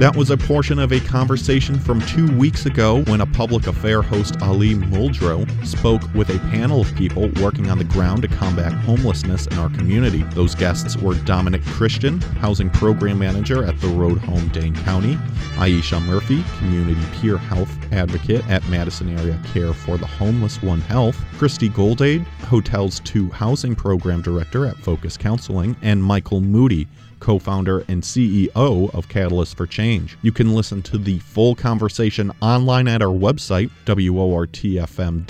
That 0.00 0.16
was 0.16 0.30
a 0.30 0.36
portion 0.38 0.78
of 0.78 0.92
a 0.92 1.00
conversation 1.00 1.78
from 1.78 2.00
two 2.06 2.34
weeks 2.38 2.64
ago 2.64 3.02
when 3.02 3.20
a 3.20 3.26
public 3.26 3.66
affair 3.66 4.00
host 4.00 4.40
Ali 4.40 4.74
Muldrow 4.74 5.46
spoke 5.66 6.00
with 6.14 6.30
a 6.30 6.38
panel 6.48 6.80
of 6.80 6.96
people 6.96 7.28
working 7.42 7.68
on 7.68 7.76
the 7.76 7.84
ground 7.84 8.22
to 8.22 8.28
combat 8.28 8.72
homelessness 8.72 9.46
in 9.48 9.58
our 9.58 9.68
community. 9.68 10.22
Those 10.32 10.54
guests 10.54 10.96
were 10.96 11.16
Dominic 11.26 11.62
Christian, 11.66 12.18
Housing 12.40 12.70
Program 12.70 13.18
Manager 13.18 13.62
at 13.62 13.78
the 13.82 13.88
Road 13.88 14.16
Home 14.20 14.48
Dane 14.48 14.74
County, 14.74 15.16
Aisha 15.56 16.02
Murphy, 16.06 16.42
Community 16.56 17.04
Peer 17.20 17.36
Health 17.36 17.70
Advocate 17.92 18.48
at 18.48 18.66
Madison 18.70 19.18
Area 19.18 19.38
Care 19.52 19.74
for 19.74 19.98
the 19.98 20.06
Homeless 20.06 20.62
One 20.62 20.80
Health, 20.80 21.22
Christy 21.36 21.68
Goldade, 21.68 22.22
Hotels 22.48 23.00
2 23.00 23.28
Housing 23.28 23.74
Program 23.74 24.22
Director 24.22 24.64
at 24.64 24.78
Focus 24.78 25.18
Counseling, 25.18 25.76
and 25.82 26.02
Michael 26.02 26.40
Moody, 26.40 26.88
co 27.20 27.38
founder 27.38 27.84
and 27.88 28.02
CEO 28.02 28.92
of 28.94 29.08
Catalyst 29.08 29.56
for 29.56 29.66
Change. 29.66 30.18
You 30.22 30.32
can 30.32 30.54
listen 30.54 30.82
to 30.82 30.98
the 30.98 31.18
full 31.20 31.54
conversation 31.54 32.32
online 32.40 32.88
at 32.88 33.02
our 33.02 33.16
website, 33.16 33.70
wortfm.org, 33.86 35.28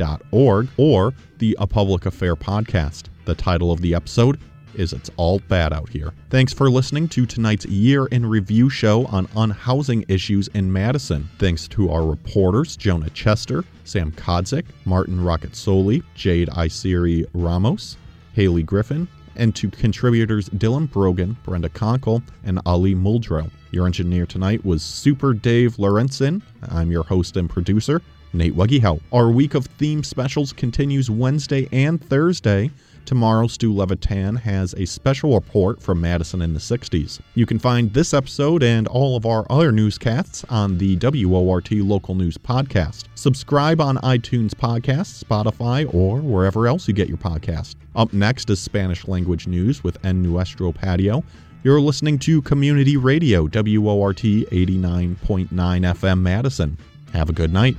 or 0.77 1.15
the 1.39 1.57
A 1.61 1.67
Public 1.67 2.07
Affair 2.07 2.37
podcast. 2.37 3.05
The 3.25 3.35
title 3.35 3.71
of 3.73 3.81
the 3.81 3.95
episode 3.95 4.39
is 4.75 4.93
It's 4.93 5.11
All 5.17 5.41
Bad 5.49 5.73
Out 5.73 5.89
Here. 5.89 6.13
Thanks 6.31 6.53
for 6.53 6.71
listening 6.71 7.09
to 7.09 7.27
tonight's 7.27 7.67
year 7.67 8.07
in 8.07 8.25
review 8.25 8.71
show 8.71 9.07
on 9.07 9.27
unhousing 9.29 10.05
issues 10.09 10.49
in 10.49 10.73
Madison. 10.73 11.29
Thanks 11.39 11.69
to 11.69 11.91
our 11.91 12.05
reporters, 12.05 12.77
Jonah 12.77 13.11
Chester, 13.11 13.65
Sam 13.85 14.13
Kodzik, 14.13 14.67
Martin 14.85 15.19
Roccazzoli, 15.19 16.03
Jade 16.15 16.49
Isiri 16.49 17.27
Ramos, 17.35 17.97
Haley 18.33 18.63
Griffin, 18.63 19.09
and 19.41 19.57
to 19.57 19.71
contributors 19.71 20.49
Dylan 20.51 20.89
Brogan, 20.89 21.37
Brenda 21.45 21.71
Konkel, 21.71 22.23
and 22.45 22.61
Ali 22.67 22.95
Muldrow. 22.95 23.51
Your 23.73 23.87
engineer 23.87 24.27
tonight 24.27 24.65
was 24.65 24.83
Super 24.83 25.33
Dave 25.33 25.77
Lorenzen. 25.77 26.43
I'm 26.71 26.93
your 26.93 27.05
host 27.05 27.39
and 27.39 27.49
producer, 27.49 28.03
Nate 28.35 28.55
Weggyhout. 28.55 29.01
Our 29.13 29.31
week 29.31 29.55
of 29.55 29.65
theme 29.65 30.05
specials 30.05 30.53
continues 30.53 31.11
Wednesday 31.11 31.69
and 31.73 32.05
Thursday 32.05 32.71
Tomorrow, 33.05 33.49
Stu 33.49 33.75
Levitan 33.75 34.37
has 34.37 34.75
a 34.75 34.87
special 34.87 35.35
report 35.35 35.83
from 35.83 36.01
Madison 36.01 36.43
in 36.43 36.55
the 36.55 36.61
60s. 36.61 37.21
You 37.35 37.47
can 37.47 37.59
find 37.59 37.93
this 37.93 38.15
episode 38.15 38.63
and 38.63 38.87
all 38.87 39.17
of 39.17 39.27
our 39.27 39.45
other 39.51 39.73
newscasts 39.73 40.45
on 40.49 40.79
the 40.79 40.97
WORT 40.97 41.73
Local 41.73 42.15
News 42.15 42.39
Podcast. 42.39 43.05
Subscribe 43.15 43.81
on 43.81 43.97
iTunes 43.99 44.51
Podcasts, 44.51 45.25
Spotify, 45.25 45.93
or 45.93 46.19
wherever 46.19 46.67
else 46.67 46.87
you 46.87 46.95
get 46.95 47.09
your 47.09 47.19
podcast. 47.19 47.75
Up 47.97 48.13
next 48.13 48.49
is 48.51 48.61
Spanish 48.61 49.09
language 49.09 49.47
news 49.47 49.83
with 49.83 50.03
En 50.05 50.23
Nuestro 50.23 50.73
Patio. 50.73 51.25
You're 51.63 51.81
listening 51.81 52.19
to 52.21 52.41
Community 52.43 52.97
Radio, 52.97 53.43
WORT 53.43 54.17
89.9 54.17 55.49
FM 55.51 56.21
Madison. 56.21 56.79
Have 57.13 57.29
a 57.29 57.33
good 57.33 57.53
night. 57.53 57.77